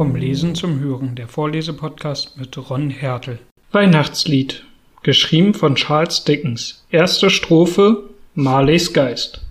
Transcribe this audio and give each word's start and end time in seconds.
Vom 0.00 0.16
Lesen 0.16 0.54
zum 0.54 0.80
Hören, 0.80 1.14
der 1.14 1.28
Vorlesepodcast 1.28 2.38
mit 2.38 2.56
Ron 2.70 2.88
Hertel. 2.88 3.38
Weihnachtslied, 3.70 4.64
geschrieben 5.02 5.52
von 5.52 5.74
Charles 5.74 6.24
Dickens. 6.24 6.86
Erste 6.90 7.28
Strophe, 7.28 8.04
Marleys 8.34 8.94
Geist. 8.94 9.42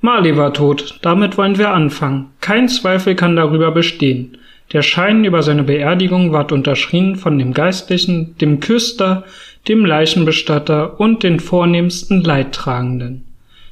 Marley 0.00 0.36
war 0.36 0.52
tot, 0.54 0.98
damit 1.02 1.38
wollen 1.38 1.56
wir 1.56 1.70
anfangen. 1.70 2.30
Kein 2.40 2.68
Zweifel 2.68 3.14
kann 3.14 3.36
darüber 3.36 3.70
bestehen. 3.70 4.38
Der 4.72 4.82
Schein 4.82 5.24
über 5.24 5.44
seine 5.44 5.62
Beerdigung 5.62 6.32
ward 6.32 6.50
unterschrieben 6.50 7.14
von 7.14 7.38
dem 7.38 7.54
Geistlichen, 7.54 8.36
dem 8.38 8.58
Küster, 8.58 9.22
dem 9.68 9.84
Leichenbestatter 9.84 10.98
und 10.98 11.22
den 11.22 11.38
vornehmsten 11.38 12.24
Leidtragenden. 12.24 13.24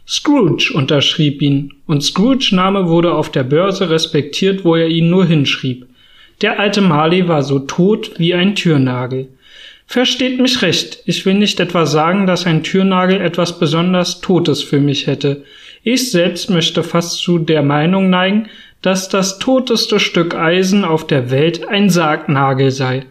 Scrooge 0.07 0.71
unterschrieb 0.73 1.43
ihn, 1.43 1.73
und 1.87 2.05
Scrooge 2.05 2.51
Name 2.53 2.87
wurde 2.87 3.15
auf 3.15 3.33
der 3.33 3.43
Börse 3.43 3.91
respektiert, 3.91 4.65
wo 4.65 4.77
er 4.77 4.87
ihn 4.87 5.11
nur 5.11 5.27
hinschrieb. 5.27 5.90
Der 6.41 6.59
alte 6.59 6.81
Marley 6.81 7.29
war 7.29 7.43
so 7.43 7.59
tot 7.59 8.13
wie 8.19 8.35
ein 8.35 8.55
Türnagel. 8.55 9.29
Versteht 9.87 10.41
mich 10.41 10.63
recht, 10.63 11.03
ich 11.05 11.27
will 11.27 11.35
nicht 11.35 11.61
etwa 11.61 11.85
sagen, 11.85 12.27
dass 12.27 12.47
ein 12.47 12.63
Türnagel 12.63 13.21
etwas 13.21 13.59
besonders 13.59 14.21
Totes 14.21 14.63
für 14.63 14.81
mich 14.81 15.07
hätte. 15.07 15.45
Ich 15.83 16.11
selbst 16.11 16.49
möchte 16.49 16.83
fast 16.83 17.19
zu 17.19 17.39
der 17.39 17.63
Meinung 17.63 18.09
neigen, 18.09 18.49
dass 18.83 19.09
das 19.09 19.39
toteste 19.39 20.01
Stück 20.01 20.35
Eisen 20.35 20.85
auf 20.85 21.07
der 21.07 21.31
Welt 21.31 21.69
ein 21.69 21.91
Sargnagel 21.91 22.71
sei, 22.71 23.05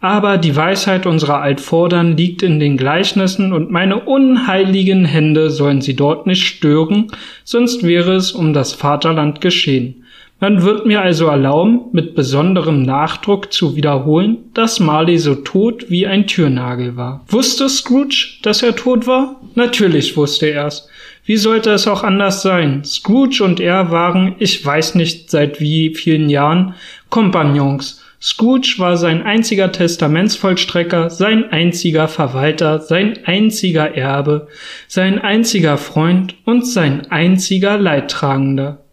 aber 0.00 0.36
die 0.36 0.54
Weisheit 0.54 1.06
unserer 1.06 1.40
Altvordern 1.40 2.16
liegt 2.16 2.42
in 2.42 2.60
den 2.60 2.76
Gleichnissen 2.76 3.52
und 3.52 3.70
meine 3.70 4.00
unheiligen 4.00 5.04
Hände 5.04 5.50
sollen 5.50 5.80
sie 5.80 5.96
dort 5.96 6.26
nicht 6.26 6.44
stören, 6.44 7.06
sonst 7.44 7.82
wäre 7.82 8.14
es 8.14 8.32
um 8.32 8.52
das 8.52 8.72
Vaterland 8.72 9.40
geschehen. 9.40 10.05
Man 10.38 10.62
wird 10.62 10.84
mir 10.84 11.00
also 11.00 11.26
erlauben, 11.26 11.86
mit 11.92 12.14
besonderem 12.14 12.82
Nachdruck 12.82 13.52
zu 13.52 13.74
wiederholen, 13.74 14.50
dass 14.52 14.80
Marley 14.80 15.16
so 15.16 15.34
tot 15.34 15.86
wie 15.88 16.06
ein 16.06 16.26
Türnagel 16.26 16.96
war. 16.96 17.24
Wusste 17.28 17.68
Scrooge, 17.68 18.38
dass 18.42 18.62
er 18.62 18.76
tot 18.76 19.06
war? 19.06 19.40
Natürlich 19.54 20.16
wusste 20.16 20.50
er's. 20.50 20.88
Wie 21.24 21.38
sollte 21.38 21.70
es 21.70 21.88
auch 21.88 22.04
anders 22.04 22.42
sein? 22.42 22.84
Scrooge 22.84 23.42
und 23.42 23.60
er 23.60 23.90
waren, 23.90 24.36
ich 24.38 24.64
weiß 24.64 24.94
nicht 24.94 25.30
seit 25.30 25.60
wie 25.60 25.94
vielen 25.94 26.28
Jahren, 26.28 26.74
Kompagnons 27.08 28.02
Scrooge 28.20 28.76
war 28.78 28.96
sein 28.96 29.22
einziger 29.22 29.70
Testamentsvollstrecker, 29.70 31.10
sein 31.10 31.52
einziger 31.52 32.08
Verwalter, 32.08 32.80
sein 32.80 33.18
einziger 33.24 33.94
Erbe, 33.94 34.48
sein 34.88 35.18
einziger 35.20 35.76
Freund 35.76 36.34
und 36.44 36.66
sein 36.66 37.10
einziger 37.10 37.78
Leidtragender. 37.78 38.85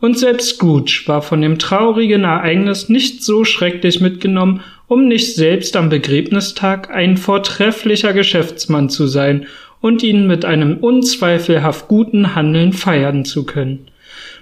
Und 0.00 0.18
selbst 0.18 0.56
Scrooge 0.56 1.02
war 1.06 1.22
von 1.22 1.42
dem 1.42 1.58
traurigen 1.58 2.24
Ereignis 2.24 2.88
nicht 2.88 3.22
so 3.22 3.44
schrecklich 3.44 4.00
mitgenommen, 4.00 4.62
um 4.88 5.06
nicht 5.06 5.34
selbst 5.34 5.76
am 5.76 5.88
Begräbnistag 5.88 6.90
ein 6.90 7.16
vortrefflicher 7.16 8.12
Geschäftsmann 8.12 8.88
zu 8.88 9.06
sein 9.06 9.46
und 9.80 10.02
ihn 10.02 10.26
mit 10.26 10.44
einem 10.44 10.78
unzweifelhaft 10.78 11.88
guten 11.88 12.34
Handeln 12.34 12.72
feiern 12.72 13.24
zu 13.24 13.44
können. 13.44 13.86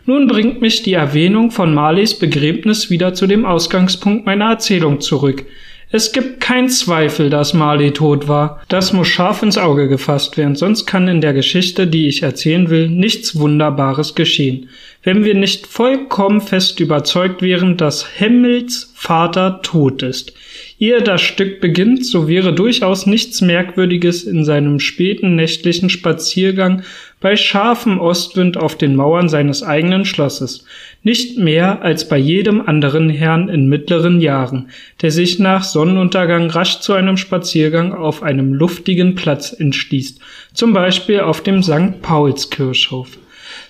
Nun 0.07 0.27
bringt 0.27 0.63
mich 0.63 0.83
die 0.83 0.95
Erwähnung 0.95 1.51
von 1.51 1.75
Marleys 1.75 2.19
Begräbnis 2.19 2.89
wieder 2.89 3.13
zu 3.13 3.27
dem 3.27 3.45
Ausgangspunkt 3.45 4.25
meiner 4.25 4.51
Erzählung 4.51 5.01
zurück. 5.01 5.45
Es 5.91 6.13
gibt 6.13 6.41
kein 6.41 6.69
Zweifel, 6.69 7.31
dass 7.31 7.55
Marley 7.55 7.93
tot 7.93 8.29
war. 8.29 8.61
Das 8.69 8.93
muss 8.93 9.09
scharf 9.09 9.43
ins 9.43 9.57
Auge 9.57 9.89
gefasst 9.89 10.37
werden, 10.37 10.55
sonst 10.55 10.85
kann 10.87 11.09
in 11.09 11.23
der 11.23 11.33
Geschichte, 11.33 11.87
die 11.87 12.09
ich 12.09 12.23
erzählen 12.23 12.69
will, 12.69 12.89
nichts 12.89 13.39
Wunderbares 13.39 14.15
geschehen. 14.15 14.69
Wenn 15.05 15.25
wir 15.25 15.35
nicht 15.35 15.69
vollkommen 15.69 16.41
fest 16.41 16.81
überzeugt 16.81 17.41
wären, 17.41 17.77
dass 17.77 18.19
Hemmels 18.19 18.93
Vater 18.97 19.61
tot 19.63 20.03
ist. 20.03 20.33
Ehe 20.81 21.03
das 21.03 21.23
Stück 21.23 21.61
beginnt, 21.61 22.05
so 22.05 22.27
wäre 22.27 22.53
durchaus 22.53 23.07
nichts 23.07 23.41
Merkwürdiges 23.41 24.25
in 24.25 24.45
seinem 24.45 24.81
späten 24.81 25.37
nächtlichen 25.37 25.89
Spaziergang 25.89 26.83
bei 27.21 27.37
scharfem 27.37 28.01
Ostwind 28.01 28.57
auf 28.57 28.77
den 28.77 28.97
Mauern 28.97 29.29
seines 29.29 29.63
eigenen 29.63 30.05
Schlosses, 30.05 30.65
nicht 31.05 31.39
mehr 31.39 31.83
als 31.83 32.09
bei 32.09 32.19
jedem 32.19 32.61
anderen 32.61 33.09
Herrn 33.09 33.49
in 33.49 33.69
mittleren 33.69 34.21
Jahren, 34.21 34.71
der 35.01 35.13
sich 35.13 35.39
nach 35.39 35.63
Sonnenuntergang 35.63 36.51
rasch 36.51 36.81
zu 36.81 36.93
einem 36.93 37.17
Spaziergang 37.17 37.93
auf 37.93 38.25
einem 38.25 38.53
luftigen 38.53 39.15
Platz 39.15 39.53
entschließt, 39.53 40.21
zum 40.55 40.73
Beispiel 40.73 41.21
auf 41.21 41.41
dem 41.41 41.63
St. 41.63 42.03
Paulskirchhof. 42.03 43.17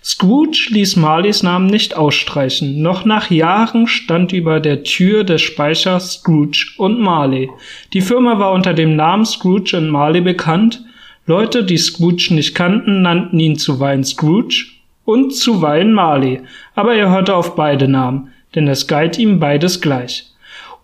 Scrooge 0.02 0.68
ließ 0.70 0.96
Marleys 0.96 1.42
Namen 1.42 1.66
nicht 1.66 1.96
ausstreichen. 1.96 2.82
Noch 2.82 3.04
nach 3.04 3.30
Jahren 3.30 3.86
stand 3.86 4.32
über 4.32 4.60
der 4.60 4.84
Tür 4.84 5.24
des 5.24 5.42
Speichers 5.42 6.12
Scrooge 6.14 6.74
und 6.78 7.00
Marley. 7.00 7.50
Die 7.92 8.00
Firma 8.00 8.38
war 8.38 8.52
unter 8.52 8.74
dem 8.74 8.94
Namen 8.94 9.24
Scrooge 9.24 9.76
und 9.76 9.88
Marley 9.90 10.20
bekannt. 10.20 10.84
Leute, 11.26 11.64
die 11.64 11.78
Scrooge 11.78 12.28
nicht 12.30 12.54
kannten, 12.54 13.02
nannten 13.02 13.38
ihn 13.40 13.56
zuweilen 13.56 14.04
Scrooge 14.04 14.66
und 15.04 15.34
zuweilen 15.34 15.92
Marley, 15.92 16.42
aber 16.74 16.94
er 16.94 17.10
hörte 17.10 17.34
auf 17.34 17.56
beide 17.56 17.88
Namen, 17.88 18.28
denn 18.54 18.68
es 18.68 18.86
galt 18.86 19.18
ihm 19.18 19.40
beides 19.40 19.80
gleich. 19.80 20.26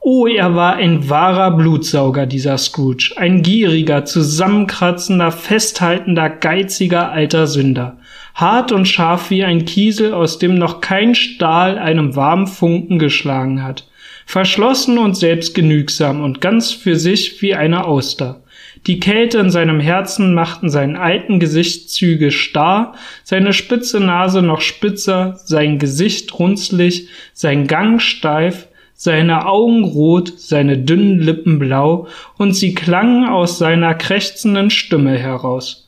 Oh, 0.00 0.26
er 0.26 0.54
war 0.54 0.74
ein 0.74 1.08
wahrer 1.08 1.50
Blutsauger, 1.52 2.26
dieser 2.26 2.58
Scrooge, 2.58 3.14
ein 3.16 3.42
gieriger, 3.42 4.04
zusammenkratzender, 4.04 5.32
festhaltender, 5.32 6.28
geiziger 6.28 7.10
alter 7.10 7.46
Sünder 7.46 7.96
hart 8.34 8.72
und 8.72 8.86
scharf 8.86 9.30
wie 9.30 9.44
ein 9.44 9.64
Kiesel, 9.64 10.12
aus 10.12 10.38
dem 10.38 10.58
noch 10.58 10.80
kein 10.80 11.14
Stahl 11.14 11.78
einem 11.78 12.16
warmen 12.16 12.46
Funken 12.46 12.98
geschlagen 12.98 13.62
hat, 13.62 13.86
verschlossen 14.26 14.98
und 14.98 15.16
selbstgenügsam 15.16 16.22
und 16.22 16.40
ganz 16.40 16.72
für 16.72 16.96
sich 16.96 17.40
wie 17.42 17.54
eine 17.54 17.86
Auster. 17.86 18.42
Die 18.86 19.00
Kälte 19.00 19.38
in 19.38 19.50
seinem 19.50 19.80
Herzen 19.80 20.34
machten 20.34 20.68
seinen 20.68 20.96
alten 20.96 21.40
Gesichtszüge 21.40 22.30
starr, 22.30 22.94
seine 23.22 23.54
spitze 23.54 23.98
Nase 23.98 24.42
noch 24.42 24.60
spitzer, 24.60 25.40
sein 25.42 25.78
Gesicht 25.78 26.38
runzlig, 26.38 27.08
sein 27.32 27.66
Gang 27.66 28.02
steif, 28.02 28.68
seine 28.92 29.46
Augen 29.46 29.84
rot, 29.84 30.34
seine 30.36 30.76
dünnen 30.76 31.18
Lippen 31.18 31.58
blau, 31.58 32.08
und 32.36 32.52
sie 32.54 32.74
klangen 32.74 33.26
aus 33.26 33.58
seiner 33.58 33.94
krächzenden 33.94 34.70
Stimme 34.70 35.16
heraus. 35.16 35.83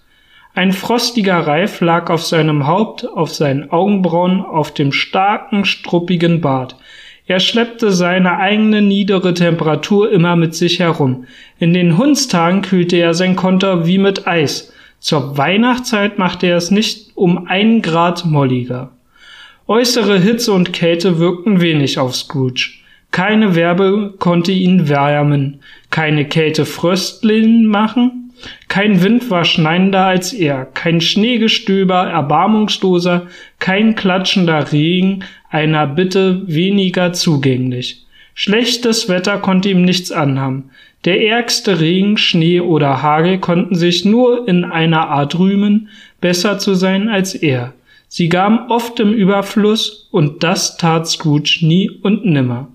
Ein 0.57 0.73
frostiger 0.73 1.47
Reif 1.47 1.83
lag 1.83 2.09
auf 2.09 2.25
seinem 2.25 2.67
Haupt, 2.67 3.07
auf 3.07 3.31
seinen 3.31 3.71
Augenbrauen, 3.71 4.41
auf 4.41 4.73
dem 4.73 4.91
starken, 4.91 5.67
struppigen 5.67 6.41
Bart. 6.41 6.77
Er 7.27 7.41
schleppte 7.41 7.93
seine 7.93 8.39
eigene 8.39 8.81
niedere 8.81 9.35
Temperatur 9.35 10.11
immer 10.11 10.35
mit 10.35 10.55
sich 10.55 10.81
herum. 10.81 11.27
In 11.59 11.75
den 11.75 11.99
Hundstagen 11.99 12.63
kühlte 12.63 12.97
er 12.97 13.13
sein 13.13 13.37
Konter 13.37 13.87
wie 13.87 13.99
mit 13.99 14.27
Eis. 14.27 14.73
Zur 14.99 15.37
Weihnachtszeit 15.37 16.17
machte 16.17 16.47
er 16.47 16.57
es 16.57 16.71
nicht 16.71 17.15
um 17.17 17.47
ein 17.47 17.83
Grad 17.83 18.25
molliger. 18.25 18.93
Äußere 19.69 20.19
Hitze 20.19 20.55
und 20.55 20.73
Kälte 20.73 21.19
wirkten 21.19 21.61
wenig 21.61 21.99
auf 21.99 22.17
Scrooge. 22.17 22.71
Keine 23.11 23.57
Werbe 23.57 24.15
konnte 24.19 24.53
ihn 24.53 24.89
wärmen, 24.89 25.61
keine 25.91 26.25
Kälte 26.25 26.65
frösteln 26.65 27.67
machen, 27.67 28.26
kein 28.69 29.03
Wind 29.03 29.31
war 29.31 29.45
schneidender 29.45 30.05
als 30.05 30.33
er, 30.33 30.67
kein 30.67 31.01
Schneegestöber 31.01 32.09
erbarmungsloser, 32.09 33.27
kein 33.59 33.95
klatschender 33.95 34.73
Regen 34.73 35.25
einer 35.51 35.87
Bitte 35.87 36.43
weniger 36.47 37.13
zugänglich. 37.13 38.05
Schlechtes 38.35 39.09
Wetter 39.09 39.39
konnte 39.39 39.71
ihm 39.71 39.83
nichts 39.83 40.13
anhaben. 40.13 40.71
Der 41.07 41.25
ärgste 41.25 41.81
Regen, 41.81 42.19
Schnee 42.19 42.61
oder 42.61 43.01
Hagel 43.01 43.39
konnten 43.39 43.77
sich 43.77 44.05
nur 44.05 44.47
in 44.47 44.65
einer 44.65 45.09
Art 45.09 45.39
rühmen, 45.39 45.89
besser 46.21 46.59
zu 46.59 46.75
sein 46.75 47.09
als 47.09 47.35
er. 47.35 47.73
Sie 48.09 48.29
gaben 48.29 48.71
oft 48.71 49.01
im 49.01 49.13
Überfluss, 49.13 50.09
und 50.11 50.43
das 50.43 50.77
tat 50.77 51.09
Scrooge 51.09 51.61
nie 51.63 51.91
und 51.91 52.27
nimmer. 52.27 52.69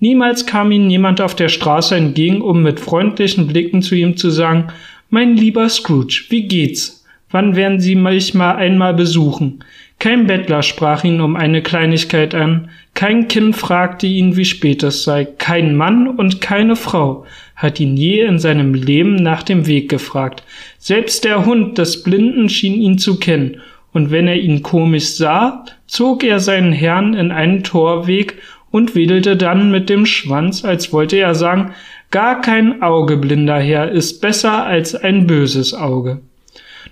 Niemals 0.00 0.46
kam 0.46 0.72
ihm 0.72 0.88
jemand 0.88 1.20
auf 1.20 1.34
der 1.34 1.48
Straße 1.48 1.94
entgegen, 1.94 2.40
um 2.40 2.62
mit 2.62 2.80
freundlichen 2.80 3.46
Blicken 3.46 3.82
zu 3.82 3.94
ihm 3.94 4.16
zu 4.16 4.30
sagen, 4.30 4.68
mein 5.10 5.36
lieber 5.36 5.68
Scrooge, 5.68 6.24
wie 6.30 6.46
geht's? 6.48 7.04
Wann 7.30 7.54
werden 7.54 7.80
Sie 7.80 7.94
mich 7.94 8.34
mal 8.34 8.56
einmal 8.56 8.94
besuchen? 8.94 9.64
Kein 9.98 10.26
Bettler 10.26 10.62
sprach 10.62 11.04
ihn 11.04 11.20
um 11.20 11.36
eine 11.36 11.62
Kleinigkeit 11.62 12.34
an, 12.34 12.70
kein 12.94 13.28
Kind 13.28 13.54
fragte 13.54 14.06
ihn, 14.06 14.36
wie 14.36 14.44
spät 14.44 14.82
es 14.82 15.04
sei, 15.04 15.24
kein 15.24 15.76
Mann 15.76 16.08
und 16.08 16.40
keine 16.40 16.74
Frau 16.74 17.24
hat 17.54 17.78
ihn 17.78 17.96
je 17.96 18.22
in 18.22 18.38
seinem 18.38 18.74
Leben 18.74 19.16
nach 19.16 19.42
dem 19.42 19.66
Weg 19.66 19.90
gefragt. 19.90 20.42
Selbst 20.78 21.24
der 21.24 21.44
Hund 21.44 21.76
des 21.76 22.02
Blinden 22.02 22.48
schien 22.48 22.80
ihn 22.80 22.98
zu 22.98 23.18
kennen, 23.18 23.60
und 23.92 24.10
wenn 24.10 24.28
er 24.28 24.36
ihn 24.36 24.62
komisch 24.62 25.16
sah, 25.16 25.64
zog 25.86 26.24
er 26.24 26.40
seinen 26.40 26.72
Herrn 26.72 27.14
in 27.14 27.32
einen 27.32 27.64
Torweg 27.64 28.38
und 28.70 28.94
wedelte 28.94 29.36
dann 29.36 29.70
mit 29.70 29.90
dem 29.90 30.06
Schwanz, 30.06 30.64
als 30.64 30.92
wollte 30.92 31.16
er 31.16 31.34
sagen, 31.34 31.72
Gar 32.10 32.40
kein 32.40 32.82
Auge, 32.82 33.16
blinder 33.16 33.60
Herr, 33.60 33.90
ist 33.90 34.20
besser 34.20 34.64
als 34.64 34.94
ein 34.94 35.26
böses 35.26 35.74
Auge. 35.74 36.20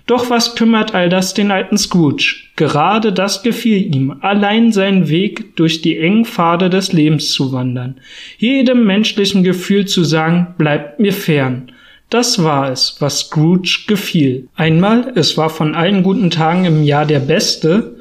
Doch 0.07 0.29
was 0.29 0.55
kümmert 0.55 0.95
all 0.95 1.09
das 1.09 1.33
den 1.33 1.51
alten 1.51 1.77
Scrooge? 1.77 2.37
Gerade 2.55 3.13
das 3.13 3.43
gefiel 3.43 3.93
ihm, 3.93 4.15
allein 4.21 4.71
seinen 4.71 5.09
Weg 5.09 5.55
durch 5.55 5.81
die 5.81 5.97
engen 5.97 6.25
Pfade 6.25 6.69
des 6.69 6.93
Lebens 6.93 7.31
zu 7.31 7.51
wandern, 7.51 7.97
jedem 8.37 8.85
menschlichen 8.85 9.43
Gefühl 9.43 9.85
zu 9.85 10.03
sagen, 10.03 10.55
bleibt 10.57 10.99
mir 10.99 11.13
fern. 11.13 11.71
Das 12.09 12.43
war 12.43 12.71
es, 12.71 12.95
was 12.99 13.19
Scrooge 13.19 13.83
gefiel. 13.87 14.47
Einmal, 14.55 15.11
es 15.15 15.37
war 15.37 15.49
von 15.49 15.75
allen 15.75 16.01
guten 16.01 16.31
Tagen 16.31 16.65
im 16.65 16.83
Jahr 16.83 17.05
der 17.05 17.19
beste, 17.19 17.97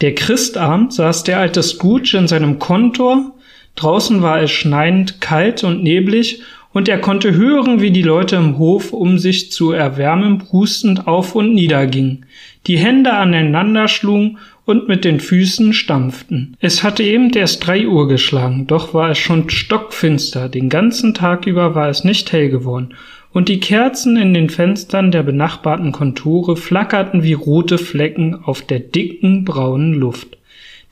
der 0.00 0.14
Christabend 0.14 0.92
saß 0.92 1.24
der 1.24 1.38
alte 1.38 1.62
Scrooge 1.62 2.16
in 2.16 2.28
seinem 2.28 2.60
Kontor, 2.60 3.34
draußen 3.74 4.22
war 4.22 4.40
es 4.40 4.52
schneidend 4.52 5.20
kalt 5.20 5.64
und 5.64 5.82
neblig, 5.82 6.40
und 6.72 6.88
er 6.88 6.98
konnte 6.98 7.34
hören, 7.34 7.80
wie 7.80 7.90
die 7.90 8.02
Leute 8.02 8.36
im 8.36 8.58
Hof, 8.58 8.92
um 8.92 9.18
sich 9.18 9.50
zu 9.50 9.72
erwärmen, 9.72 10.38
prustend 10.38 11.06
auf 11.06 11.34
und 11.34 11.54
nieder 11.54 11.86
gingen, 11.86 12.26
die 12.66 12.78
Hände 12.78 13.12
aneinander 13.12 13.88
schlugen 13.88 14.38
und 14.64 14.86
mit 14.86 15.04
den 15.04 15.18
Füßen 15.18 15.72
stampften. 15.72 16.56
Es 16.60 16.82
hatte 16.82 17.02
eben 17.02 17.32
erst 17.32 17.66
drei 17.66 17.86
Uhr 17.88 18.06
geschlagen, 18.06 18.66
doch 18.66 18.92
war 18.92 19.10
es 19.10 19.18
schon 19.18 19.48
stockfinster, 19.48 20.48
den 20.48 20.68
ganzen 20.68 21.14
Tag 21.14 21.46
über 21.46 21.74
war 21.74 21.88
es 21.88 22.04
nicht 22.04 22.32
hell 22.32 22.50
geworden, 22.50 22.94
und 23.32 23.48
die 23.48 23.60
Kerzen 23.60 24.16
in 24.16 24.34
den 24.34 24.50
Fenstern 24.50 25.10
der 25.10 25.22
benachbarten 25.22 25.92
Kontore 25.92 26.56
flackerten 26.56 27.22
wie 27.22 27.34
rote 27.34 27.78
Flecken 27.78 28.34
auf 28.34 28.62
der 28.62 28.80
dicken 28.80 29.44
braunen 29.44 29.94
Luft. 29.94 30.37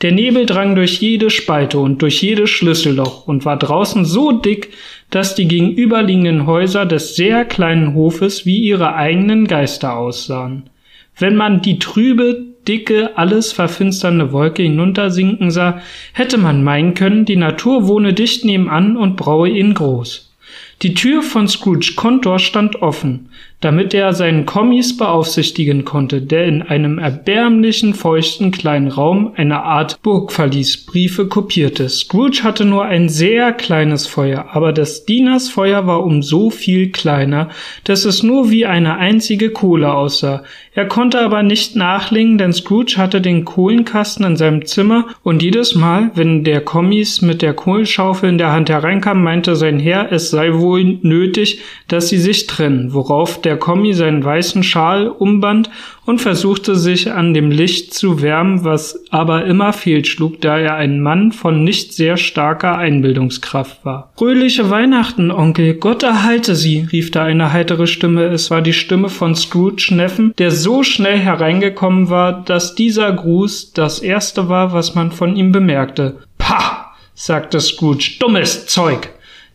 Der 0.02 0.12
Nebel 0.12 0.44
drang 0.44 0.74
durch 0.74 1.00
jede 1.00 1.30
Spalte 1.30 1.78
und 1.78 2.02
durch 2.02 2.20
jedes 2.20 2.50
Schlüsselloch 2.50 3.26
und 3.26 3.46
war 3.46 3.58
draußen 3.58 4.04
so 4.04 4.32
dick, 4.32 4.74
dass 5.10 5.34
die 5.34 5.48
gegenüberliegenden 5.48 6.46
Häuser 6.46 6.84
des 6.84 7.16
sehr 7.16 7.46
kleinen 7.46 7.94
Hofes 7.94 8.44
wie 8.44 8.58
ihre 8.58 8.94
eigenen 8.94 9.46
Geister 9.46 9.96
aussahen. 9.96 10.64
Wenn 11.18 11.34
man 11.34 11.62
die 11.62 11.78
trübe, 11.78 12.44
dicke, 12.68 13.16
alles 13.16 13.52
verfinsternde 13.52 14.32
Wolke 14.32 14.62
hinuntersinken 14.62 15.50
sah, 15.50 15.80
hätte 16.12 16.36
man 16.36 16.62
meinen 16.62 16.92
können, 16.92 17.24
die 17.24 17.36
Natur 17.36 17.88
wohne 17.88 18.12
dicht 18.12 18.44
nebenan 18.44 18.98
und 18.98 19.16
braue 19.16 19.48
ihn 19.48 19.72
groß. 19.72 20.34
Die 20.82 20.92
Tür 20.92 21.22
von 21.22 21.48
Scrooge 21.48 21.94
Kontor 21.96 22.38
stand 22.38 22.82
offen, 22.82 23.30
damit 23.60 23.94
er 23.94 24.12
seinen 24.12 24.44
Kommis 24.44 24.96
beaufsichtigen 24.96 25.84
konnte, 25.84 26.20
der 26.20 26.44
in 26.44 26.62
einem 26.62 26.98
erbärmlichen, 26.98 27.94
feuchten 27.94 28.50
kleinen 28.50 28.88
Raum 28.88 29.32
eine 29.34 29.62
Art 29.62 30.02
Burgverlies 30.02 30.84
Briefe 30.84 31.26
kopierte. 31.26 31.88
Scrooge 31.88 32.42
hatte 32.42 32.66
nur 32.66 32.84
ein 32.84 33.08
sehr 33.08 33.52
kleines 33.52 34.06
Feuer, 34.06 34.50
aber 34.52 34.72
des 34.72 35.06
Dieners 35.06 35.48
Feuer 35.48 35.86
war 35.86 36.04
um 36.04 36.22
so 36.22 36.50
viel 36.50 36.90
kleiner, 36.92 37.48
dass 37.84 38.04
es 38.04 38.22
nur 38.22 38.50
wie 38.50 38.66
eine 38.66 38.98
einzige 38.98 39.50
Kohle 39.50 39.92
aussah. 39.94 40.42
Er 40.74 40.86
konnte 40.86 41.20
aber 41.20 41.42
nicht 41.42 41.74
nachlegen, 41.74 42.36
denn 42.36 42.52
Scrooge 42.52 42.96
hatte 42.98 43.22
den 43.22 43.46
Kohlenkasten 43.46 44.26
in 44.26 44.36
seinem 44.36 44.66
Zimmer 44.66 45.06
und 45.22 45.42
jedes 45.42 45.74
Mal, 45.74 46.10
wenn 46.14 46.44
der 46.44 46.60
Kommis 46.60 47.22
mit 47.22 47.40
der 47.40 47.54
Kohlenschaufel 47.54 48.28
in 48.28 48.36
der 48.36 48.52
Hand 48.52 48.68
hereinkam, 48.68 49.22
meinte 49.22 49.56
sein 49.56 49.78
Herr, 49.78 50.12
es 50.12 50.30
sei 50.30 50.52
wohl 50.52 50.98
nötig, 51.00 51.60
dass 51.88 52.10
sie 52.10 52.18
sich 52.18 52.46
trennen, 52.46 52.92
worauf 52.92 53.40
der 53.46 53.56
Kommi 53.56 53.94
seinen 53.94 54.24
weißen 54.24 54.64
Schal 54.64 55.08
umband 55.08 55.70
und 56.04 56.20
versuchte 56.20 56.74
sich 56.74 57.12
an 57.12 57.32
dem 57.32 57.52
Licht 57.52 57.94
zu 57.94 58.20
wärmen, 58.20 58.64
was 58.64 59.04
aber 59.10 59.46
immer 59.46 59.72
fehlschlug, 59.72 60.40
da 60.40 60.58
er 60.58 60.74
ein 60.74 61.00
Mann 61.00 61.30
von 61.30 61.62
nicht 61.62 61.94
sehr 61.94 62.16
starker 62.16 62.76
Einbildungskraft 62.76 63.84
war. 63.84 64.12
Fröhliche 64.16 64.68
Weihnachten, 64.68 65.30
Onkel, 65.30 65.74
Gott 65.74 66.02
erhalte 66.02 66.56
Sie, 66.56 66.88
rief 66.90 67.12
da 67.12 67.22
eine 67.22 67.52
heitere 67.52 67.86
Stimme. 67.86 68.24
Es 68.24 68.50
war 68.50 68.62
die 68.62 68.72
Stimme 68.72 69.08
von 69.08 69.36
Scrooge 69.36 69.94
Neffen, 69.94 70.34
der 70.38 70.50
so 70.50 70.82
schnell 70.82 71.18
hereingekommen 71.18 72.10
war, 72.10 72.44
dass 72.44 72.74
dieser 72.74 73.12
Gruß 73.12 73.72
das 73.72 74.00
erste 74.00 74.48
war, 74.48 74.72
was 74.72 74.96
man 74.96 75.12
von 75.12 75.36
ihm 75.36 75.52
bemerkte. 75.52 76.16
Pah! 76.36 76.94
sagte 77.14 77.60
Scrooge, 77.60 78.16
dummes 78.18 78.66
Zeug! 78.66 79.08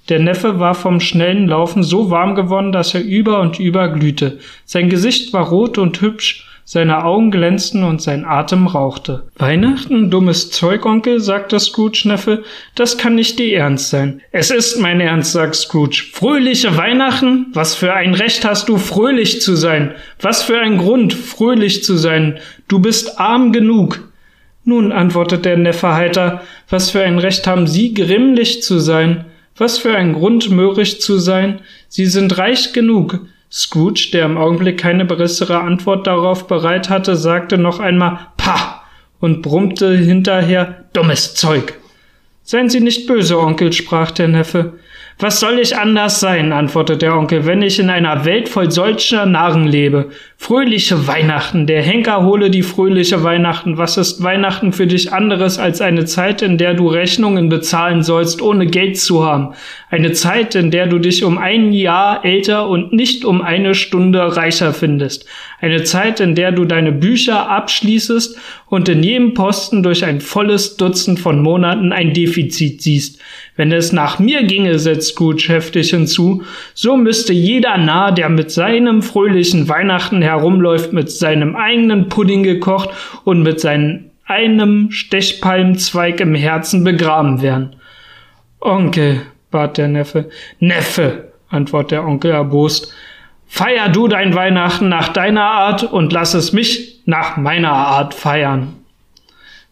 Der 0.10 0.20
Neffe 0.20 0.60
war 0.60 0.74
vom 0.76 1.00
schnellen 1.00 1.48
Laufen 1.48 1.84
so 1.84 2.10
warm 2.10 2.36
geworden, 2.36 2.72
dass 2.72 2.94
er 2.94 3.04
über 3.04 3.40
und 3.42 3.60
über 3.60 3.90
glühte. 3.90 4.40
Sein 4.66 4.90
Gesicht 4.90 5.32
war 5.34 5.50
rot 5.50 5.78
und 5.78 6.02
hübsch, 6.02 6.48
seine 6.64 7.04
Augen 7.04 7.32
glänzten 7.32 7.84
und 7.84 8.02
sein 8.02 8.24
Atem 8.24 8.68
rauchte. 8.68 9.24
Weihnachten, 9.38 10.10
dummes 10.10 10.52
Zeug, 10.52 10.86
Onkel, 10.86 11.20
sagte 11.20 11.60
Scrooge 11.60 12.04
Neffe, 12.06 12.44
das 12.76 12.98
kann 12.98 13.16
nicht 13.16 13.40
die 13.40 13.54
Ernst 13.54 13.90
sein. 13.90 14.22
Es 14.32 14.52
ist 14.52 14.80
mein 14.80 15.02
Ernst, 15.02 15.34
sagt 15.34 15.56
Scrooge. 15.56 16.04
Fröhliche 16.14 16.78
Weihnachten? 16.78 17.48
Was 17.54 17.76
für 17.76 17.94
ein 17.94 18.14
Recht 18.14 18.46
hast 18.46 18.70
du, 18.70 18.78
fröhlich 18.78 19.42
zu 19.42 19.56
sein? 19.56 19.92
Was 20.22 20.44
für 20.44 20.60
ein 20.60 20.78
Grund, 20.78 21.14
fröhlich 21.14 21.84
zu 21.84 21.98
sein? 21.98 22.40
Du 22.68 22.80
bist 22.80 23.20
arm 23.20 23.52
genug. 23.52 24.08
Nun, 24.64 24.92
antwortet 24.92 25.44
der 25.44 25.58
Neffe 25.58 25.94
heiter, 25.94 26.42
was 26.70 26.92
für 26.92 27.02
ein 27.02 27.20
Recht 27.20 27.48
haben 27.48 27.68
Sie, 27.68 27.94
grimmlich 27.94 28.62
zu 28.62 28.80
sein? 28.80 29.26
Was 29.58 29.78
für 29.78 29.96
ein 29.96 30.14
Grund, 30.14 30.50
mürrisch 30.50 31.00
zu 31.00 31.18
sein? 31.20 31.62
Sie 31.88 32.06
sind 32.06 32.38
reich 32.38 32.74
genug. 32.74 33.20
Scrooge, 33.52 34.10
der 34.14 34.26
im 34.26 34.38
Augenblick 34.38 34.80
keine 34.80 35.04
bessere 35.06 35.60
Antwort 35.60 36.08
darauf 36.08 36.48
bereit 36.48 36.90
hatte, 36.90 37.18
sagte 37.18 37.58
noch 37.58 37.80
einmal 37.80 38.20
Pah 38.38 38.84
und 39.20 39.42
brummte 39.42 39.96
hinterher 39.96 40.86
Dummes 40.94 41.36
Zeug. 41.36 41.74
Seien 42.44 42.70
Sie 42.70 42.80
nicht 42.80 43.08
böse, 43.08 43.38
Onkel, 43.38 43.74
sprach 43.74 44.12
der 44.12 44.30
Neffe. 44.30 44.80
Was 45.22 45.40
soll 45.40 45.60
ich 45.60 45.78
anders 45.78 46.20
sein, 46.20 46.52
antwortete 46.52 46.98
der 46.98 47.16
Onkel, 47.16 47.46
wenn 47.46 47.62
ich 47.62 47.78
in 47.78 47.92
einer 47.92 48.26
Welt 48.26 48.50
voll 48.50 48.72
solcher 48.72 49.28
Narren 49.28 49.68
lebe. 49.68 50.10
Fröhliche 50.36 51.06
Weihnachten, 51.06 51.68
der 51.68 51.84
Henker 51.84 52.26
hole 52.26 52.50
die 52.50 52.64
fröhliche 52.64 53.24
Weihnachten. 53.24 53.78
Was 53.78 53.98
ist 53.98 54.24
Weihnachten 54.24 54.74
für 54.74 54.88
dich 54.88 55.14
anderes 55.14 55.60
als 55.60 55.80
eine 55.80 56.06
Zeit, 56.06 56.42
in 56.42 56.58
der 56.58 56.74
du 56.74 56.88
Rechnungen 56.88 57.50
bezahlen 57.50 58.02
sollst, 58.02 58.42
ohne 58.42 58.66
Geld 58.66 58.98
zu 58.98 59.24
haben? 59.24 59.54
Eine 59.92 60.14
Zeit, 60.14 60.56
in 60.56 60.72
der 60.72 60.88
du 60.88 60.98
dich 60.98 61.24
um 61.24 61.38
ein 61.38 61.72
Jahr 61.72 62.26
älter 62.26 62.68
und 62.68 62.92
nicht 62.92 63.24
um 63.24 63.44
eine 63.44 63.76
Stunde 63.76 64.36
reicher 64.36 64.74
findest. 64.74 65.28
Eine 65.60 65.84
Zeit, 65.84 66.20
in 66.20 66.34
der 66.34 66.52
du 66.52 66.66
deine 66.66 66.92
Bücher 66.92 67.48
abschließest 67.48 68.40
und 68.66 68.90
in 68.90 69.04
jedem 69.04 69.36
Posten 69.36 69.84
durch 69.84 70.04
ein 70.04 70.20
volles 70.20 70.78
Dutzend 70.78 71.20
von 71.20 71.44
Monaten 71.44 71.92
ein 71.92 72.14
Defizit 72.14 72.82
siehst. 72.82 73.20
Wenn 73.56 73.72
es 73.72 73.92
nach 73.92 74.18
mir 74.18 74.44
ginge, 74.44 74.80
setzt 74.80 75.10
Scrooge 75.10 75.46
heftig 75.50 75.90
hinzu, 75.90 76.44
so 76.74 76.96
müsste 76.96 77.34
jeder 77.34 77.78
Narr, 77.78 78.14
der 78.14 78.30
mit 78.30 78.52
seinem 78.52 79.02
fröhlichen 79.02 79.68
Weihnachten 79.68 80.22
herumläuft, 80.22 80.94
mit 80.94 81.12
seinem 81.12 81.56
eigenen 81.56 82.08
Pudding 82.10 82.44
gekocht 82.44 82.90
und 83.24 83.44
mit 83.44 83.60
seinem 83.60 84.12
einem 84.32 84.92
Stechpalmzweig 84.92 86.22
im 86.22 86.36
Herzen 86.36 86.86
begraben 86.86 87.42
werden. 87.42 87.76
Onkel, 88.62 89.22
bat 89.50 89.78
der 89.78 89.90
Neffe. 89.90 90.30
Neffe, 90.60 91.34
antwortet 91.50 91.92
der 91.92 92.06
Onkel 92.06 92.32
erbost. 92.32 92.94
Feier 93.48 93.90
du 93.90 94.08
dein 94.08 94.34
Weihnachten 94.34 94.88
nach 94.88 95.10
deiner 95.10 95.44
Art 95.44 95.84
und 95.84 96.14
lass 96.14 96.34
es 96.34 96.54
mich 96.54 97.02
nach 97.06 97.36
meiner 97.36 97.74
Art 97.74 98.14
feiern. 98.14 98.76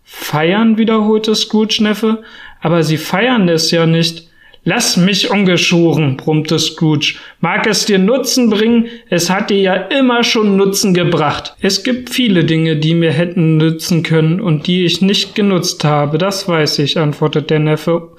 Feiern, 0.03 0.77
wiederholte 0.77 1.35
Scrooge 1.35 1.77
Neffe, 1.81 2.23
aber 2.61 2.83
sie 2.83 2.97
feiern 2.97 3.47
es 3.49 3.71
ja 3.71 3.85
nicht. 3.85 4.28
Lass 4.65 4.97
mich 4.97 5.31
ungeschoren, 5.31 6.17
brummte 6.17 6.59
Scrooge. 6.59 7.15
Mag 7.39 7.65
es 7.65 7.85
dir 7.85 7.97
Nutzen 7.97 8.49
bringen? 8.49 8.87
Es 9.09 9.29
hat 9.29 9.49
dir 9.49 9.61
ja 9.61 9.73
immer 9.73 10.23
schon 10.23 10.57
Nutzen 10.57 10.93
gebracht. 10.93 11.55
Es 11.61 11.83
gibt 11.83 12.09
viele 12.09 12.43
Dinge, 12.43 12.75
die 12.75 12.93
mir 12.93 13.11
hätten 13.11 13.55
nützen 13.55 14.03
können 14.03 14.41
und 14.41 14.67
die 14.67 14.83
ich 14.83 15.01
nicht 15.01 15.33
genutzt 15.33 15.85
habe, 15.85 16.17
das 16.17 16.47
weiß 16.47 16.79
ich, 16.79 16.97
antwortet 16.97 17.49
der 17.49 17.59
Neffe. 17.59 18.09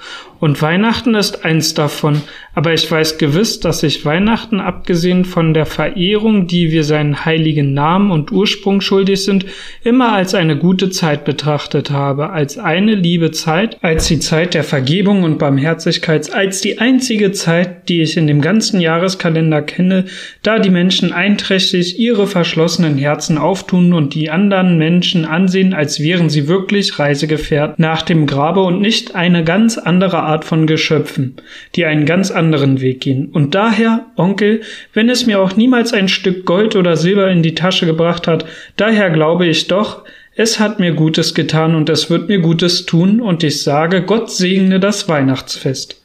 Und 0.41 0.63
Weihnachten 0.63 1.15
ist 1.15 1.45
eins 1.45 1.75
davon. 1.75 2.23
Aber 2.55 2.73
ich 2.73 2.91
weiß 2.91 3.19
gewiss, 3.19 3.61
dass 3.61 3.83
ich 3.83 4.07
Weihnachten, 4.07 4.59
abgesehen 4.59 5.27
von 5.27 5.53
der 5.53 5.67
Verehrung, 5.67 6.47
die 6.47 6.73
wir 6.73 6.83
seinen 6.83 7.27
heiligen 7.27 7.75
Namen 7.75 8.11
und 8.11 8.33
Ursprung 8.33 8.81
schuldig 8.81 9.23
sind, 9.23 9.45
immer 9.85 10.13
als 10.13 10.35
eine 10.35 10.57
gute 10.57 10.89
Zeit 10.89 11.27
betrachtet 11.27 11.91
habe, 11.91 12.31
als 12.31 12.57
eine 12.57 12.95
liebe 12.95 13.31
Zeit, 13.33 13.77
als 13.83 14.09
die 14.09 14.19
Zeit 14.19 14.55
der 14.55 14.65
Vergebung 14.65 15.23
und 15.25 15.39
Barmherzigkeit, 15.39 16.30
als 16.33 16.61
die 16.61 16.79
einzige 16.79 17.33
Zeit, 17.33 17.89
die 17.89 18.03
ich 18.03 18.17
in 18.17 18.27
dem 18.27 18.41
ganzen 18.41 18.81
Jahreskalender 18.81 19.63
kenne, 19.63 20.07
da 20.43 20.59
die 20.59 20.71
Menschen 20.71 21.13
einträchtig 21.13 21.99
ihre 21.99 22.27
verschlossenen 22.27 22.99
Herzen 22.99 23.39
auftun 23.39 23.93
und 23.93 24.15
die 24.15 24.31
anderen 24.31 24.79
Menschen 24.79 25.25
ansehen, 25.25 25.75
als 25.75 26.01
wären 26.01 26.31
sie 26.31 26.49
wirklich 26.49 26.99
Reisegefährten 26.99 27.77
nach 27.79 28.03
dem 28.03 28.27
Grabe 28.27 28.63
und 28.63 28.81
nicht 28.81 29.15
eine 29.15 29.45
ganz 29.45 29.79
andere 29.79 30.21
Art 30.21 30.45
von 30.45 30.67
Geschöpfen, 30.67 31.37
die 31.77 31.85
einen 31.85 32.07
ganz 32.07 32.31
anderen 32.31 32.81
Weg 32.81 33.01
gehen. 33.01 33.27
Und 33.27 33.55
daher, 33.55 34.07
Onkel, 34.17 34.63
wenn 34.93 35.09
es 35.09 35.27
mir 35.27 35.41
auch 35.41 35.57
niemals 35.57 35.93
ein 35.93 36.09
Stück 36.09 36.47
Gold 36.47 36.77
oder 36.77 36.97
Silber 36.97 37.31
in 37.31 37.43
die 37.43 37.55
Tasche 37.55 37.87
gebracht 37.87 38.27
hat, 38.27 38.45
daher 38.77 39.11
glaube 39.11 39.47
ich 39.47 39.67
doch, 39.67 40.05
es 40.37 40.59
hat 40.59 40.81
mir 40.81 40.93
Gutes 40.93 41.35
getan 41.35 41.75
und 41.75 41.91
es 41.91 42.09
wird 42.09 42.29
mir 42.29 42.39
Gutes 42.39 42.87
tun, 42.87 43.21
und 43.21 43.43
ich 43.43 43.63
sage, 43.63 44.03
Gott 44.03 44.31
segne 44.31 44.81
das 44.81 45.09
Weihnachtsfest. 45.09 46.00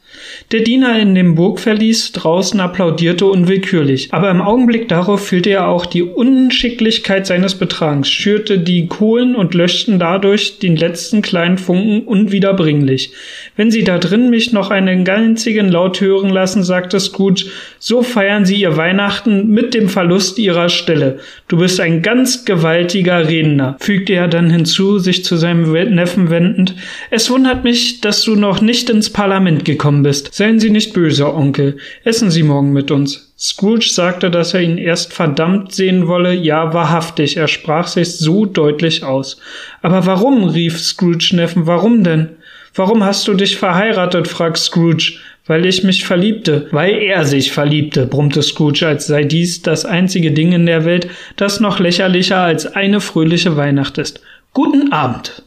Der 0.52 0.60
Diener 0.60 0.98
in 0.98 1.14
dem 1.14 1.34
Burgverlies 1.34 2.12
draußen 2.12 2.60
applaudierte 2.60 3.26
unwillkürlich, 3.26 4.12
aber 4.12 4.30
im 4.30 4.40
Augenblick 4.40 4.88
darauf 4.88 5.26
fühlte 5.26 5.50
er 5.50 5.68
auch 5.68 5.86
die 5.86 6.02
Unschicklichkeit 6.02 7.26
seines 7.26 7.56
Betragens, 7.56 8.08
schürte 8.08 8.58
die 8.58 8.86
Kohlen 8.86 9.34
und 9.34 9.54
löschten 9.54 9.98
dadurch 9.98 10.58
den 10.58 10.76
letzten 10.76 11.20
kleinen 11.20 11.58
Funken 11.58 12.02
unwiederbringlich. 12.06 13.12
Wenn 13.56 13.70
Sie 13.70 13.84
da 13.84 13.98
drin 13.98 14.30
mich 14.30 14.52
noch 14.52 14.70
einen 14.70 15.08
einzigen 15.08 15.68
Laut 15.68 16.00
hören 16.00 16.30
lassen, 16.30 16.62
sagte 16.62 17.00
Scrooge, 17.00 17.46
so 17.78 18.02
feiern 18.02 18.44
Sie 18.44 18.60
Ihr 18.60 18.76
Weihnachten 18.76 19.48
mit 19.48 19.74
dem 19.74 19.88
Verlust 19.88 20.38
Ihrer 20.38 20.68
Stelle. 20.68 21.18
Du 21.48 21.58
bist 21.58 21.80
ein 21.80 22.02
ganz 22.02 22.44
gewaltiger 22.44 23.28
Redner, 23.28 23.76
fügte 23.80 24.14
er 24.14 24.28
dann 24.28 24.50
hinzu, 24.50 24.98
sich 24.98 25.24
zu 25.24 25.36
seinem 25.36 25.72
Neffen 25.94 26.30
wendend. 26.30 26.74
Es 27.10 27.30
wundert 27.30 27.64
mich, 27.64 28.00
dass 28.00 28.22
du 28.22 28.36
noch 28.36 28.60
nicht 28.60 28.90
ins 28.90 29.10
Parlament 29.10 29.64
gekommen 29.64 30.02
bist. 30.02 30.15
Seien 30.24 30.60
Sie 30.60 30.70
nicht 30.70 30.92
böse, 30.92 31.32
Onkel. 31.32 31.78
Essen 32.04 32.30
Sie 32.30 32.42
morgen 32.42 32.72
mit 32.72 32.90
uns. 32.90 33.32
Scrooge 33.38 33.88
sagte, 33.90 34.30
dass 34.30 34.54
er 34.54 34.62
ihn 34.62 34.78
erst 34.78 35.12
verdammt 35.12 35.72
sehen 35.72 36.08
wolle. 36.08 36.32
Ja, 36.32 36.72
wahrhaftig. 36.72 37.36
Er 37.36 37.48
sprach 37.48 37.86
sich 37.86 38.16
so 38.16 38.46
deutlich 38.46 39.04
aus. 39.04 39.38
Aber 39.82 40.06
warum? 40.06 40.44
rief 40.44 40.80
Scrooge 40.80 41.30
Neffen. 41.34 41.66
Warum 41.66 42.02
denn? 42.02 42.30
Warum 42.74 43.04
hast 43.04 43.28
du 43.28 43.34
dich 43.34 43.56
verheiratet? 43.56 44.28
fragt 44.28 44.58
Scrooge. 44.58 45.18
Weil 45.46 45.64
ich 45.64 45.84
mich 45.84 46.04
verliebte. 46.04 46.66
Weil 46.72 46.94
er 46.94 47.24
sich 47.24 47.52
verliebte, 47.52 48.06
brummte 48.06 48.42
Scrooge, 48.42 48.86
als 48.86 49.06
sei 49.06 49.24
dies 49.24 49.62
das 49.62 49.84
einzige 49.84 50.32
Ding 50.32 50.52
in 50.52 50.66
der 50.66 50.84
Welt, 50.84 51.08
das 51.36 51.60
noch 51.60 51.78
lächerlicher 51.78 52.38
als 52.40 52.66
eine 52.66 53.00
fröhliche 53.00 53.56
Weihnacht 53.56 53.98
ist. 53.98 54.20
Guten 54.52 54.92
Abend. 54.92 55.42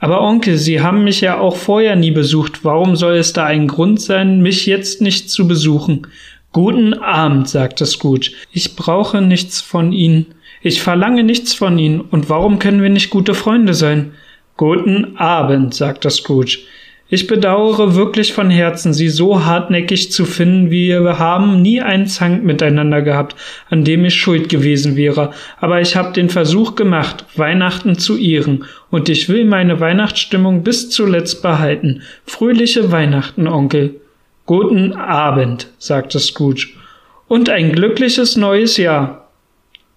Aber 0.00 0.20
Onkel, 0.22 0.58
Sie 0.58 0.80
haben 0.80 1.04
mich 1.04 1.20
ja 1.20 1.38
auch 1.38 1.56
vorher 1.56 1.96
nie 1.96 2.12
besucht. 2.12 2.64
Warum 2.64 2.94
soll 2.94 3.16
es 3.16 3.32
da 3.32 3.44
ein 3.46 3.66
Grund 3.66 4.00
sein, 4.00 4.40
mich 4.40 4.66
jetzt 4.66 5.02
nicht 5.02 5.30
zu 5.30 5.48
besuchen? 5.48 6.06
Guten 6.52 6.94
Abend, 6.94 7.48
sagte 7.48 7.84
Scrooge. 7.84 8.30
Ich 8.52 8.76
brauche 8.76 9.20
nichts 9.20 9.60
von 9.60 9.92
Ihnen. 9.92 10.26
Ich 10.62 10.82
verlange 10.82 11.24
nichts 11.24 11.52
von 11.52 11.78
Ihnen. 11.78 12.00
Und 12.00 12.28
warum 12.30 12.58
können 12.58 12.82
wir 12.82 12.90
nicht 12.90 13.10
gute 13.10 13.34
Freunde 13.34 13.74
sein? 13.74 14.12
Guten 14.56 15.16
Abend, 15.16 15.74
sagte 15.74 16.10
Scrooge. 16.10 16.58
Ich 17.10 17.26
bedauere 17.26 17.94
wirklich 17.94 18.34
von 18.34 18.50
Herzen, 18.50 18.92
Sie 18.92 19.08
so 19.08 19.46
hartnäckig 19.46 20.12
zu 20.12 20.26
finden, 20.26 20.70
wir 20.70 21.18
haben 21.18 21.62
nie 21.62 21.80
einen 21.80 22.06
Zank 22.06 22.44
miteinander 22.44 23.00
gehabt, 23.00 23.34
an 23.70 23.82
dem 23.82 24.04
ich 24.04 24.14
schuld 24.14 24.50
gewesen 24.50 24.94
wäre, 24.94 25.32
aber 25.58 25.80
ich 25.80 25.96
habe 25.96 26.12
den 26.12 26.28
Versuch 26.28 26.74
gemacht, 26.74 27.24
Weihnachten 27.34 27.98
zu 27.98 28.18
ehren, 28.18 28.64
und 28.90 29.08
ich 29.08 29.30
will 29.30 29.46
meine 29.46 29.80
Weihnachtsstimmung 29.80 30.62
bis 30.62 30.90
zuletzt 30.90 31.40
behalten. 31.40 32.02
Fröhliche 32.26 32.92
Weihnachten, 32.92 33.48
Onkel. 33.48 33.94
Guten 34.44 34.92
Abend, 34.92 35.68
sagte 35.78 36.18
Scrooge. 36.18 36.68
Und 37.26 37.48
ein 37.48 37.72
glückliches 37.72 38.36
neues 38.36 38.76
Jahr. 38.76 39.30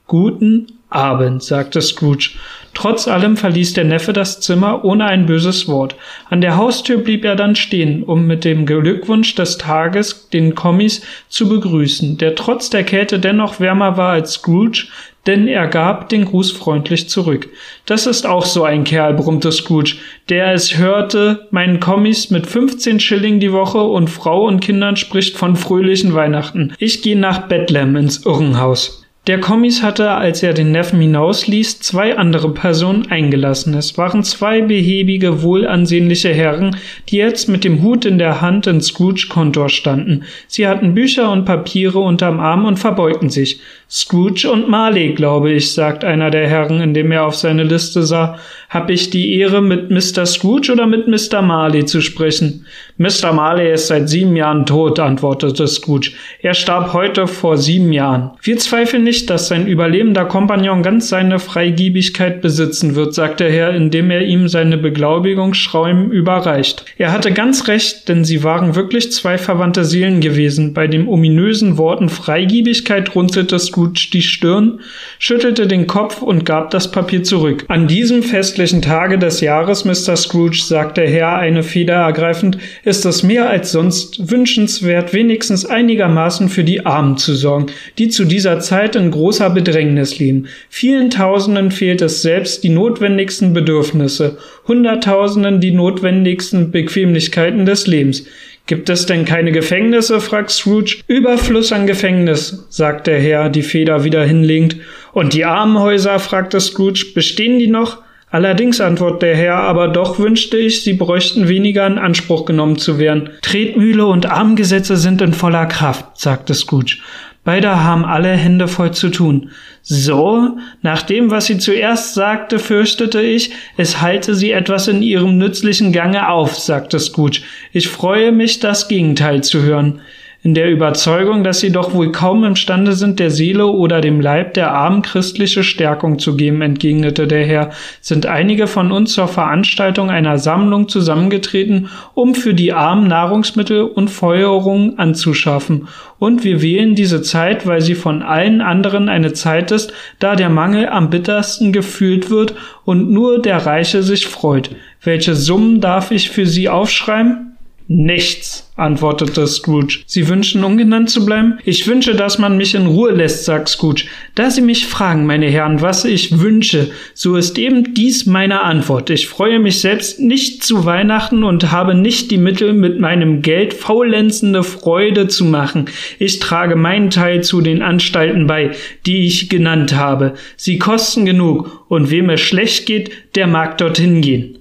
Guten 0.08 0.68
Abend, 0.90 1.44
sagte 1.44 1.82
Scrooge 1.82 2.32
Trotz 2.74 3.08
allem 3.08 3.36
verließ 3.36 3.74
der 3.74 3.84
Neffe 3.84 4.14
das 4.14 4.40
Zimmer 4.40 4.86
ohne 4.86 5.06
ein 5.06 5.26
böses 5.26 5.68
Wort. 5.68 5.96
An 6.30 6.42
der 6.42 6.56
Haustür 6.56 6.98
blieb 6.98 7.26
er 7.26 7.36
dann 7.36 7.56
stehen, 7.56 8.04
um 8.04 8.26
mit 8.26 8.46
dem 8.46 8.66
Glückwunsch 8.66 9.36
des 9.36 9.58
Tages 9.58 10.30
den 10.30 10.56
Kommis 10.56 11.02
zu 11.28 11.50
begrüßen, 11.50 12.18
der 12.18 12.36
trotz 12.36 12.70
der 12.70 12.84
Kälte 12.84 13.20
dennoch 13.20 13.60
wärmer 13.60 13.98
war 13.98 14.12
als 14.12 14.34
Scrooge, 14.34 14.88
denn 15.28 15.48
er 15.48 15.68
gab 15.68 16.10
den 16.10 16.26
Gruß 16.26 16.52
freundlich 16.52 17.10
zurück. 17.10 17.50
Das 17.86 18.08
ist 18.08 18.26
auch 18.26 18.46
so 18.46 18.64
ein 18.64 18.84
Kerl, 18.84 19.14
brummte 19.14 19.52
Scrooge, 19.52 19.98
der 20.30 20.54
es 20.54 20.78
hörte, 20.78 21.48
meinen 21.52 21.80
Kommis 21.80 22.32
mit 22.32 22.48
15 22.48 23.00
Schilling 23.00 23.40
die 23.40 23.52
Woche 23.52 23.82
und 23.82 24.10
Frau 24.10 24.48
und 24.48 24.62
Kindern 24.62 24.96
spricht 24.96 25.38
von 25.38 25.56
fröhlichen 25.56 26.14
Weihnachten. 26.16 26.74
Ich 26.80 27.02
gehe 27.02 27.18
nach 27.18 27.48
Bethlehem 27.48 27.96
ins 27.98 28.26
Irrenhaus. 28.26 29.01
Der 29.28 29.40
Kommis 29.40 29.84
hatte, 29.84 30.10
als 30.10 30.42
er 30.42 30.56
den 30.56 30.72
Neffen 30.72 31.00
hinausließ, 31.00 31.80
zwei 31.80 32.18
andere 32.18 32.56
Personen 32.56 33.12
eingelassen. 33.12 33.76
Es 33.76 33.96
waren 33.96 34.24
zwei 34.24 34.62
behäbige, 34.62 35.44
wohlansehnliche 35.44 36.34
Herren, 36.34 36.76
die 37.08 37.18
jetzt 37.18 37.48
mit 37.48 37.64
dem 37.64 37.84
Hut 37.84 38.04
in 38.06 38.18
der 38.18 38.42
Hand 38.42 38.66
in 38.66 38.82
Scrooge 38.82 39.28
Kontor 39.30 39.70
standen. 39.70 40.24
Sie 40.48 40.68
hatten 40.68 40.96
Bücher 40.96 41.32
und 41.32 41.46
Papiere 41.46 42.00
unterm 42.00 42.40
Arm 42.40 42.66
und 42.66 42.80
verbeugten 42.80 43.30
sich. 43.30 43.60
Scrooge 43.88 44.50
und 44.50 44.70
Marley, 44.70 45.14
glaube 45.14 45.52
ich, 45.52 45.72
sagt 45.72 46.04
einer 46.04 46.32
der 46.32 46.48
Herren, 46.48 46.82
indem 46.82 47.12
er 47.12 47.26
auf 47.26 47.36
seine 47.36 47.64
Liste 47.64 48.02
sah. 48.02 48.40
Hab 48.70 48.90
ich 48.90 49.12
die 49.12 49.36
Ehre, 49.36 49.62
mit 49.62 49.92
Mr. 49.92 50.26
Scrooge 50.26 50.72
oder 50.72 50.88
mit 50.88 51.08
Mr. 51.08 51.44
Marley 51.44 51.86
zu 51.86 52.02
sprechen? 52.02 52.66
Mr. 53.02 53.34
Marley 53.34 53.74
ist 53.74 53.88
seit 53.88 54.10
sieben 54.10 54.36
Jahren 54.36 54.66
tot, 54.66 55.00
antwortete 55.00 55.68
Scrooge. 55.68 56.12
Er 56.42 56.54
starb 56.54 56.94
heute 56.94 57.28
vor 57.28 57.58
sieben 57.58 57.92
Jahren. 57.92 58.32
Wir 58.42 58.58
zweifeln 58.58 59.04
nicht, 59.04 59.30
dass 59.30 59.48
sein 59.48 59.68
überlebender 59.68 60.26
Kompagnon 60.26 60.84
ganz 60.84 61.10
seine 61.10 61.40
Freigiebigkeit 61.40 62.42
besitzen 62.42 62.96
wird, 62.96 63.14
sagt 63.14 63.40
der 63.40 63.52
Herr, 63.52 63.74
indem 63.74 64.12
er 64.12 64.22
ihm 64.22 64.48
seine 64.48 64.78
Beglaubigungsschrauben 64.78 66.12
überreicht. 66.12 66.86
Er 66.98 67.12
hatte 67.12 67.32
ganz 67.32 67.68
recht, 67.68 68.08
denn 68.08 68.24
sie 68.24 68.44
waren 68.44 68.76
wirklich 68.76 69.12
zwei 69.12 69.38
verwandte 69.38 69.84
Seelen 69.86 70.22
gewesen. 70.22 70.74
Bei 70.74 70.88
den 70.88 71.08
ominösen 71.08 71.78
Worten 71.78 72.10
Freigiebigkeit 72.10 73.16
runzelte 73.16 73.60
Scrooge 73.60 74.10
die 74.14 74.22
Stirn, 74.22 74.80
schüttelte 75.20 75.68
den 75.68 75.88
Kopf 75.88 76.22
und 76.22 76.46
gab 76.46 76.70
das 76.70 76.92
Papier 76.92 77.24
zurück. 77.24 77.66
An 77.68 77.88
diesem 77.88 78.24
festlichen 78.24 78.62
festlichen 78.72 78.82
Tage 78.82 79.18
des 79.18 79.42
Jahres, 79.42 79.86
Mr. 79.86 80.16
Scrooge, 80.16 80.62
sagte 80.62 81.02
Herr 81.02 81.38
eine 81.38 81.64
Feder 81.64 81.96
ergreifend, 81.96 82.58
ist 82.92 83.06
es 83.06 83.24
mehr 83.24 83.50
als 83.50 83.72
sonst 83.72 84.30
wünschenswert, 84.30 85.14
wenigstens 85.14 85.66
einigermaßen 85.66 86.50
für 86.50 86.66
die 86.66 86.86
Armen 86.86 87.18
zu 87.18 87.36
sorgen, 87.36 87.68
die 87.98 88.10
zu 88.10 88.26
dieser 88.26 88.60
Zeit 88.60 88.98
in 88.98 89.12
großer 89.12 89.50
Bedrängnis 89.50 90.20
leben. 90.20 90.48
Vielen 90.70 91.10
Tausenden 91.10 91.72
fehlt 91.72 92.02
es 92.02 92.22
selbst 92.22 92.66
die 92.66 92.70
notwendigsten 92.70 93.54
Bedürfnisse, 93.54 94.38
Hunderttausenden 94.68 95.62
die 95.62 95.72
notwendigsten 95.72 96.72
Bequemlichkeiten 96.72 97.66
des 97.66 97.88
Lebens. 97.88 98.26
Gibt 98.66 98.90
es 98.90 99.06
denn 99.06 99.24
keine 99.24 99.54
Gefängnisse? 99.54 100.20
fragt 100.20 100.52
Scrooge. 100.52 100.98
Überfluss 101.08 101.72
an 101.72 101.88
Gefängnis, 101.88 102.66
sagt 102.70 103.08
der 103.08 103.22
Herr, 103.22 103.50
die 103.50 103.64
Feder 103.64 104.04
wieder 104.04 104.26
hinlegend. 104.26 104.76
Und 105.14 105.34
die 105.34 105.46
Armenhäuser? 105.46 106.20
fragte 106.20 106.60
Scrooge. 106.60 107.06
Bestehen 107.16 107.58
die 107.58 107.68
noch? 107.68 108.00
Allerdings, 108.32 108.80
antwortet 108.80 109.24
der 109.24 109.36
Herr, 109.36 109.56
aber 109.58 109.90
doch 109.90 110.18
wünschte 110.18 110.58
ich, 110.58 110.84
sie 110.84 110.94
bräuchten 110.94 111.50
weniger 111.50 111.86
in 111.86 111.98
Anspruch 111.98 112.46
genommen 112.46 112.78
zu 112.78 112.98
werden. 112.98 113.30
Tretmühle 113.42 114.06
und 114.06 114.26
Armgesetze 114.26 114.96
sind 114.96 115.22
in 115.22 115.34
voller 115.34 115.66
Kraft, 115.66 116.20
sagte 116.20 116.54
Scrooge. 116.54 116.98
Beide 117.44 117.84
haben 117.84 118.06
alle 118.06 118.30
Hände 118.30 118.68
voll 118.68 118.92
zu 118.92 119.10
tun. 119.10 119.50
So, 119.82 120.58
nach 120.82 121.02
dem, 121.02 121.30
was 121.32 121.48
sie 121.48 121.58
zuerst 121.58 122.14
sagte, 122.14 122.60
fürchtete 122.60 123.22
ich, 123.22 123.52
es 123.78 124.00
halte 124.00 124.36
sie 124.36 124.52
etwas 124.52 124.88
in 124.88 125.02
ihrem 125.02 125.38
nützlichen 125.38 125.92
Gange 125.92 126.30
auf, 126.30 126.58
sagte 126.58 127.00
Scrooge. 127.00 127.42
Ich 127.74 127.90
freue 127.90 128.32
mich, 128.32 128.60
das 128.60 128.88
Gegenteil 128.88 129.44
zu 129.44 129.64
hören 129.64 130.02
in 130.44 130.56
der 130.56 130.72
Überzeugung, 130.72 131.44
dass 131.44 131.60
sie 131.60 131.72
doch 131.72 131.94
wohl 131.94 132.12
kaum 132.12 132.44
imstande 132.44 132.94
sind, 132.94 133.20
der 133.20 133.30
Seele 133.30 133.68
oder 133.68 134.02
dem 134.02 134.20
Leib 134.20 134.56
der 134.56 134.72
Armen 134.72 135.04
christliche 135.04 135.64
Stärkung 135.64 136.18
zu 136.18 136.36
geben, 136.36 136.64
entgegnete 136.64 137.28
der 137.28 137.46
Herr, 137.46 137.70
sind 138.02 138.26
einige 138.26 138.66
von 138.66 138.92
uns 138.92 139.14
zur 139.14 139.28
Veranstaltung 139.28 140.10
einer 140.10 140.40
Sammlung 140.40 140.90
zusammengetreten, 140.90 141.90
um 142.16 142.34
für 142.34 142.56
die 142.56 142.74
Armen 142.74 143.08
Nahrungsmittel 143.08 143.84
und 143.84 144.10
Feuerungen 144.10 144.98
anzuschaffen. 144.98 145.88
Und 146.18 146.44
wir 146.44 146.64
wählen 146.64 146.96
diese 146.96 147.22
Zeit, 147.22 147.68
weil 147.68 147.82
sie 147.82 147.96
von 147.96 148.24
allen 148.24 148.62
anderen 148.62 149.10
eine 149.10 149.34
Zeit 149.34 149.70
ist, 149.70 149.94
da 150.18 150.36
der 150.36 150.50
Mangel 150.50 150.90
am 150.90 151.12
bittersten 151.12 151.72
gefühlt 151.72 152.32
wird 152.32 152.56
und 152.84 153.12
nur 153.12 153.44
der 153.44 153.64
Reiche 153.68 154.02
sich 154.02 154.26
freut. 154.26 154.72
Welche 155.04 155.36
Summen 155.36 155.82
darf 155.82 156.10
ich 156.10 156.32
für 156.32 156.48
sie 156.48 156.68
aufschreiben? 156.68 157.51
Nichts, 157.94 158.72
antwortete 158.78 159.46
Scrooge. 159.46 160.04
Sie 160.06 160.30
wünschen 160.30 160.64
ungenannt 160.64 161.10
zu 161.10 161.26
bleiben? 161.26 161.60
Ich 161.66 161.88
wünsche, 161.88 162.16
dass 162.16 162.40
man 162.40 162.56
mich 162.56 162.74
in 162.74 162.86
Ruhe 162.86 163.12
lässt, 163.12 163.44
sagt 163.44 163.68
Scrooge. 163.68 164.06
Da 164.34 164.50
Sie 164.50 164.62
mich 164.62 164.88
fragen, 164.88 165.26
meine 165.26 165.48
Herren, 165.48 165.82
was 165.82 166.06
ich 166.06 166.40
wünsche, 166.40 166.92
so 167.14 167.36
ist 167.36 167.58
eben 167.58 167.94
dies 167.94 168.26
meine 168.26 168.62
Antwort. 168.62 169.10
Ich 169.10 169.28
freue 169.28 169.60
mich 169.60 169.82
selbst 169.82 170.22
nicht 170.22 170.64
zu 170.64 170.86
Weihnachten 170.86 171.44
und 171.44 171.74
habe 171.74 171.94
nicht 171.94 172.32
die 172.32 172.38
Mittel, 172.38 172.72
mit 172.72 173.02
meinem 173.02 173.42
Geld 173.42 173.74
faulenzende 173.74 174.64
Freude 174.64 175.28
zu 175.28 175.44
machen. 175.44 175.90
Ich 176.18 176.40
trage 176.40 176.78
meinen 176.78 177.10
Teil 177.10 177.44
zu 177.44 177.60
den 177.60 177.82
Anstalten 177.82 178.48
bei, 178.48 178.72
die 179.06 179.26
ich 179.26 179.50
genannt 179.50 179.98
habe. 179.98 180.36
Sie 180.56 180.80
kosten 180.80 181.26
genug, 181.26 181.84
und 181.90 182.10
wem 182.10 182.30
es 182.30 182.40
schlecht 182.40 182.86
geht, 182.86 183.12
der 183.36 183.48
mag 183.48 183.78
dorthin 183.78 184.22
gehen. 184.22 184.61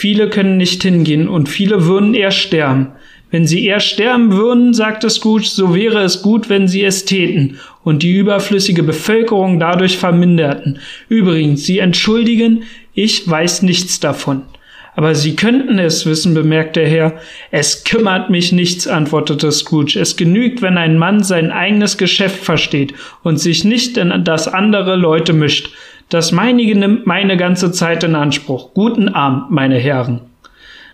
Viele 0.00 0.30
können 0.30 0.56
nicht 0.56 0.82
hingehen 0.82 1.28
und 1.28 1.50
viele 1.50 1.84
würden 1.84 2.14
eher 2.14 2.30
sterben. 2.30 2.86
Wenn 3.30 3.46
sie 3.46 3.66
eher 3.66 3.80
sterben 3.80 4.32
würden, 4.32 4.72
sagte 4.72 5.10
Scrooge, 5.10 5.44
so 5.44 5.74
wäre 5.74 6.00
es 6.00 6.22
gut, 6.22 6.48
wenn 6.48 6.68
sie 6.68 6.82
es 6.84 7.04
täten 7.04 7.58
und 7.84 8.02
die 8.02 8.16
überflüssige 8.16 8.82
Bevölkerung 8.82 9.60
dadurch 9.60 9.98
verminderten. 9.98 10.78
Übrigens, 11.10 11.66
Sie 11.66 11.80
entschuldigen, 11.80 12.62
ich 12.94 13.28
weiß 13.28 13.60
nichts 13.60 14.00
davon. 14.00 14.44
Aber 14.96 15.14
Sie 15.14 15.36
könnten 15.36 15.78
es 15.78 16.06
wissen, 16.06 16.32
bemerkte 16.32 16.80
der 16.80 16.88
Herr. 16.88 17.20
Es 17.50 17.84
kümmert 17.84 18.30
mich 18.30 18.52
nichts, 18.52 18.88
antwortete 18.88 19.52
Scrooge. 19.52 20.00
Es 20.00 20.16
genügt, 20.16 20.62
wenn 20.62 20.78
ein 20.78 20.96
Mann 20.96 21.22
sein 21.22 21.50
eigenes 21.50 21.98
Geschäft 21.98 22.42
versteht 22.42 22.94
und 23.22 23.36
sich 23.36 23.64
nicht 23.64 23.98
in 23.98 24.24
das 24.24 24.48
andere 24.48 24.96
Leute 24.96 25.34
mischt. 25.34 25.74
Das 26.10 26.32
meinige 26.32 26.74
nimmt 26.76 27.06
meine 27.06 27.36
ganze 27.36 27.70
Zeit 27.70 28.02
in 28.02 28.16
Anspruch. 28.16 28.74
Guten 28.74 29.08
Abend, 29.08 29.52
meine 29.52 29.76
Herren. 29.76 30.22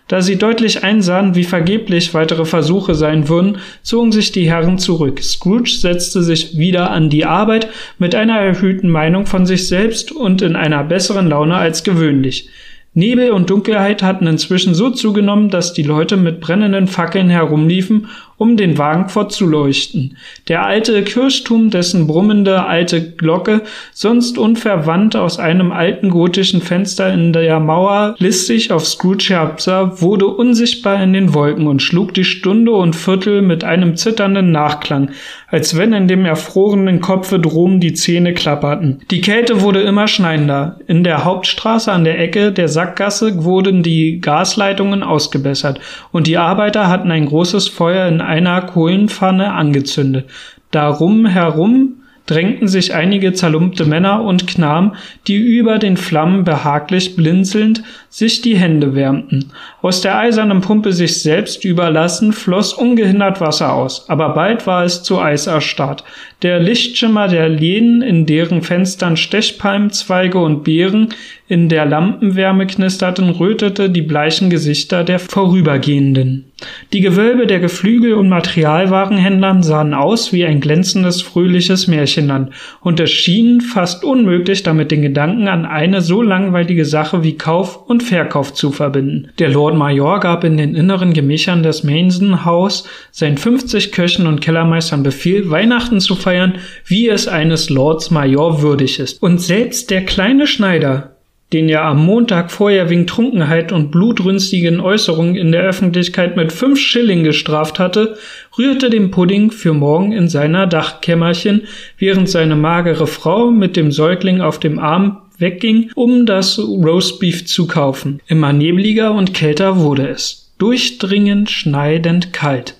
Da 0.07 0.21
sie 0.21 0.37
deutlich 0.37 0.83
einsahen, 0.83 1.33
wie 1.33 1.43
vergeblich 1.43 2.13
weitere 2.13 2.45
Versuche 2.45 2.93
sein 2.93 3.27
würden, 3.27 3.57
zogen 3.81 4.11
sich 4.11 4.31
die 4.31 4.47
Herren 4.47 4.77
zurück. 4.77 5.21
Scrooge 5.23 5.71
setzte 5.71 6.21
sich 6.21 6.59
wieder 6.59 6.91
an 6.91 7.09
die 7.09 7.25
Arbeit 7.25 7.67
mit 7.97 8.13
einer 8.13 8.39
erhöhten 8.39 8.89
Meinung 8.89 9.25
von 9.25 9.47
sich 9.47 9.67
selbst 9.67 10.11
und 10.11 10.43
in 10.43 10.55
einer 10.55 10.83
besseren 10.83 11.27
Laune 11.27 11.55
als 11.55 11.83
gewöhnlich. 11.83 12.49
Nebel 12.93 13.31
und 13.31 13.49
Dunkelheit 13.49 14.03
hatten 14.03 14.27
inzwischen 14.27 14.75
so 14.75 14.91
zugenommen, 14.91 15.49
dass 15.49 15.73
die 15.73 15.83
Leute 15.83 16.15
mit 16.15 16.39
brennenden 16.41 16.87
Fackeln 16.87 17.29
herumliefen, 17.29 18.07
um 18.37 18.55
den 18.55 18.77
Wagen 18.77 19.09
vorzuleuchten. 19.09 20.17
Der 20.47 20.63
alte 20.63 21.03
Kirchturm, 21.03 21.71
dessen 21.71 22.05
brummende 22.05 22.65
alte 22.65 23.11
Glocke, 23.11 23.63
sonst 23.93 24.37
unverwandt 24.37 25.15
aus 25.15 25.39
einem 25.39 25.71
alten 25.71 26.09
gotischen 26.09 26.61
Fenster 26.61 27.11
in 27.11 27.33
der 27.33 27.59
Mauer 27.59 28.15
listig 28.19 28.71
auf 28.71 28.85
Scrooge 28.85 29.29
herabsah, 29.29 30.01
wurde 30.01 30.27
unsichtbar 30.27 31.01
in 31.01 31.13
den 31.13 31.33
Wolken 31.33 31.67
und 31.67 31.81
schlug 31.81 32.13
die 32.13 32.23
Stunde 32.23 32.71
und 32.71 32.95
Viertel 32.95 33.41
mit 33.41 33.63
einem 33.63 33.95
zitternden 33.97 34.51
Nachklang, 34.51 35.09
als 35.47 35.75
wenn 35.75 35.93
in 35.93 36.07
dem 36.07 36.25
erfrorenen 36.25 37.01
Kopfe 37.01 37.39
droben 37.39 37.79
die 37.79 37.93
Zähne 37.93 38.33
klapperten. 38.33 39.01
Die 39.09 39.21
Kälte 39.21 39.61
wurde 39.61 39.81
immer 39.81 40.07
schneidender. 40.07 40.77
In 40.87 41.03
der 41.03 41.25
Hauptstraße 41.25 41.91
an 41.91 42.03
der 42.03 42.19
Ecke 42.19 42.51
der 42.51 42.67
Sackgasse 42.67 43.43
wurden 43.43 43.81
die 43.81 44.21
Gasleitungen 44.21 45.01
ausgebessert 45.01 45.79
und 46.11 46.27
die 46.27 46.37
Arbeiter 46.37 46.87
hatten 46.87 47.09
ein 47.09 47.25
großes 47.25 47.67
Feuer 47.67 48.07
in 48.07 48.21
einer 48.27 48.61
Kohlenpfanne 48.61 49.53
angezündet. 49.53 50.29
Darum 50.71 51.25
herum 51.25 51.97
drängten 52.27 52.67
sich 52.67 52.93
einige 52.93 53.33
zerlumpte 53.33 53.85
Männer 53.85 54.21
und 54.21 54.47
Knaben, 54.47 54.91
die 55.27 55.37
über 55.37 55.79
den 55.79 55.97
Flammen 55.97 56.43
behaglich 56.43 57.15
blinzelnd 57.15 57.83
sich 58.09 58.41
die 58.41 58.57
Hände 58.57 58.93
wärmten. 58.93 59.51
Aus 59.81 60.01
der 60.01 60.17
eisernen 60.17 60.61
Pumpe 60.61 60.91
sich 60.91 61.21
selbst 61.21 61.65
überlassen, 61.65 62.33
floss 62.33 62.73
ungehindert 62.73 63.41
Wasser 63.41 63.73
aus, 63.73 64.09
aber 64.09 64.29
bald 64.29 64.67
war 64.67 64.83
es 64.83 65.03
zu 65.03 65.19
Eis 65.19 65.47
erstarrt. 65.47 66.03
Der 66.43 66.59
Lichtschimmer 66.59 67.29
der 67.29 67.49
Läden, 67.49 68.01
in 68.01 68.25
deren 68.25 68.61
Fenstern 68.61 69.17
Stechpalmzweige 69.17 70.37
und 70.37 70.63
Beeren 70.63 71.09
in 71.47 71.69
der 71.69 71.85
Lampenwärme 71.85 72.67
knisterten, 72.67 73.29
rötete 73.29 73.89
die 73.89 74.01
bleichen 74.01 74.49
Gesichter 74.49 75.03
der 75.03 75.19
Vorübergehenden. 75.19 76.51
Die 76.91 77.01
Gewölbe 77.01 77.45
der 77.45 77.59
Geflügel- 77.59 78.15
und 78.15 78.29
Materialwarenhändlern 78.29 79.61
sahen 79.61 79.93
aus 79.93 80.33
wie 80.33 80.43
ein 80.43 80.59
glänzendes, 80.59 81.21
fröhliches 81.21 81.87
Märchenland, 81.87 82.51
und 82.81 82.99
es 82.99 83.11
schien 83.11 83.61
fast 83.61 84.03
unmöglich, 84.03 84.63
damit 84.63 84.89
den 84.91 85.03
Gedanken 85.03 85.47
an 85.47 85.65
eine 85.65 86.01
so 86.01 86.21
langweilige 86.21 86.83
Sache 86.83 87.23
wie 87.23 87.37
Kauf 87.37 87.87
und 87.87 88.01
Verkauf 88.01 88.53
zu 88.53 88.71
verbinden. 88.71 89.29
Der 89.37 89.49
Lord 89.49 89.75
Major 89.75 90.19
gab 90.19 90.43
in 90.43 90.57
den 90.57 90.75
inneren 90.75 91.13
Gemächern 91.13 91.61
des 91.61 91.83
Manson-Haus 91.83 92.89
seinen 93.11 93.37
50 93.37 93.91
Köchen 93.91 94.25
und 94.25 94.41
Kellermeistern 94.41 95.03
Befehl, 95.03 95.49
Weihnachten 95.49 95.99
zu 95.99 96.15
feiern, 96.15 96.55
wie 96.85 97.07
es 97.07 97.27
eines 97.27 97.69
Lords 97.69 98.09
Major 98.09 98.61
würdig 98.61 98.99
ist. 98.99 99.21
Und 99.21 99.39
selbst 99.39 99.91
der 99.91 100.03
kleine 100.05 100.47
Schneider, 100.47 101.16
den 101.53 101.69
er 101.69 101.83
am 101.83 102.05
Montag 102.05 102.51
vorher 102.51 102.89
wegen 102.89 103.07
Trunkenheit 103.07 103.71
und 103.71 103.89
blutrünstigen 103.89 104.81
Äußerungen 104.81 105.35
in 105.35 105.51
der 105.51 105.63
Öffentlichkeit 105.63 106.35
mit 106.35 106.51
fünf 106.51 106.79
Schilling 106.79 107.23
gestraft 107.23 107.79
hatte, 107.79 108.17
rührte 108.57 108.89
den 108.89 109.11
Pudding 109.11 109.51
für 109.51 109.73
morgen 109.73 110.11
in 110.11 110.27
seiner 110.27 110.67
Dachkämmerchen, 110.67 111.63
während 111.97 112.29
seine 112.29 112.55
magere 112.55 113.07
Frau 113.07 113.49
mit 113.49 113.77
dem 113.77 113.91
Säugling 113.91 114.41
auf 114.41 114.59
dem 114.59 114.77
Arm 114.77 115.21
wegging, 115.37 115.91
um 115.95 116.25
das 116.25 116.59
Roastbeef 116.59 117.45
zu 117.45 117.67
kaufen. 117.67 118.19
Immer 118.27 118.51
nebliger 118.51 119.13
und 119.13 119.33
kälter 119.33 119.77
wurde 119.77 120.07
es. 120.07 120.51
Durchdringend, 120.57 121.49
schneidend 121.49 122.33
kalt. 122.33 122.75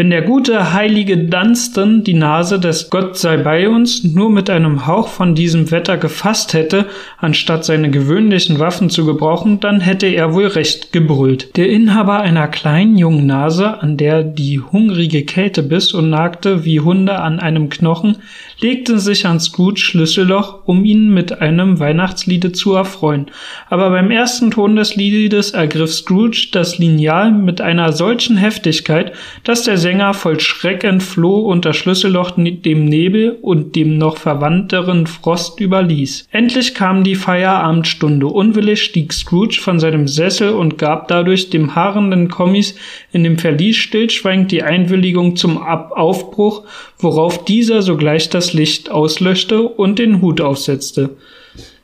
Wenn 0.00 0.08
der 0.08 0.22
gute 0.22 0.72
heilige 0.72 1.18
Dunstan 1.18 2.04
die 2.04 2.14
Nase 2.14 2.58
des 2.58 2.88
Gott 2.88 3.18
sei 3.18 3.36
bei 3.36 3.68
uns 3.68 4.02
nur 4.02 4.30
mit 4.30 4.48
einem 4.48 4.86
Hauch 4.86 5.08
von 5.08 5.34
diesem 5.34 5.70
Wetter 5.70 5.98
gefasst 5.98 6.54
hätte, 6.54 6.86
anstatt 7.18 7.66
seine 7.66 7.90
gewöhnlichen 7.90 8.58
Waffen 8.58 8.88
zu 8.88 9.04
gebrauchen, 9.04 9.60
dann 9.60 9.80
hätte 9.80 10.06
er 10.06 10.32
wohl 10.32 10.46
recht 10.46 10.94
gebrüllt. 10.94 11.54
Der 11.58 11.68
Inhaber 11.68 12.18
einer 12.20 12.48
kleinen 12.48 12.96
jungen 12.96 13.26
Nase, 13.26 13.82
an 13.82 13.98
der 13.98 14.22
die 14.22 14.58
hungrige 14.58 15.26
Kälte 15.26 15.62
biss 15.62 15.92
und 15.92 16.08
nagte 16.08 16.64
wie 16.64 16.80
Hunde 16.80 17.18
an 17.18 17.38
einem 17.38 17.68
Knochen, 17.68 18.16
legte 18.60 18.98
sich 18.98 19.26
an 19.26 19.40
Scrooge 19.40 19.80
Schlüsselloch, 19.80 20.66
um 20.66 20.84
ihn 20.84 21.12
mit 21.12 21.40
einem 21.40 21.78
Weihnachtsliede 21.78 22.52
zu 22.52 22.74
erfreuen. 22.74 23.26
Aber 23.68 23.90
beim 23.90 24.10
ersten 24.10 24.50
Ton 24.50 24.76
des 24.76 24.96
Liedes 24.96 25.52
ergriff 25.52 25.92
Scrooge 25.92 26.48
das 26.52 26.78
Lineal 26.78 27.32
mit 27.32 27.60
einer 27.60 27.92
solchen 27.92 28.36
Heftigkeit, 28.36 29.12
dass 29.44 29.64
der 29.64 29.78
Sänger 29.78 30.14
voll 30.14 30.40
Schreck 30.40 30.84
entfloh 30.84 31.40
und 31.40 31.64
das 31.64 31.76
Schlüsselloch 31.76 32.32
dem 32.36 32.84
Nebel 32.84 33.38
und 33.42 33.76
dem 33.76 33.98
noch 33.98 34.16
verwandteren 34.16 35.06
Frost 35.06 35.60
überließ. 35.60 36.28
Endlich 36.30 36.74
kam 36.74 37.04
die 37.04 37.14
Feierabendstunde. 37.14 38.26
Unwillig 38.26 38.82
stieg 38.82 39.12
Scrooge 39.12 39.60
von 39.60 39.80
seinem 39.80 40.06
Sessel 40.06 40.50
und 40.50 40.78
gab 40.78 41.08
dadurch 41.08 41.50
dem 41.50 41.74
harrenden 41.74 42.28
Kommis 42.28 42.74
in 43.12 43.24
dem 43.24 43.38
Verlies 43.38 43.76
stillschweigend 43.76 44.50
die 44.52 44.62
Einwilligung 44.62 45.36
zum 45.36 45.58
Ab 45.58 45.92
Aufbruch, 45.92 46.64
worauf 46.98 47.44
dieser 47.44 47.82
sogleich 47.82 48.28
Licht 48.52 48.90
auslöschte 48.90 49.62
und 49.62 49.98
den 49.98 50.20
Hut 50.20 50.40
aufsetzte. 50.40 51.10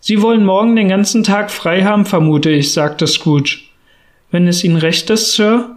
Sie 0.01 0.23
wollen 0.23 0.45
morgen 0.45 0.77
den 0.77 0.89
ganzen 0.89 1.25
Tag 1.25 1.51
frei 1.51 1.83
haben, 1.83 2.07
vermute 2.07 2.51
ich, 2.51 2.73
sagte 2.73 3.07
Scrooge. 3.07 3.59
Wenn 4.31 4.47
es 4.47 4.63
Ihnen 4.63 4.77
recht 4.77 5.11
ist, 5.11 5.33
Sir, 5.33 5.77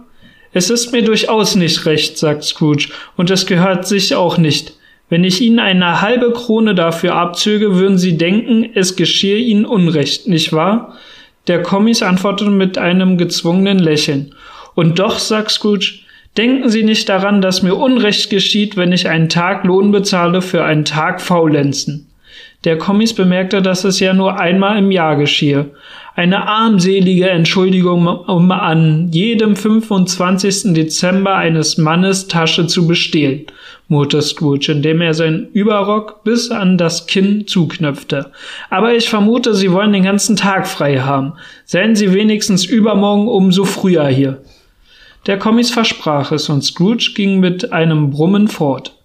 es 0.52 0.70
ist 0.70 0.92
mir 0.92 1.02
durchaus 1.02 1.54
nicht 1.54 1.86
recht, 1.86 2.18
sagt 2.18 2.44
Scrooge, 2.44 2.88
und 3.16 3.30
es 3.30 3.46
gehört 3.46 3.86
sich 3.86 4.14
auch 4.14 4.38
nicht. 4.38 4.74
Wenn 5.08 5.24
ich 5.24 5.40
Ihnen 5.40 5.58
eine 5.58 6.00
halbe 6.00 6.32
Krone 6.32 6.74
dafür 6.74 7.14
abzöge, 7.14 7.74
würden 7.74 7.98
Sie 7.98 8.16
denken, 8.16 8.70
es 8.74 8.96
geschehe 8.96 9.38
Ihnen 9.38 9.64
Unrecht, 9.64 10.28
nicht 10.28 10.52
wahr? 10.52 10.96
Der 11.46 11.62
Kommis 11.62 12.02
antwortete 12.02 12.50
mit 12.50 12.78
einem 12.78 13.18
gezwungenen 13.18 13.78
Lächeln. 13.78 14.34
Und 14.74 15.00
doch, 15.00 15.18
sagt 15.18 15.50
Scrooge, 15.50 16.00
denken 16.36 16.68
Sie 16.68 16.82
nicht 16.82 17.08
daran, 17.08 17.42
dass 17.42 17.62
mir 17.62 17.74
Unrecht 17.74 18.30
geschieht, 18.30 18.76
wenn 18.76 18.92
ich 18.92 19.08
einen 19.08 19.28
Tag 19.28 19.64
Lohn 19.64 19.90
bezahle 19.90 20.42
für 20.42 20.64
einen 20.64 20.84
Tag 20.84 21.20
Faulenzen. 21.20 22.06
Der 22.64 22.76
Kommis 22.76 23.14
bemerkte, 23.14 23.62
dass 23.62 23.84
es 23.84 24.00
ja 24.00 24.12
nur 24.12 24.38
einmal 24.38 24.78
im 24.78 24.90
Jahr 24.90 25.16
geschehe. 25.16 25.70
Eine 26.14 26.46
armselige 26.46 27.30
Entschuldigung, 27.30 28.06
um 28.06 28.50
an 28.50 29.08
jedem 29.12 29.56
25. 29.56 30.74
Dezember 30.74 31.36
eines 31.36 31.78
Mannes 31.78 32.28
Tasche 32.28 32.66
zu 32.66 32.86
bestehlen, 32.86 33.46
murrte 33.88 34.20
Scrooge, 34.20 34.72
indem 34.72 35.00
er 35.00 35.14
seinen 35.14 35.48
Überrock 35.52 36.22
bis 36.22 36.50
an 36.50 36.76
das 36.76 37.06
Kinn 37.06 37.46
zuknöpfte. 37.46 38.30
Aber 38.68 38.94
ich 38.94 39.08
vermute, 39.08 39.54
Sie 39.54 39.72
wollen 39.72 39.94
den 39.94 40.04
ganzen 40.04 40.36
Tag 40.36 40.68
frei 40.68 40.98
haben. 40.98 41.32
Seien 41.64 41.96
Sie 41.96 42.12
wenigstens 42.12 42.66
übermorgen 42.66 43.28
umso 43.28 43.64
früher 43.64 44.06
hier. 44.08 44.42
Der 45.26 45.38
Kommis 45.38 45.70
versprach 45.70 46.32
es, 46.32 46.48
und 46.48 46.62
Scrooge 46.62 47.12
ging 47.14 47.40
mit 47.40 47.72
einem 47.72 48.10
Brummen 48.10 48.48
fort. 48.48 48.96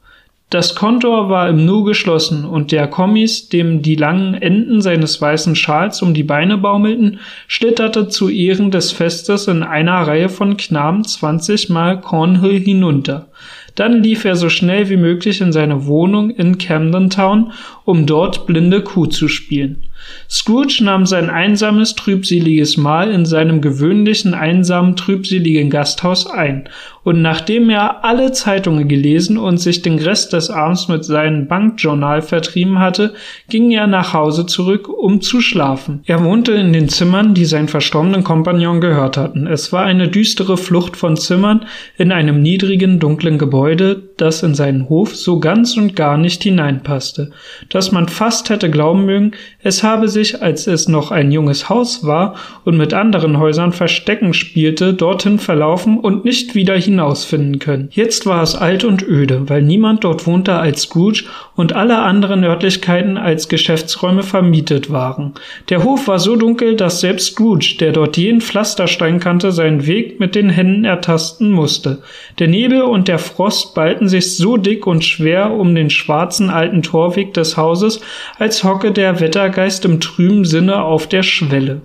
Das 0.51 0.75
Kontor 0.75 1.30
war 1.30 1.49
im 1.49 1.65
Nu 1.65 1.84
geschlossen, 1.84 2.45
und 2.45 2.71
der 2.71 2.88
Kommis, 2.88 3.49
dem 3.49 3.82
die 3.82 3.95
langen 3.95 4.36
Enden 4.36 4.80
seines 4.80 5.19
weißen 5.19 5.56
Schals 5.56 6.01
um 6.01 6.13
die 6.13 6.23
Beine 6.23 6.58
baumelten, 6.58 7.19
schlitterte 7.47 8.08
zu 8.08 8.30
Ehren 8.30 8.71
des 8.71 8.91
Festes 8.91 9.47
in 9.47 9.63
einer 9.63 10.08
Reihe 10.08 10.30
von 10.30 10.56
Knaben 10.56 11.04
zwanzigmal 11.04 11.99
Cornhill 11.99 12.60
hinunter. 12.60 13.28
Dann 13.73 14.04
lief 14.04 14.23
er 14.23 14.36
so 14.36 14.47
schnell 14.47 14.88
wie 14.89 14.97
möglich 14.97 15.41
in 15.41 15.51
seine 15.51 15.86
Wohnung 15.88 16.30
in 16.30 16.58
Camden 16.58 17.10
Town, 17.10 17.51
um 17.84 18.06
dort 18.06 18.45
blinde 18.45 18.82
Kuh 18.82 19.08
zu 19.08 19.28
spielen. 19.28 19.84
Scrooge 20.29 20.83
nahm 20.83 21.05
sein 21.05 21.29
einsames, 21.29 21.95
trübseliges 21.95 22.77
Mahl 22.77 23.11
in 23.11 23.25
seinem 23.25 23.61
gewöhnlichen, 23.61 24.33
einsamen, 24.33 24.95
trübseligen 24.95 25.69
Gasthaus 25.69 26.27
ein 26.27 26.69
und 27.05 27.21
nachdem 27.21 27.69
er 27.69 28.03
alle 28.03 28.31
Zeitungen 28.31 28.87
gelesen 28.87 29.37
und 29.37 29.59
sich 29.59 29.83
den 29.83 29.99
Rest 29.99 30.33
des 30.33 30.49
Abends 30.49 30.87
mit 30.87 31.05
seinem 31.05 31.47
Bankjournal 31.47 32.23
vertrieben 32.23 32.79
hatte, 32.79 33.13
ging 33.47 33.69
er 33.69 33.85
nach 33.85 34.13
Hause 34.13 34.47
zurück, 34.47 34.89
um 34.89 35.21
zu 35.21 35.39
schlafen. 35.39 36.01
Er 36.07 36.23
wohnte 36.23 36.53
in 36.53 36.73
den 36.73 36.89
Zimmern, 36.89 37.35
die 37.35 37.45
seinen 37.45 37.67
verstorbenen 37.67 38.23
Kompagnon 38.23 38.81
gehört 38.81 39.17
hatten. 39.17 39.45
Es 39.45 39.71
war 39.71 39.83
eine 39.83 40.07
düstere 40.07 40.57
Flucht 40.57 40.97
von 40.97 41.15
Zimmern 41.15 41.67
in 41.95 42.11
einem 42.11 42.41
niedrigen, 42.41 42.99
dunklen 42.99 43.37
Gebäude, 43.37 44.01
das 44.17 44.41
in 44.41 44.55
seinen 44.55 44.89
Hof 44.89 45.15
so 45.15 45.39
ganz 45.39 45.77
und 45.77 45.95
gar 45.95 46.17
nicht 46.17 46.41
hineinpasste, 46.41 47.31
dass 47.69 47.91
man 47.91 48.07
fast 48.07 48.49
hätte 48.49 48.71
glauben 48.71 49.05
mögen, 49.05 49.33
es 49.61 49.83
habe 49.83 50.07
sich, 50.07 50.41
als 50.41 50.65
es 50.65 50.87
noch 50.87 51.11
ein 51.11 51.31
junges 51.31 51.69
Haus 51.69 52.03
war 52.03 52.33
und 52.63 52.77
mit 52.77 52.95
anderen 52.95 53.37
Häusern 53.37 53.73
Verstecken 53.73 54.33
spielte, 54.33 54.95
dorthin 54.95 55.37
verlaufen 55.37 55.99
und 55.99 56.25
nicht 56.25 56.55
wieder 56.55 56.75
hin 56.75 56.94
hinausfinden 56.95 57.60
können. 57.60 57.89
Jetzt 57.91 58.25
war 58.25 58.41
es 58.41 58.55
alt 58.55 58.84
und 58.84 59.03
öde, 59.03 59.49
weil 59.49 59.62
niemand 59.62 60.03
dort 60.03 60.25
wohnte 60.25 60.53
als 60.53 60.84
Scrooge 60.84 61.25
und 61.55 61.73
alle 61.73 61.99
anderen 61.99 62.43
Örtlichkeiten 62.43 63.17
als 63.17 63.49
Geschäftsräume 63.49 64.23
vermietet 64.23 64.91
waren. 64.91 65.34
Der 65.69 65.84
Hof 65.84 66.08
war 66.08 66.19
so 66.19 66.36
dunkel, 66.36 66.75
dass 66.75 67.01
selbst 67.01 67.34
Scrooge, 67.34 67.75
der 67.79 67.91
dort 67.91 68.17
jeden 68.17 68.41
Pflasterstein 68.41 69.19
kannte, 69.19 69.51
seinen 69.51 69.86
Weg 69.86 70.19
mit 70.19 70.36
den 70.36 70.49
Händen 70.49 70.86
ertasten 70.86 71.51
musste. 71.51 72.01
Der 72.39 72.47
Nebel 72.47 72.84
und 72.84 73.08
der 73.08 73.19
Frost 73.19 73.75
ballten 73.75 74.08
sich 74.08 74.38
so 74.38 74.58
dick 74.58 74.88
und 74.88 75.03
schwer 75.03 75.51
um 75.51 75.75
den 75.75 75.89
schwarzen 75.89 76.49
alten 76.49 76.81
Torweg 76.81 77.34
des 77.34 77.58
Hauses, 77.58 77.99
als 78.39 78.63
hocke 78.63 78.91
der 78.91 79.19
Wettergeist 79.19 79.86
im 79.86 79.99
trüben 79.99 80.45
Sinne 80.45 80.84
auf 80.84 81.08
der 81.08 81.23
Schwelle. 81.23 81.81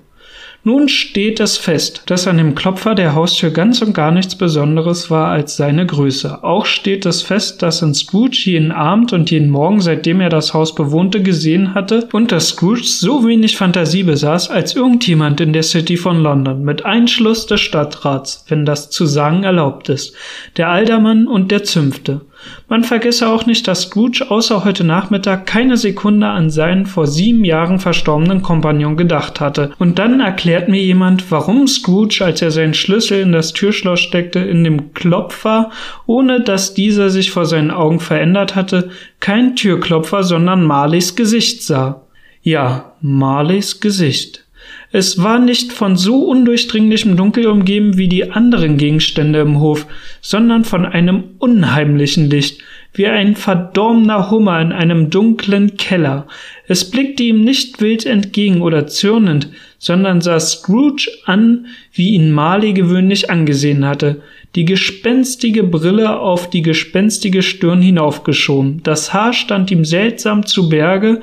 Nun 0.63 0.91
steht 0.91 1.41
es 1.41 1.57
fest, 1.57 2.03
dass 2.05 2.29
an 2.29 2.37
dem 2.37 2.55
Klopfer 2.55 2.95
der 2.95 3.15
Haustür 3.15 3.51
ganz 3.51 3.81
und 3.81 3.95
gar 3.95 4.11
nichts 4.11 4.37
Besonderes 4.37 5.11
war 5.11 5.29
als 5.29 5.57
seine 5.57 5.87
Größe. 5.87 6.45
Auch 6.45 6.67
steht 6.67 7.07
es 7.07 7.23
fest, 7.23 7.63
dass 7.63 7.81
in 7.81 7.95
Scrooge 7.95 8.43
jeden 8.45 8.71
Abend 8.71 9.15
und 9.15 9.31
jeden 9.31 9.49
Morgen, 9.49 9.81
seitdem 9.81 10.21
er 10.21 10.29
das 10.29 10.53
Haus 10.53 10.75
bewohnte, 10.75 11.23
gesehen 11.23 11.75
hatte 11.75 12.11
und 12.13 12.31
dass 12.31 12.49
Scrooge 12.49 12.85
so 12.85 13.27
wenig 13.27 13.57
Fantasie 13.57 14.03
besaß 14.03 14.51
als 14.51 14.77
irgendjemand 14.77 15.41
in 15.41 15.55
der 15.55 15.63
City 15.63 15.97
von 15.97 16.23
London, 16.23 16.63
mit 16.63 16.85
Einschluss 16.85 17.47
des 17.47 17.63
Stadtrats, 17.63 18.45
wenn 18.49 18.67
das 18.67 18.91
zu 18.91 19.07
sagen 19.07 19.45
erlaubt 19.45 19.89
ist, 19.89 20.15
der 20.59 20.69
Aldermann 20.69 21.27
und 21.27 21.51
der 21.51 21.65
Zünfte. 21.65 22.21
Man 22.69 22.85
vergesse 22.85 23.29
auch 23.29 23.47
nicht, 23.47 23.67
dass 23.67 23.83
Scrooge 23.83 24.31
außer 24.31 24.65
heute 24.65 24.85
Nachmittag 24.85 25.47
keine 25.47 25.77
Sekunde 25.77 26.29
an 26.29 26.51
seinen 26.51 26.87
vor 26.87 27.07
sieben 27.07 27.45
Jahren 27.45 27.79
verstorbenen 27.79 28.43
Kompagnon 28.43 28.97
gedacht 28.97 29.41
hatte. 29.41 29.73
Und 29.79 29.99
dann 29.99 30.21
erklärt 30.21 30.69
mir 30.69 30.81
jemand, 30.81 31.31
warum 31.31 31.67
Scrooge, 31.67 32.25
als 32.25 32.43
er 32.43 32.51
seinen 32.51 32.75
Schlüssel 32.75 33.21
in 33.21 33.33
das 33.33 33.53
Türschloss 33.53 34.01
steckte, 34.01 34.39
in 34.39 34.65
dem 34.65 34.95
Klopfer, 34.95 35.71
ohne 36.07 36.41
dass 36.41 36.75
dieser 36.75 37.11
sich 37.11 37.31
vor 37.31 37.47
seinen 37.47 37.71
Augen 37.71 38.01
verändert 38.01 38.55
hatte, 38.55 38.91
kein 39.19 39.57
Türklopfer, 39.57 40.23
sondern 40.23 40.65
Marleys 40.65 41.17
Gesicht 41.17 41.63
sah. 41.63 42.03
Ja, 42.43 42.93
Marleys 43.01 43.81
Gesicht. 43.81 44.45
Es 44.93 45.23
war 45.23 45.39
nicht 45.39 45.73
von 45.73 45.97
so 45.97 46.25
undurchdringlichem 46.25 47.17
Dunkel 47.17 47.47
umgeben 47.47 47.97
wie 47.97 48.09
die 48.09 48.33
anderen 48.33 48.77
Gegenstände 48.77 49.41
im 49.41 49.61
Hof, 49.61 49.87
sondern 50.21 50.65
von 50.65 50.85
einem 50.85 51.25
unheimlichen 51.39 52.29
Licht, 52.29 52.61
wie 52.93 53.07
ein 53.07 53.37
verdorbener 53.37 54.33
Hummer 54.33 54.61
in 54.61 54.73
einem 54.73 55.11
dunklen 55.11 55.77
Keller. 55.77 56.27
Es 56.67 56.91
blickte 56.91 57.23
ihm 57.23 57.43
nicht 57.43 57.81
wild 57.81 58.05
entgegen 58.05 58.63
oder 58.63 58.89
zürnend, 58.89 59.49
sondern 59.79 60.21
sah 60.21 60.41
Scrooge 60.41 61.09
an, 61.25 61.67
wie 61.93 62.11
ihn 62.11 62.33
Marley 62.33 62.73
gewöhnlich 62.73 63.31
angesehen 63.31 63.87
hatte, 63.87 64.23
die 64.57 64.65
gespenstige 64.65 65.63
Brille 65.63 66.19
auf 66.19 66.51
die 66.51 66.63
gespenstige 66.63 67.43
Stirn 67.43 67.81
hinaufgeschoben, 67.81 68.83
das 68.83 69.13
Haar 69.13 69.33
stand 69.33 69.71
ihm 69.71 69.85
seltsam 69.85 70.45
zu 70.45 70.69
Berge, 70.69 71.21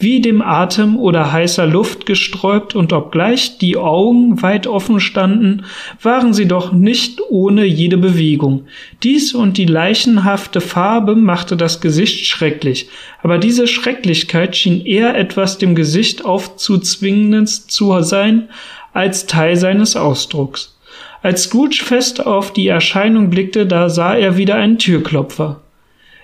wie 0.00 0.20
dem 0.20 0.40
Atem 0.42 0.96
oder 0.96 1.30
heißer 1.30 1.66
Luft 1.66 2.06
gesträubt, 2.06 2.74
und 2.74 2.92
obgleich 2.92 3.58
die 3.58 3.76
Augen 3.76 4.42
weit 4.42 4.66
offen 4.66 4.98
standen, 4.98 5.64
waren 6.02 6.32
sie 6.32 6.48
doch 6.48 6.72
nicht 6.72 7.20
ohne 7.28 7.64
jede 7.64 7.98
Bewegung. 7.98 8.64
Dies 9.02 9.34
und 9.34 9.58
die 9.58 9.66
leichenhafte 9.66 10.60
Farbe 10.60 11.14
machte 11.14 11.56
das 11.56 11.80
Gesicht 11.80 12.26
schrecklich, 12.26 12.88
aber 13.22 13.38
diese 13.38 13.66
Schrecklichkeit 13.66 14.56
schien 14.56 14.84
eher 14.84 15.16
etwas 15.16 15.58
dem 15.58 15.74
Gesicht 15.74 16.24
aufzuzwingendes 16.24 17.66
zu 17.66 18.00
sein, 18.00 18.48
als 18.92 19.26
Teil 19.26 19.56
seines 19.56 19.96
Ausdrucks. 19.96 20.76
Als 21.22 21.44
Scrooge 21.44 21.82
fest 21.84 22.24
auf 22.26 22.52
die 22.52 22.68
Erscheinung 22.68 23.28
blickte, 23.28 23.66
da 23.66 23.90
sah 23.90 24.14
er 24.14 24.38
wieder 24.38 24.54
einen 24.54 24.78
Türklopfer. 24.78 25.60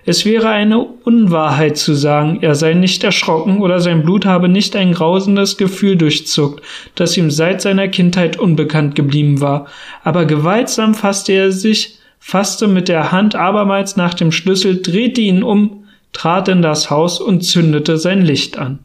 Es 0.08 0.24
wäre 0.24 0.50
eine 0.50 0.78
Unwahrheit 0.82 1.76
zu 1.76 1.94
sagen, 1.94 2.38
er 2.40 2.54
sei 2.54 2.74
nicht 2.74 3.02
erschrocken 3.02 3.60
oder 3.60 3.80
sein 3.80 4.02
Blut 4.02 4.24
habe 4.24 4.48
nicht 4.48 4.76
ein 4.76 4.92
grausendes 4.92 5.56
Gefühl 5.56 5.96
durchzuckt, 5.96 6.62
das 6.94 7.16
ihm 7.16 7.32
seit 7.32 7.60
seiner 7.60 7.88
Kindheit 7.88 8.38
unbekannt 8.38 8.94
geblieben 8.94 9.40
war, 9.40 9.66
aber 10.04 10.24
gewaltsam 10.24 10.94
fasste 10.94 11.32
er 11.32 11.50
sich, 11.50 11.98
fasste 12.20 12.68
mit 12.68 12.88
der 12.88 13.10
Hand 13.10 13.34
abermals 13.34 13.96
nach 13.96 14.14
dem 14.14 14.30
Schlüssel, 14.30 14.80
drehte 14.80 15.20
ihn 15.20 15.42
um, 15.42 15.84
trat 16.12 16.46
in 16.46 16.62
das 16.62 16.88
Haus 16.88 17.20
und 17.20 17.42
zündete 17.42 17.98
sein 17.98 18.24
Licht 18.24 18.58
an. 18.58 18.78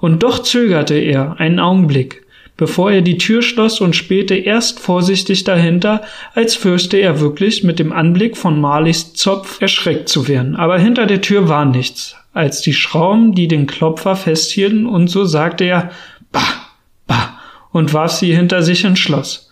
Und 0.00 0.22
doch 0.22 0.40
zögerte 0.40 0.94
er 0.94 1.40
einen 1.40 1.60
Augenblick 1.60 2.26
bevor 2.58 2.90
er 2.90 3.00
die 3.00 3.16
Tür 3.16 3.40
schloss 3.40 3.80
und 3.80 3.96
spähte 3.96 4.34
erst 4.34 4.80
vorsichtig 4.80 5.44
dahinter, 5.44 6.02
als 6.34 6.56
fürchte 6.56 6.98
er 6.98 7.20
wirklich 7.20 7.64
mit 7.64 7.78
dem 7.78 7.92
Anblick 7.92 8.36
von 8.36 8.60
Marleys 8.60 9.14
Zopf 9.14 9.62
erschreckt 9.62 10.10
zu 10.10 10.28
werden. 10.28 10.56
Aber 10.56 10.78
hinter 10.78 11.06
der 11.06 11.22
Tür 11.22 11.48
war 11.48 11.64
nichts, 11.64 12.16
als 12.34 12.60
die 12.60 12.74
Schrauben, 12.74 13.34
die 13.34 13.48
den 13.48 13.66
Klopfer 13.66 14.16
festhielten, 14.16 14.84
und 14.84 15.08
so 15.08 15.24
sagte 15.24 15.64
er 15.64 15.90
Bah, 16.30 16.66
bah, 17.06 17.38
und 17.70 17.94
warf 17.94 18.12
sie 18.12 18.34
hinter 18.34 18.62
sich 18.62 18.84
ins 18.84 18.98
Schloss. 18.98 19.47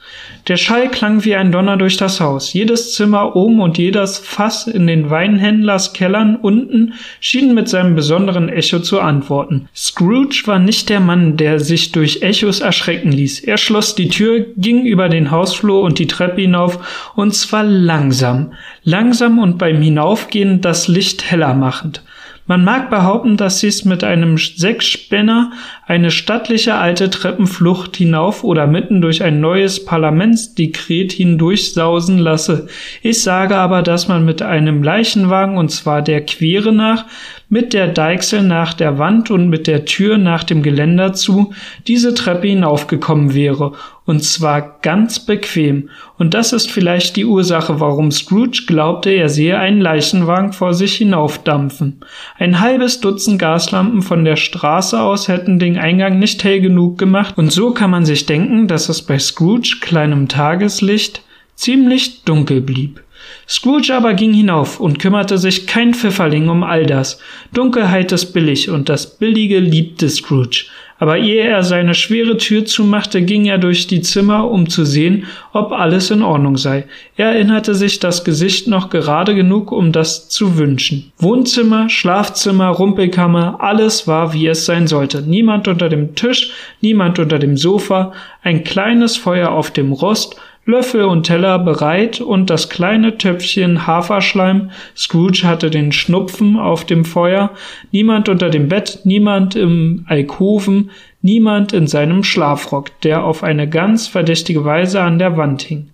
Der 0.48 0.56
Schall 0.56 0.88
klang 0.92 1.24
wie 1.24 1.34
ein 1.34 1.50
Donner 1.50 1.76
durch 1.76 1.96
das 1.96 2.20
Haus. 2.20 2.52
Jedes 2.52 2.94
Zimmer 2.94 3.34
oben 3.34 3.60
und 3.60 3.78
jedes 3.78 4.18
Fass 4.18 4.68
in 4.68 4.86
den 4.86 5.10
Weinhändlers 5.10 5.92
Kellern 5.92 6.36
unten 6.36 6.94
schienen 7.18 7.52
mit 7.52 7.68
seinem 7.68 7.96
besonderen 7.96 8.48
Echo 8.48 8.78
zu 8.78 9.00
antworten. 9.00 9.68
Scrooge 9.74 10.42
war 10.46 10.60
nicht 10.60 10.88
der 10.88 11.00
Mann, 11.00 11.36
der 11.36 11.58
sich 11.58 11.90
durch 11.90 12.22
Echos 12.22 12.60
erschrecken 12.60 13.10
ließ. 13.10 13.40
Er 13.40 13.56
schloss 13.56 13.96
die 13.96 14.08
Tür, 14.08 14.46
ging 14.56 14.86
über 14.86 15.08
den 15.08 15.32
Hausflur 15.32 15.82
und 15.82 15.98
die 15.98 16.06
Treppe 16.06 16.42
hinauf, 16.42 17.10
und 17.16 17.34
zwar 17.34 17.64
langsam, 17.64 18.52
langsam 18.84 19.40
und 19.40 19.58
beim 19.58 19.82
Hinaufgehen 19.82 20.60
das 20.60 20.86
Licht 20.86 21.28
heller 21.28 21.54
machend. 21.54 22.02
Man 22.48 22.62
mag 22.62 22.90
behaupten, 22.90 23.36
dass 23.36 23.58
sie 23.58 23.66
es 23.66 23.84
mit 23.84 24.04
einem 24.04 24.38
Sechsspänner 24.38 25.50
eine 25.84 26.12
stattliche 26.12 26.76
alte 26.76 27.10
Treppenflucht 27.10 27.96
hinauf 27.96 28.44
oder 28.44 28.68
mitten 28.68 29.00
durch 29.00 29.24
ein 29.24 29.40
neues 29.40 29.84
Parlamentsdekret 29.84 31.10
hindurchsausen 31.10 32.18
lasse. 32.18 32.68
Ich 33.02 33.22
sage 33.22 33.56
aber, 33.56 33.82
dass 33.82 34.06
man 34.06 34.24
mit 34.24 34.42
einem 34.42 34.84
Leichenwagen, 34.84 35.58
und 35.58 35.70
zwar 35.70 36.02
der 36.02 36.24
Quere 36.24 36.72
nach, 36.72 37.06
mit 37.48 37.72
der 37.72 37.88
Deichsel 37.88 38.42
nach 38.42 38.74
der 38.74 38.98
Wand 38.98 39.32
und 39.32 39.48
mit 39.48 39.66
der 39.66 39.84
Tür 39.84 40.16
nach 40.16 40.44
dem 40.44 40.62
Geländer 40.62 41.14
zu, 41.14 41.52
diese 41.88 42.14
Treppe 42.14 42.46
hinaufgekommen 42.46 43.34
wäre, 43.34 43.72
und 44.06 44.22
zwar 44.22 44.78
ganz 44.80 45.20
bequem, 45.20 45.90
und 46.16 46.32
das 46.32 46.52
ist 46.52 46.70
vielleicht 46.70 47.16
die 47.16 47.24
Ursache, 47.24 47.80
warum 47.80 48.10
Scrooge 48.10 48.62
glaubte, 48.66 49.10
er 49.10 49.28
sehe 49.28 49.58
einen 49.58 49.80
Leichenwagen 49.80 50.52
vor 50.52 50.72
sich 50.72 50.94
hinaufdampfen. 50.94 52.00
Ein 52.38 52.60
halbes 52.60 53.00
Dutzend 53.00 53.38
Gaslampen 53.38 54.02
von 54.02 54.24
der 54.24 54.36
Straße 54.36 54.98
aus 54.98 55.28
hätten 55.28 55.58
den 55.58 55.76
Eingang 55.76 56.18
nicht 56.18 56.42
hell 56.44 56.60
genug 56.60 56.98
gemacht, 56.98 57.36
und 57.36 57.50
so 57.52 57.72
kann 57.72 57.90
man 57.90 58.06
sich 58.06 58.26
denken, 58.26 58.68
dass 58.68 58.88
es 58.88 59.02
bei 59.02 59.18
Scrooge 59.18 59.78
kleinem 59.80 60.28
Tageslicht 60.28 61.22
ziemlich 61.56 62.22
dunkel 62.24 62.60
blieb. 62.60 63.02
Scrooge 63.48 63.94
aber 63.94 64.14
ging 64.14 64.32
hinauf 64.32 64.80
und 64.80 64.98
kümmerte 64.98 65.38
sich 65.38 65.66
kein 65.66 65.94
Pfifferling 65.94 66.48
um 66.48 66.62
all 66.62 66.86
das. 66.86 67.18
Dunkelheit 67.52 68.12
ist 68.12 68.32
billig 68.32 68.70
und 68.70 68.88
das 68.88 69.18
Billige 69.18 69.58
liebte 69.58 70.08
Scrooge. 70.08 70.66
Aber 70.98 71.18
ehe 71.18 71.42
er 71.42 71.62
seine 71.62 71.94
schwere 71.94 72.38
Tür 72.38 72.64
zumachte, 72.64 73.22
ging 73.22 73.44
er 73.44 73.58
durch 73.58 73.86
die 73.86 74.00
Zimmer, 74.00 74.50
um 74.50 74.68
zu 74.68 74.84
sehen, 74.84 75.26
ob 75.52 75.72
alles 75.72 76.10
in 76.10 76.22
Ordnung 76.22 76.56
sei. 76.56 76.84
Er 77.16 77.32
erinnerte 77.32 77.74
sich 77.74 77.98
das 77.98 78.24
Gesicht 78.24 78.66
noch 78.66 78.88
gerade 78.88 79.34
genug, 79.34 79.72
um 79.72 79.92
das 79.92 80.28
zu 80.28 80.56
wünschen. 80.56 81.12
Wohnzimmer, 81.18 81.90
Schlafzimmer, 81.90 82.68
Rumpelkammer, 82.68 83.58
alles 83.60 84.06
war, 84.06 84.32
wie 84.32 84.46
es 84.46 84.64
sein 84.64 84.86
sollte. 84.86 85.22
Niemand 85.22 85.68
unter 85.68 85.88
dem 85.88 86.14
Tisch, 86.14 86.50
niemand 86.80 87.18
unter 87.18 87.38
dem 87.38 87.56
Sofa, 87.56 88.12
ein 88.42 88.64
kleines 88.64 89.16
Feuer 89.16 89.50
auf 89.50 89.70
dem 89.70 89.92
Rost, 89.92 90.36
Löffel 90.68 91.04
und 91.04 91.22
Teller 91.22 91.60
bereit 91.60 92.20
und 92.20 92.50
das 92.50 92.68
kleine 92.68 93.18
Töpfchen 93.18 93.86
Haferschleim. 93.86 94.72
Scrooge 94.96 95.44
hatte 95.44 95.70
den 95.70 95.92
Schnupfen 95.92 96.58
auf 96.58 96.84
dem 96.84 97.04
Feuer, 97.04 97.52
niemand 97.92 98.28
unter 98.28 98.50
dem 98.50 98.68
Bett, 98.68 98.98
niemand 99.04 99.54
im 99.54 100.04
Alkoven, 100.08 100.90
niemand 101.22 101.72
in 101.72 101.86
seinem 101.86 102.24
Schlafrock, 102.24 103.00
der 103.02 103.24
auf 103.24 103.44
eine 103.44 103.68
ganz 103.68 104.08
verdächtige 104.08 104.64
Weise 104.64 105.00
an 105.00 105.20
der 105.20 105.36
Wand 105.36 105.62
hing. 105.62 105.90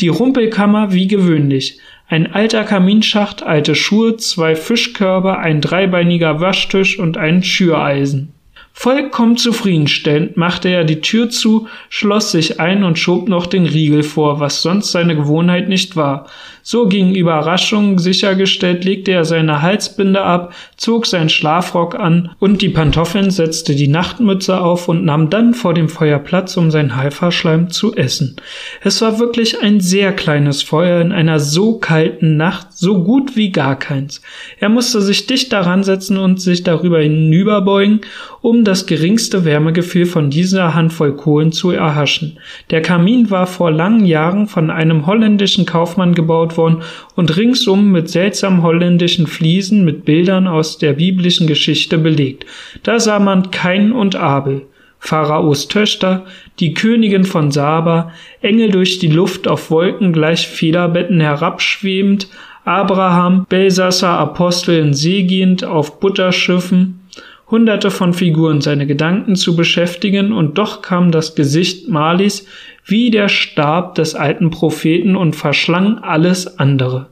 Die 0.00 0.08
Rumpelkammer 0.08 0.92
wie 0.92 1.08
gewöhnlich. 1.08 1.80
Ein 2.08 2.32
alter 2.32 2.62
Kaminschacht, 2.62 3.42
alte 3.42 3.74
Schuhe, 3.74 4.16
zwei 4.16 4.54
Fischkörbe, 4.54 5.38
ein 5.38 5.60
dreibeiniger 5.60 6.40
Waschtisch 6.40 6.96
und 6.98 7.16
ein 7.16 7.42
Schüreisen. 7.42 8.32
Vollkommen 8.72 9.36
zufriedenstellend 9.36 10.36
machte 10.36 10.68
er 10.68 10.84
die 10.84 11.00
Tür 11.00 11.28
zu, 11.28 11.68
schloss 11.88 12.30
sich 12.32 12.60
ein 12.60 12.82
und 12.84 12.98
schob 12.98 13.28
noch 13.28 13.46
den 13.46 13.66
Riegel 13.66 14.02
vor, 14.02 14.40
was 14.40 14.62
sonst 14.62 14.92
seine 14.92 15.16
Gewohnheit 15.16 15.68
nicht 15.68 15.96
war. 15.96 16.26
So 16.62 16.86
gegen 16.88 17.14
Überraschungen 17.14 17.98
sichergestellt 17.98 18.84
legte 18.84 19.12
er 19.12 19.24
seine 19.24 19.62
Halsbinde 19.62 20.22
ab, 20.22 20.54
zog 20.76 21.06
seinen 21.06 21.28
Schlafrock 21.28 21.94
an 21.94 22.30
und 22.38 22.62
die 22.62 22.68
Pantoffeln, 22.68 23.30
setzte 23.30 23.74
die 23.74 23.88
Nachtmütze 23.88 24.60
auf 24.60 24.88
und 24.88 25.04
nahm 25.04 25.30
dann 25.30 25.54
vor 25.54 25.74
dem 25.74 25.88
Feuer 25.88 26.18
Platz, 26.18 26.56
um 26.56 26.70
sein 26.70 26.96
Haiferschleim 26.96 27.70
zu 27.70 27.94
essen. 27.94 28.36
Es 28.82 29.00
war 29.00 29.18
wirklich 29.18 29.62
ein 29.62 29.80
sehr 29.80 30.12
kleines 30.12 30.62
Feuer 30.62 31.00
in 31.00 31.12
einer 31.12 31.40
so 31.40 31.78
kalten 31.78 32.36
Nacht, 32.36 32.68
so 32.72 33.02
gut 33.02 33.36
wie 33.36 33.50
gar 33.50 33.78
keins. 33.78 34.20
Er 34.58 34.68
musste 34.68 35.00
sich 35.00 35.26
dicht 35.26 35.52
daran 35.52 35.84
setzen 35.84 36.16
und 36.16 36.40
sich 36.40 36.62
darüber 36.62 37.00
hinüberbeugen, 37.00 38.00
um 38.42 38.64
das 38.64 38.86
geringste 38.86 39.44
Wärmegefühl 39.44 40.06
von 40.06 40.30
dieser 40.30 40.74
Handvoll 40.74 41.14
Kohlen 41.16 41.52
zu 41.52 41.70
erhaschen. 41.70 42.38
Der 42.70 42.82
Kamin 42.82 43.30
war 43.30 43.46
vor 43.46 43.70
langen 43.70 44.06
Jahren 44.06 44.46
von 44.46 44.70
einem 44.70 45.06
holländischen 45.06 45.66
Kaufmann 45.66 46.14
gebaut 46.14 46.49
worden 46.56 46.82
und 47.16 47.36
ringsum 47.36 47.90
mit 47.90 48.08
seltsamen 48.10 48.62
holländischen 48.62 49.26
Fliesen 49.26 49.84
mit 49.84 50.04
Bildern 50.04 50.46
aus 50.46 50.78
der 50.78 50.94
biblischen 50.94 51.46
Geschichte 51.46 51.98
belegt. 51.98 52.46
Da 52.82 53.00
sah 53.00 53.18
man 53.18 53.50
Kain 53.50 53.92
und 53.92 54.16
Abel. 54.16 54.66
Pharaos 55.02 55.66
Töchter, 55.68 56.26
die 56.60 56.74
Königin 56.74 57.24
von 57.24 57.50
Saba, 57.50 58.12
Engel 58.42 58.70
durch 58.70 58.98
die 58.98 59.08
Luft 59.08 59.48
auf 59.48 59.70
Wolken 59.70 60.12
gleich 60.12 60.46
Federbetten 60.46 61.20
herabschwebend, 61.20 62.28
Abraham, 62.64 63.46
Belsasser 63.48 64.10
Apostel 64.10 64.78
in 64.78 64.94
See 64.94 65.22
gehend 65.22 65.64
auf 65.64 65.98
Butterschiffen, 65.98 66.99
hunderte 67.50 67.90
von 67.90 68.14
Figuren 68.14 68.60
seine 68.60 68.86
Gedanken 68.86 69.36
zu 69.36 69.56
beschäftigen, 69.56 70.32
und 70.32 70.58
doch 70.58 70.82
kam 70.82 71.10
das 71.10 71.34
Gesicht 71.34 71.88
Malis 71.88 72.46
wie 72.84 73.10
der 73.10 73.28
Stab 73.28 73.94
des 73.94 74.14
alten 74.14 74.50
Propheten 74.50 75.16
und 75.16 75.36
verschlang 75.36 75.98
alles 75.98 76.58
andere. 76.58 77.08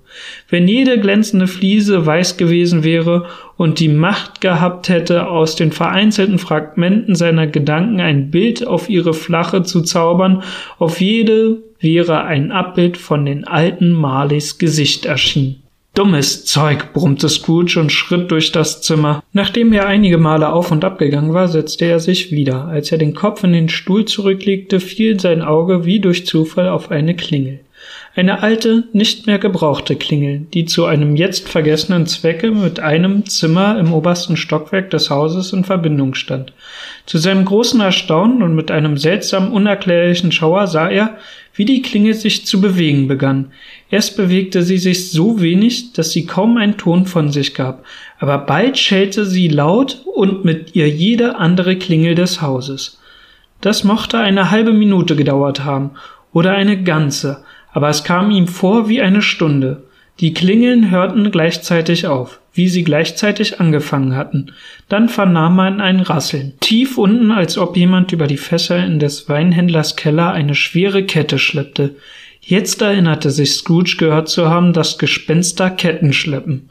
Wenn 0.49 0.67
jede 0.67 0.99
glänzende 0.99 1.47
Fliese 1.47 2.05
weiß 2.05 2.37
gewesen 2.37 2.83
wäre 2.83 3.27
und 3.57 3.79
die 3.79 3.89
Macht 3.89 4.41
gehabt 4.41 4.89
hätte, 4.89 5.29
aus 5.29 5.57
den 5.57 5.71
vereinzelten 5.71 6.39
Fragmenten 6.39 7.15
seiner 7.15 7.47
Gedanken 7.47 8.01
ein 8.01 8.31
Bild 8.31 8.67
auf 8.67 8.89
ihre 8.89 9.15
Flache 9.15 9.63
zu 9.63 9.83
zaubern, 9.83 10.43
auf 10.79 11.01
jede 11.01 11.59
wäre 11.81 12.25
ein 12.25 12.51
Abbild 12.51 12.97
von 12.97 13.25
den 13.25 13.47
alten 13.47 13.91
Marleys 13.91 14.59
Gesicht 14.59 15.07
erschienen. 15.07 15.63
Dummes 15.99 16.45
Zeug, 16.45 16.93
brummte 16.93 17.29
Scrooge 17.29 17.81
und 17.81 17.91
schritt 17.91 18.31
durch 18.31 18.53
das 18.53 18.83
Zimmer. 18.83 19.21
Nachdem 19.33 19.73
er 19.73 19.89
einige 19.89 20.17
Male 20.17 20.53
auf 20.53 20.71
und 20.71 20.85
ab 20.85 21.01
gegangen 21.01 21.35
war, 21.35 21.49
setzte 21.49 21.87
er 21.87 21.99
sich 21.99 22.31
wieder. 22.31 22.67
Als 22.67 22.93
er 22.93 22.99
den 22.99 23.15
Kopf 23.15 23.43
in 23.43 23.53
den 23.53 23.69
Stuhl 23.69 24.05
zurücklegte, 24.05 24.79
fiel 24.79 25.19
sein 25.19 25.43
Auge 25.43 25.85
wie 25.87 25.99
durch 25.99 26.25
Zufall 26.25 26.69
auf 26.69 26.93
eine 26.93 27.17
Klingel. 27.17 27.59
Eine 28.15 28.43
alte, 28.45 28.85
nicht 28.93 29.27
mehr 29.27 29.39
gebrauchte 29.39 29.97
Klingel, 29.97 30.47
die 30.55 30.67
zu 30.67 30.85
einem 30.85 31.17
jetzt 31.17 31.49
vergessenen 31.49 32.07
Zwecke 32.07 32.53
mit 32.53 32.79
einem 32.79 33.27
Zimmer 33.27 33.79
im 33.79 33.93
obersten 33.93 34.37
Stockwerk 34.37 34.91
des 34.91 35.11
Hauses 35.11 35.53
in 35.53 35.65
Verbindung 35.65 36.15
stand. 36.15 36.53
Zu 37.07 37.19
seinem 37.19 37.45
großen 37.45 37.81
Erstaunen 37.81 38.43
und 38.43 38.55
mit 38.55 38.71
einem 38.71 38.99
seltsam 38.99 39.53
unerklärlichen 39.53 40.31
Schauer 40.31 40.69
sah 40.69 40.89
er, 40.89 41.17
wie 41.59 41.65
die 41.65 41.83
Klinge 41.83 42.15
sich 42.15 42.47
zu 42.47 42.61
bewegen 42.61 43.09
begann. 43.09 43.51
Erst 43.91 44.17
bewegte 44.17 44.63
sie 44.63 44.79
sich 44.79 45.11
so 45.11 45.41
wenig, 45.41 45.93
dass 45.93 46.13
sie 46.13 46.25
kaum 46.25 46.57
einen 46.57 46.77
Ton 46.77 47.05
von 47.05 47.33
sich 47.33 47.53
gab, 47.53 47.85
aber 48.21 48.39
bald 48.39 48.79
schellte 48.79 49.27
sie 49.27 49.49
laut 49.49 50.05
und 50.15 50.45
mit 50.45 50.77
ihr 50.77 50.89
jede 50.89 51.37
andere 51.37 51.75
Klingel 51.77 52.15
des 52.15 52.41
Hauses. 52.41 53.01
Das 53.61 53.83
mochte 53.83 54.19
eine 54.19 54.53
halbe 54.53 54.73
Minute 54.73 55.17
gedauert 55.17 55.65
haben 55.65 55.91
oder 56.33 56.53
eine 56.53 56.81
ganze, 56.85 57.43
aber 57.73 57.89
es 57.89 58.05
kam 58.05 58.31
ihm 58.31 58.47
vor 58.47 58.89
wie 58.89 59.03
eine 59.03 59.21
Stunde. 59.21 59.88
Die 60.21 60.35
Klingeln 60.35 60.91
hörten 60.91 61.31
gleichzeitig 61.31 62.09
auf, 62.09 62.41
wie 62.53 62.69
sie 62.69 62.83
gleichzeitig 62.83 63.61
angefangen 63.61 64.17
hatten. 64.17 64.53
Dann 64.89 65.09
vernahm 65.09 65.55
man 65.55 65.81
ein 65.81 66.01
Rasseln. 66.01 66.55
Tief 66.59 66.99
unten, 66.99 67.31
als 67.31 67.57
ob 67.57 67.77
jemand 67.77 68.11
über 68.11 68.27
die 68.27 68.37
Fässer 68.37 68.85
in 68.85 68.99
des 68.99 69.29
Weinhändlers 69.29 69.95
Keller 69.95 70.33
eine 70.33 70.57
schwere 70.57 71.05
Kette 71.05 71.39
schleppte. 71.39 71.95
Jetzt 72.41 72.83
erinnerte 72.83 73.31
sich 73.31 73.53
Scrooge 73.53 73.97
gehört 73.97 74.29
zu 74.29 74.49
haben, 74.49 74.73
dass 74.73 74.99
Gespenster 74.99 75.71
Ketten 75.71 76.13
schleppen. 76.13 76.69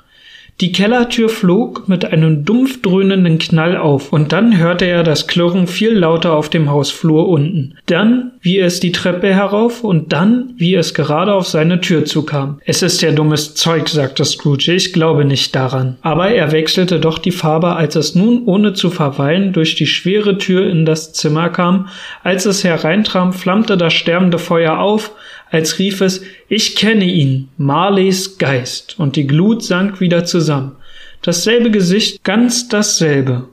Die 0.60 0.72
Kellertür 0.72 1.30
flog 1.30 1.88
mit 1.88 2.04
einem 2.04 2.44
dumpf 2.44 2.82
dröhnenden 2.82 3.38
Knall 3.38 3.78
auf, 3.78 4.12
und 4.12 4.32
dann 4.32 4.58
hörte 4.58 4.86
er 4.86 5.04
das 5.04 5.28
Klirren 5.28 5.68
viel 5.68 5.92
lauter 5.94 6.34
auf 6.34 6.50
dem 6.50 6.72
Hausflur 6.72 7.30
unten. 7.30 7.76
Dann, 7.86 8.32
wie 8.42 8.58
es 8.58 8.80
die 8.80 8.92
Treppe 8.92 9.32
herauf, 9.32 9.84
und 9.84 10.14
dann, 10.14 10.56
wie 10.58 10.74
es 10.74 10.96
gerade 10.96 11.36
auf 11.36 11.46
seine 11.46 11.80
Tür 11.80 12.06
zukam. 12.06 12.60
Es 12.66 12.82
ist 12.82 13.04
ja 13.04 13.12
dummes 13.12 13.54
Zeug, 13.54 13.88
sagte 13.88 14.26
Scrooge, 14.26 14.74
ich 14.74 14.94
glaube 14.94 15.26
nicht 15.26 15.56
daran. 15.56 15.98
Aber 16.02 16.30
er 16.30 16.52
wechselte 16.52 17.00
doch 17.00 17.20
die 17.20 17.32
Farbe, 17.32 17.76
als 17.76 17.96
es 17.96 18.16
nun 18.16 18.46
ohne 18.46 18.74
zu 18.74 18.90
verweilen 18.90 19.54
durch 19.54 19.76
die 19.76 19.86
schwere 19.86 20.40
Tür 20.40 20.68
in 20.68 20.86
das 20.86 21.14
Zimmer 21.14 21.50
kam. 21.50 21.88
Als 22.24 22.48
es 22.48 22.64
hereintram, 22.64 23.32
flammte 23.32 23.78
das 23.78 23.94
sterbende 23.94 24.40
Feuer 24.40 24.80
auf, 24.80 25.12
als 25.52 25.80
rief 25.80 26.02
es 26.02 26.22
Ich 26.50 26.76
kenne 26.76 27.06
ihn, 27.06 27.50
Marleys 27.58 28.38
Geist, 28.38 29.00
und 29.00 29.16
die 29.16 29.28
Glut 29.28 29.64
sank 29.64 30.00
wieder 30.02 30.26
zusammen. 30.26 30.74
Dasselbe 31.22 31.72
Gesicht, 31.72 32.24
ganz 32.24 32.68
dasselbe. 32.68 33.50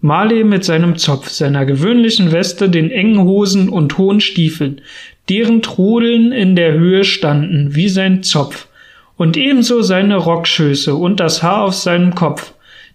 Marley 0.00 0.44
mit 0.44 0.64
seinem 0.64 0.96
Zopf, 0.96 1.30
seiner 1.30 1.64
gewöhnlichen 1.64 2.30
Weste, 2.30 2.68
den 2.68 2.90
engen 2.90 3.20
Hosen 3.20 3.70
und 3.70 3.96
hohen 3.96 4.20
Stiefeln, 4.20 4.82
deren 5.30 5.62
Trudeln 5.62 6.32
in 6.32 6.56
der 6.56 6.74
Höhe 6.74 7.04
standen, 7.04 7.74
wie 7.74 7.88
sein 7.88 8.22
Zopf, 8.22 8.68
und 9.16 9.36
ebenso 9.36 9.80
seine 9.82 10.16
Rockschöße 10.16 10.94
und 10.94 11.20
das 11.20 11.42
Haar 11.42 11.62
auf 11.64 11.74
seinem 11.74 12.14
Kopf, 12.14 12.53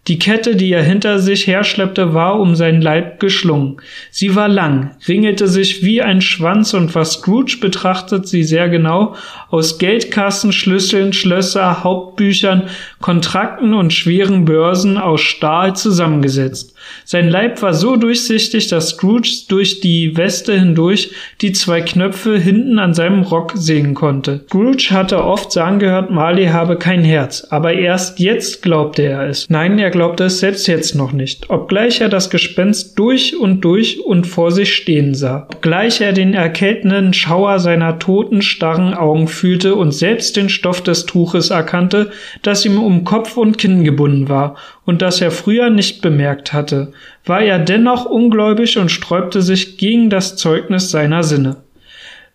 die 0.09 0.17
Kette, 0.17 0.55
die 0.55 0.73
er 0.73 0.81
hinter 0.81 1.19
sich 1.19 1.45
herschleppte, 1.45 2.15
war 2.15 2.39
um 2.39 2.55
seinen 2.55 2.81
Leib 2.81 3.19
geschlungen. 3.19 3.77
Sie 4.09 4.35
war 4.35 4.47
lang, 4.47 4.95
ringelte 5.07 5.47
sich 5.47 5.83
wie 5.83 6.01
ein 6.01 6.21
Schwanz 6.21 6.73
und 6.73 6.95
was 6.95 7.13
Scrooge 7.13 7.57
betrachtet 7.61 8.27
sie 8.27 8.43
sehr 8.43 8.69
genau, 8.69 9.15
aus 9.51 9.77
Geldkassen, 9.77 10.51
Schlüsseln, 10.51 11.13
Schlösser, 11.13 11.83
Hauptbüchern, 11.83 12.69
Kontrakten 12.99 13.75
und 13.75 13.93
schweren 13.93 14.45
Börsen 14.45 14.97
aus 14.97 15.21
Stahl 15.21 15.75
zusammengesetzt. 15.75 16.73
Sein 17.05 17.29
Leib 17.29 17.61
war 17.61 17.73
so 17.73 17.95
durchsichtig, 17.95 18.67
dass 18.67 18.89
Scrooge 18.89 19.45
durch 19.47 19.79
die 19.79 20.15
Weste 20.17 20.57
hindurch 20.57 21.11
die 21.41 21.51
zwei 21.51 21.81
Knöpfe 21.81 22.37
hinten 22.37 22.79
an 22.79 22.93
seinem 22.93 23.23
Rock 23.23 23.53
sehen 23.55 23.93
konnte. 23.93 24.41
Scrooge 24.47 24.89
hatte 24.91 25.23
oft 25.23 25.51
sagen 25.51 25.79
gehört, 25.79 26.11
Marley 26.11 26.47
habe 26.47 26.77
kein 26.77 27.03
Herz, 27.03 27.47
aber 27.49 27.73
erst 27.73 28.19
jetzt 28.19 28.61
glaubte 28.61 29.03
er 29.03 29.27
es. 29.27 29.49
Nein, 29.49 29.79
er 29.79 29.89
glaubte 29.89 30.25
es 30.25 30.39
selbst 30.39 30.67
jetzt 30.67 30.95
noch 30.95 31.11
nicht, 31.11 31.49
obgleich 31.49 32.01
er 32.01 32.09
das 32.09 32.29
Gespenst 32.29 32.97
durch 32.99 33.37
und 33.37 33.61
durch 33.61 34.03
und 34.05 34.27
vor 34.27 34.51
sich 34.51 34.73
stehen 34.73 35.15
sah, 35.15 35.47
obgleich 35.51 36.01
er 36.01 36.13
den 36.13 36.33
erkältenden 36.33 37.13
Schauer 37.13 37.59
seiner 37.59 37.99
toten, 37.99 38.41
starren 38.41 38.93
Augen 38.93 39.27
fühlte 39.27 39.75
und 39.75 39.91
selbst 39.91 40.35
den 40.35 40.49
Stoff 40.49 40.81
des 40.81 41.05
Tuches 41.05 41.49
erkannte, 41.49 42.11
das 42.41 42.65
ihm 42.65 42.81
um 42.81 43.03
Kopf 43.03 43.37
und 43.37 43.57
Kinn 43.57 43.83
gebunden 43.83 44.29
war 44.29 44.55
und 44.89 45.03
das 45.03 45.21
er 45.21 45.29
früher 45.29 45.69
nicht 45.69 46.01
bemerkt 46.01 46.51
hatte, 46.51 46.93
war 47.23 47.41
er 47.41 47.59
dennoch 47.59 48.05
ungläubig 48.05 48.79
und 48.79 48.89
sträubte 48.89 49.43
sich 49.43 49.77
gegen 49.77 50.09
das 50.09 50.35
Zeugnis 50.35 50.89
seiner 50.89 51.21
Sinne. 51.21 51.57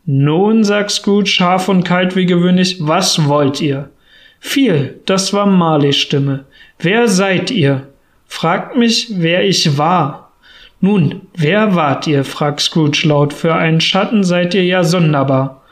Nun, 0.06 0.62
sagt 0.62 0.92
Scrooge 0.92 1.26
scharf 1.26 1.68
und 1.68 1.82
kalt 1.82 2.14
wie 2.14 2.26
gewöhnlich, 2.26 2.76
was 2.78 3.26
wollt 3.26 3.60
ihr? 3.60 3.90
Viel, 4.38 5.00
das 5.04 5.32
war 5.32 5.46
Marleys 5.46 5.96
Stimme. 5.96 6.44
Wer 6.78 7.08
seid 7.08 7.50
ihr? 7.50 7.88
Fragt 8.28 8.76
mich, 8.76 9.08
wer 9.10 9.44
ich 9.44 9.76
war. 9.76 10.30
Nun, 10.80 11.22
wer 11.36 11.74
wart 11.74 12.06
ihr? 12.06 12.22
fragt 12.22 12.60
Scrooge 12.60 13.08
laut. 13.08 13.32
Für 13.32 13.56
einen 13.56 13.80
Schatten 13.80 14.22
seid 14.22 14.54
ihr 14.54 14.64
ja 14.64 14.84
sonderbar. 14.84 15.64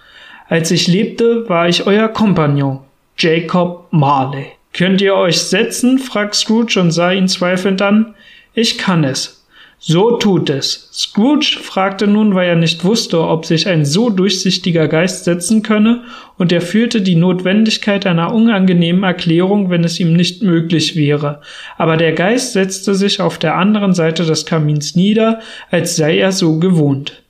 Als 0.49 0.73
ich 0.73 0.88
lebte, 0.88 1.49
war 1.49 1.68
ich 1.68 1.87
euer 1.87 2.09
Kompagnon, 2.09 2.81
Jacob 3.16 3.87
Marley. 3.92 4.47
Könnt 4.72 5.00
ihr 5.00 5.14
euch 5.14 5.38
setzen? 5.38 5.98
fragt 5.98 6.35
Scrooge 6.35 6.80
und 6.80 6.90
sah 6.92 7.12
ihn 7.12 7.28
zweifelnd 7.28 7.82
an. 7.82 8.14
Ich 8.54 8.78
kann 8.78 9.04
es. 9.04 9.42
So 9.85 10.16
tut 10.16 10.48
es. 10.48 10.88
Scrooge 10.92 11.58
fragte 11.61 12.06
nun, 12.06 12.37
weil 12.37 12.48
er 12.48 12.54
nicht 12.54 12.85
wusste, 12.85 13.20
ob 13.20 13.44
sich 13.44 13.66
ein 13.66 13.85
so 13.85 14.11
durchsichtiger 14.11 14.87
Geist 14.87 15.24
setzen 15.24 15.64
könne, 15.64 16.04
und 16.38 16.52
er 16.52 16.61
fühlte 16.61 17.02
die 17.02 17.16
Notwendigkeit 17.16 18.06
einer 18.06 18.32
unangenehmen 18.32 19.02
Erklärung, 19.02 19.70
wenn 19.70 19.82
es 19.82 19.98
ihm 19.98 20.12
nicht 20.12 20.40
möglich 20.42 20.94
wäre. 20.94 21.40
Aber 21.78 21.96
der 21.96 22.12
Geist 22.12 22.52
setzte 22.52 22.94
sich 22.94 23.20
auf 23.20 23.38
der 23.38 23.56
anderen 23.56 23.92
Seite 23.92 24.24
des 24.24 24.46
Kamins 24.46 24.94
nieder, 24.94 25.40
als 25.72 25.96
sei 25.96 26.18
er 26.18 26.30
so 26.30 26.61
gewohnt. 26.61 27.20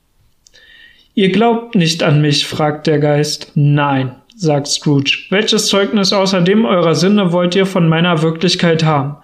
Ihr 1.15 1.31
glaubt 1.31 1.73
nicht 1.73 2.03
an 2.03 2.21
mich? 2.21 2.45
fragt 2.45 2.85
der 2.85 2.99
Geist. 2.99 3.51
Nein, 3.55 4.15
sagt 4.43 4.67
Scrooge. 4.67 5.17
Welches 5.29 5.67
Zeugnis 5.67 6.11
außer 6.11 6.41
dem 6.41 6.65
eurer 6.65 6.95
Sinne 6.95 7.31
wollt 7.31 7.55
ihr 7.55 7.65
von 7.65 7.87
meiner 7.87 8.21
Wirklichkeit 8.21 8.83
haben? 8.83 9.15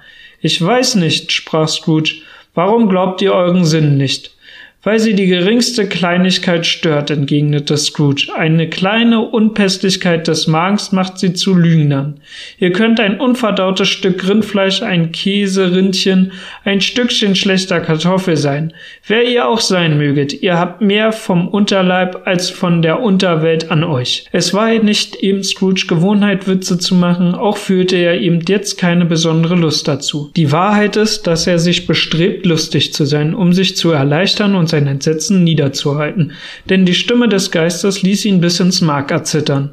Ich 0.41 0.65
weiß 0.65 0.95
nicht, 0.95 1.33
sprach 1.33 1.67
Scrooge. 1.67 2.21
Warum 2.55 2.87
glaubt 2.87 3.21
ihr 3.21 3.33
euren 3.33 3.65
Sinn 3.65 3.97
nicht? 3.97 4.33
Weil 4.81 4.99
sie 4.99 5.13
die 5.13 5.27
geringste 5.27 5.87
Kleinigkeit 5.87 6.65
stört, 6.65 7.11
entgegnete 7.11 7.75
Scrooge. 7.75 8.29
Eine 8.33 8.69
kleine 8.69 9.19
Unpässlichkeit 9.19 10.29
des 10.29 10.47
Magens 10.47 10.93
macht 10.93 11.19
sie 11.19 11.33
zu 11.33 11.53
Lügnern. 11.53 12.21
Ihr 12.59 12.71
könnt 12.71 13.01
ein 13.01 13.19
unverdautes 13.19 13.89
Stück 13.89 14.25
Rindfleisch, 14.25 14.81
ein 14.81 15.11
Käserindchen, 15.11 16.31
ein 16.63 16.79
Stückchen 16.79 17.35
schlechter 17.35 17.81
Kartoffel 17.81 18.37
sein. 18.37 18.71
Wer 19.05 19.29
ihr 19.29 19.49
auch 19.49 19.59
sein 19.59 19.97
möget, 19.97 20.41
ihr 20.41 20.57
habt 20.57 20.79
mehr 20.79 21.11
vom 21.11 21.49
Unterleib 21.49 22.21
als 22.25 22.49
von 22.49 22.81
der 22.81 23.01
Unterwelt 23.01 23.71
an 23.71 23.83
euch. 23.83 24.27
Es 24.31 24.53
war 24.53 24.69
nicht 24.69 25.17
eben 25.17 25.43
Scrooge 25.43 25.87
Gewohnheit, 25.89 26.47
Witze 26.47 26.77
zu 26.77 26.95
machen, 26.95 27.35
auch 27.35 27.57
fühlte 27.57 27.97
er 27.97 28.21
ihm 28.21 28.39
jetzt 28.47 28.77
keine 28.77 29.03
besondere 29.03 29.55
Lust 29.55 29.89
dazu. 29.89 30.31
Die 30.37 30.53
Wahrheit 30.53 30.95
ist, 30.95 31.27
dass 31.27 31.47
er 31.47 31.59
sich 31.59 31.85
bestrebt, 31.85 32.45
lustig 32.45 32.93
zu 32.93 33.03
sein, 33.03 33.33
um 33.33 33.51
sich 33.51 33.75
zu 33.75 33.91
erleichtern 33.91 34.55
und 34.55 34.68
sein 34.69 34.87
Entsetzen 34.87 35.43
niederzuhalten, 35.43 36.33
denn 36.69 36.85
die 36.85 36.93
Stimme 36.93 37.27
des 37.27 37.51
Geistes 37.51 38.01
ließ 38.01 38.25
ihn 38.25 38.41
bis 38.41 38.59
ins 38.59 38.81
Mark 38.81 39.11
erzittern. 39.11 39.71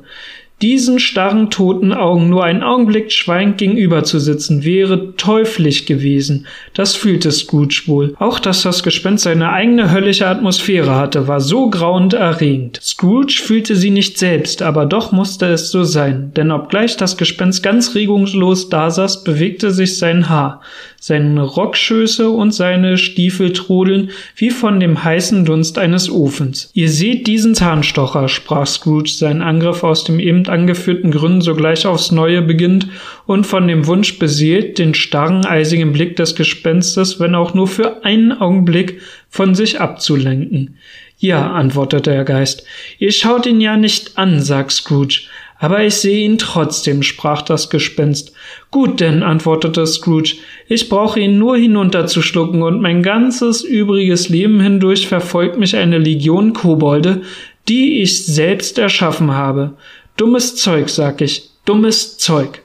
Diesen 0.63 0.99
starren 1.01 1.51
toten 1.51 1.93
Augen 1.93 2.31
nur 2.31 2.43
einen 2.43 2.63
Augenblick 2.63 3.13
schweigend 3.13 3.59
gegenüber 3.59 4.05
zu 4.05 4.19
sitzen, 4.19 4.65
wäre 4.65 5.15
teuflisch 5.17 5.85
gewesen. 5.85 6.47
Das 6.73 6.95
fühlte 6.95 7.31
Scrooge 7.31 7.83
wohl. 7.85 8.15
Auch 8.19 8.39
dass 8.39 8.63
das 8.63 8.83
Gespenst 8.83 9.25
seine 9.25 9.51
eigene 9.53 9.93
höllische 9.93 10.27
Atmosphäre 10.27 10.95
hatte, 10.95 11.29
war 11.29 11.43
so 11.43 11.69
grauend 11.69 12.15
erregend. 12.15 12.81
Scrooge 12.83 13.35
fühlte 13.35 13.77
sie 13.77 13.91
nicht 13.91 14.19
selbst, 14.19 14.63
aber 14.63 14.87
doch 14.87 15.13
musste 15.13 15.45
es 15.45 15.71
so 15.71 15.85
sein, 15.85 16.33
denn 16.35 16.51
obgleich 16.51 16.97
das 16.97 17.19
Gespenst 17.19 17.63
ganz 17.63 17.95
regungslos 17.95 18.71
dasaß, 18.71 19.25
bewegte 19.25 19.73
sich 19.73 19.99
sein 19.99 20.31
Haar 20.31 20.63
seine 21.07 21.43
Rockschöße 21.43 22.29
und 22.31 22.53
seine 22.53 22.99
Stiefel 22.99 23.53
trudeln 23.53 24.11
wie 24.35 24.51
von 24.51 24.81
dem 24.81 25.05
heißen 25.05 25.45
Dunst 25.45 25.79
eines 25.79 26.11
Ofens. 26.11 26.71
Ihr 26.75 26.91
seht 26.91 27.29
diesen 27.29 27.55
Zahnstocher, 27.55 28.29
sprach 28.29 28.67
Scrooge, 28.67 29.11
seinen 29.11 29.41
Angriff 29.41 29.85
aus 29.85 30.03
dem 30.03 30.19
eben 30.19 30.46
angeführten 30.49 31.11
Gründen 31.11 31.41
sogleich 31.41 31.87
aufs 31.87 32.13
Neue 32.13 32.43
beginnt 32.43 32.89
und 33.27 33.47
von 33.47 33.69
dem 33.69 33.87
Wunsch 33.87 34.19
beseelt, 34.19 34.79
den 34.79 34.95
starren, 34.95 35.45
eisigen 35.45 35.93
Blick 35.93 36.17
des 36.17 36.35
Gespenstes, 36.35 37.21
wenn 37.21 37.35
auch 37.35 37.55
nur 37.55 37.69
für 37.69 38.05
einen 38.05 38.33
Augenblick, 38.33 39.01
von 39.29 39.55
sich 39.55 39.81
abzulenken. 39.81 40.77
Ja, 41.19 41.51
antwortete 41.53 42.11
der 42.11 42.25
Geist, 42.25 42.65
ihr 42.99 43.13
schaut 43.13 43.47
ihn 43.47 43.61
ja 43.61 43.77
nicht 43.77 44.19
an, 44.19 44.43
sagt 44.43 44.73
Scrooge, 44.73 45.23
aber 45.59 45.83
ich 45.83 45.95
sehe 45.95 46.25
ihn 46.25 46.37
trotzdem, 46.37 47.03
sprach 47.03 47.41
das 47.43 47.71
Gespenst. 47.71 48.33
Gut 48.71 49.01
denn, 49.01 49.23
antwortete 49.23 49.87
Scrooge, 49.87 50.37
ich 50.69 50.91
brauche 50.91 51.21
ihn 51.21 51.39
nur 51.39 51.57
hinunterzuschlucken, 51.57 52.63
und 52.63 52.83
mein 52.83 53.03
ganzes 53.03 53.63
übriges 53.63 54.29
Leben 54.29 54.61
hindurch 54.61 55.09
verfolgt 55.09 55.59
mich 55.59 55.75
eine 55.77 55.99
Legion 55.99 56.53
Kobolde, 56.53 57.23
die 57.69 58.03
ich 58.03 58.27
selbst 58.27 58.79
erschaffen 58.79 59.33
habe. 59.33 59.75
Dummes 60.17 60.57
Zeug, 60.57 60.89
sag 60.89 61.21
ich, 61.21 61.51
dummes 61.67 62.17
Zeug. 62.17 62.63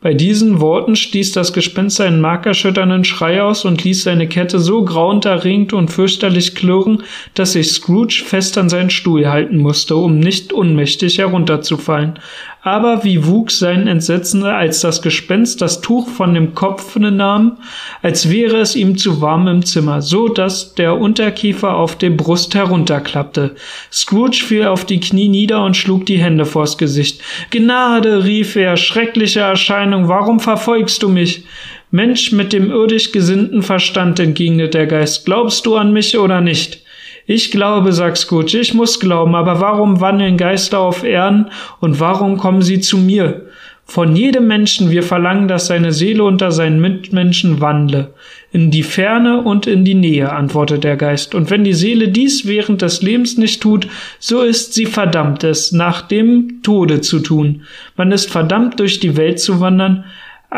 Bei 0.00 0.14
diesen 0.14 0.60
Worten 0.60 0.94
stieß 0.94 1.32
das 1.32 1.52
Gespenst 1.52 2.00
einen 2.00 2.20
markerschütternden 2.20 3.02
Schrei 3.04 3.42
aus 3.42 3.64
und 3.64 3.82
ließ 3.82 4.04
seine 4.04 4.28
Kette 4.28 4.60
so 4.60 4.84
grauenerregend 4.84 5.72
und 5.72 5.88
fürchterlich 5.88 6.54
klirren, 6.54 7.02
dass 7.34 7.54
sich 7.54 7.72
Scrooge 7.72 8.22
fest 8.24 8.56
an 8.56 8.68
seinen 8.68 8.90
Stuhl 8.90 9.26
halten 9.26 9.56
musste, 9.56 9.96
um 9.96 10.20
nicht 10.20 10.52
unmächtig 10.52 11.18
herunterzufallen 11.18 12.20
aber 12.66 13.04
wie 13.04 13.24
wuchs 13.24 13.60
sein 13.60 13.86
Entsetzen, 13.86 14.42
als 14.42 14.80
das 14.80 15.00
Gespenst 15.00 15.62
das 15.62 15.82
Tuch 15.82 16.08
von 16.08 16.34
dem 16.34 16.56
Kopf 16.56 16.96
nahm, 16.96 17.58
als 18.02 18.28
wäre 18.28 18.56
es 18.56 18.74
ihm 18.74 18.98
zu 18.98 19.20
warm 19.20 19.46
im 19.46 19.64
Zimmer, 19.64 20.02
so 20.02 20.26
dass 20.26 20.74
der 20.74 20.98
Unterkiefer 20.98 21.76
auf 21.76 21.96
der 21.96 22.10
Brust 22.10 22.56
herunterklappte. 22.56 23.54
Scrooge 23.92 24.42
fiel 24.44 24.66
auf 24.66 24.84
die 24.84 24.98
Knie 24.98 25.28
nieder 25.28 25.64
und 25.64 25.76
schlug 25.76 26.06
die 26.06 26.18
Hände 26.18 26.44
vors 26.44 26.76
Gesicht. 26.76 27.20
Gnade, 27.50 28.24
rief 28.24 28.56
er, 28.56 28.76
schreckliche 28.76 29.40
Erscheinung, 29.40 30.08
warum 30.08 30.40
verfolgst 30.40 31.04
du 31.04 31.08
mich? 31.08 31.44
Mensch 31.92 32.32
mit 32.32 32.52
dem 32.52 32.72
irdisch 32.72 33.12
gesinnten 33.12 33.62
Verstand, 33.62 34.18
entgegnete 34.18 34.70
der 34.70 34.86
Geist, 34.88 35.24
glaubst 35.24 35.66
du 35.66 35.76
an 35.76 35.92
mich 35.92 36.18
oder 36.18 36.40
nicht? 36.40 36.82
Ich 37.26 37.50
glaube, 37.50 37.92
sagt 37.92 38.18
Scrooge, 38.18 38.58
ich 38.58 38.72
muss 38.72 39.00
glauben, 39.00 39.34
aber 39.34 39.60
warum 39.60 40.00
wandeln 40.00 40.36
Geister 40.36 40.78
auf 40.78 41.02
Erden 41.02 41.46
und 41.80 41.98
warum 41.98 42.36
kommen 42.36 42.62
sie 42.62 42.80
zu 42.80 42.98
mir? 42.98 43.46
Von 43.88 44.16
jedem 44.16 44.48
Menschen 44.48 44.90
wir 44.90 45.04
verlangen, 45.04 45.46
dass 45.46 45.66
seine 45.68 45.92
Seele 45.92 46.24
unter 46.24 46.50
seinen 46.50 46.80
Mitmenschen 46.80 47.60
wandle. 47.60 48.14
In 48.52 48.72
die 48.72 48.82
Ferne 48.82 49.42
und 49.42 49.66
in 49.68 49.84
die 49.84 49.94
Nähe, 49.94 50.32
antwortet 50.32 50.82
der 50.82 50.96
Geist. 50.96 51.36
Und 51.36 51.50
wenn 51.50 51.62
die 51.62 51.72
Seele 51.72 52.08
dies 52.08 52.46
während 52.46 52.82
des 52.82 53.02
Lebens 53.02 53.38
nicht 53.38 53.62
tut, 53.62 53.86
so 54.18 54.42
ist 54.42 54.74
sie 54.74 54.86
verdammt, 54.86 55.44
es 55.44 55.70
nach 55.70 56.02
dem 56.02 56.62
Tode 56.62 57.00
zu 57.00 57.20
tun. 57.20 57.62
Man 57.96 58.10
ist 58.10 58.30
verdammt, 58.30 58.80
durch 58.80 58.98
die 58.98 59.16
Welt 59.16 59.38
zu 59.38 59.60
wandern, 59.60 60.04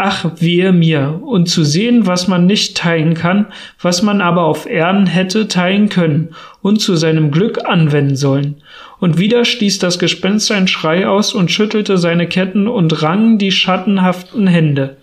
Ach, 0.00 0.30
wehe 0.38 0.72
mir, 0.72 1.20
und 1.24 1.48
zu 1.48 1.64
sehen, 1.64 2.06
was 2.06 2.28
man 2.28 2.46
nicht 2.46 2.76
teilen 2.76 3.14
kann, 3.14 3.46
was 3.82 4.00
man 4.02 4.20
aber 4.20 4.44
auf 4.44 4.64
Erden 4.66 5.06
hätte 5.06 5.48
teilen 5.48 5.88
können 5.88 6.36
und 6.62 6.80
zu 6.80 6.94
seinem 6.94 7.32
Glück 7.32 7.68
anwenden 7.68 8.14
sollen. 8.14 8.62
Und 9.00 9.18
wieder 9.18 9.44
stieß 9.44 9.80
das 9.80 9.98
Gespenst 9.98 10.52
einen 10.52 10.68
Schrei 10.68 11.08
aus 11.08 11.34
und 11.34 11.50
schüttelte 11.50 11.98
seine 11.98 12.28
Ketten 12.28 12.68
und 12.68 13.02
rang 13.02 13.38
die 13.38 13.50
schattenhaften 13.50 14.46
Hände. 14.46 14.98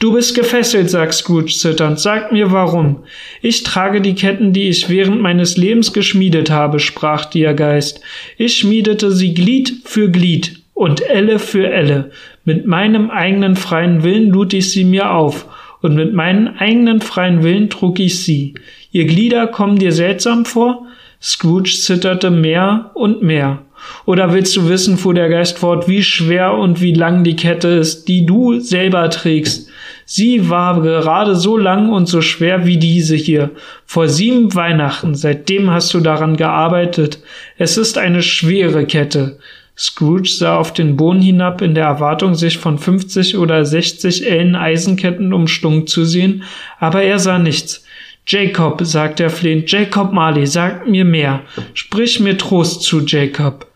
Du 0.00 0.12
bist 0.12 0.34
gefesselt, 0.34 0.90
sagt 0.90 1.14
Scrooge 1.14 1.52
zitternd. 1.52 2.00
Sag 2.00 2.32
mir 2.32 2.50
warum. 2.50 3.04
Ich 3.42 3.62
trage 3.62 4.00
die 4.00 4.16
Ketten, 4.16 4.52
die 4.52 4.68
ich 4.68 4.88
während 4.88 5.20
meines 5.20 5.56
Lebens 5.56 5.92
geschmiedet 5.92 6.50
habe, 6.50 6.80
sprach 6.80 7.26
der 7.26 7.54
Geist. 7.54 8.00
Ich 8.38 8.56
schmiedete 8.58 9.12
sie 9.12 9.34
Glied 9.34 9.82
für 9.84 10.10
Glied 10.10 10.62
und 10.74 11.00
Elle 11.08 11.38
für 11.38 11.70
Elle. 11.70 12.10
Mit 12.44 12.66
meinem 12.66 13.10
eigenen 13.10 13.56
freien 13.56 14.02
Willen 14.02 14.30
lud 14.30 14.52
ich 14.52 14.70
sie 14.70 14.84
mir 14.84 15.12
auf, 15.12 15.46
und 15.80 15.94
mit 15.94 16.12
meinem 16.12 16.48
eigenen 16.58 17.00
freien 17.00 17.42
Willen 17.42 17.70
trug 17.70 17.98
ich 17.98 18.24
sie. 18.24 18.54
Ihr 18.90 19.04
Glieder 19.04 19.46
kommen 19.46 19.78
dir 19.78 19.92
seltsam 19.92 20.44
vor? 20.44 20.86
Scrooge 21.20 21.70
zitterte 21.70 22.30
mehr 22.30 22.90
und 22.94 23.22
mehr. 23.22 23.62
Oder 24.04 24.32
willst 24.32 24.56
du 24.56 24.68
wissen, 24.68 24.96
fuhr 24.96 25.14
der 25.14 25.28
Geist 25.28 25.58
fort, 25.58 25.88
wie 25.88 26.02
schwer 26.02 26.54
und 26.54 26.80
wie 26.80 26.94
lang 26.94 27.24
die 27.24 27.36
Kette 27.36 27.68
ist, 27.68 28.06
die 28.08 28.26
du 28.26 28.58
selber 28.60 29.08
trägst? 29.10 29.68
Sie 30.04 30.50
war 30.50 30.82
gerade 30.82 31.36
so 31.36 31.56
lang 31.56 31.90
und 31.90 32.06
so 32.06 32.20
schwer 32.20 32.66
wie 32.66 32.76
diese 32.76 33.16
hier. 33.16 33.50
Vor 33.86 34.08
sieben 34.08 34.54
Weihnachten, 34.54 35.14
seitdem 35.14 35.70
hast 35.70 35.94
du 35.94 36.00
daran 36.00 36.36
gearbeitet. 36.36 37.20
Es 37.56 37.76
ist 37.76 37.98
eine 37.98 38.22
schwere 38.22 38.84
Kette. 38.84 39.38
Scrooge 39.76 40.28
sah 40.28 40.58
auf 40.58 40.72
den 40.72 40.96
Boden 40.96 41.22
hinab 41.22 41.62
in 41.62 41.74
der 41.74 41.86
Erwartung, 41.86 42.34
sich 42.34 42.58
von 42.58 42.78
50 42.78 43.38
oder 43.38 43.64
60 43.64 44.30
Ellen 44.30 44.54
Eisenketten 44.54 45.32
umschlungen 45.32 45.86
zu 45.86 46.04
sehen, 46.04 46.44
aber 46.78 47.02
er 47.02 47.18
sah 47.18 47.38
nichts. 47.38 47.84
Jacob, 48.26 48.80
sagte 48.84 49.24
er 49.24 49.30
flehend, 49.30 49.70
Jacob 49.70 50.12
Marley, 50.12 50.46
sag 50.46 50.88
mir 50.88 51.04
mehr. 51.04 51.40
Sprich 51.74 52.20
mir 52.20 52.38
Trost 52.38 52.82
zu, 52.82 53.00
Jacob. 53.00 53.66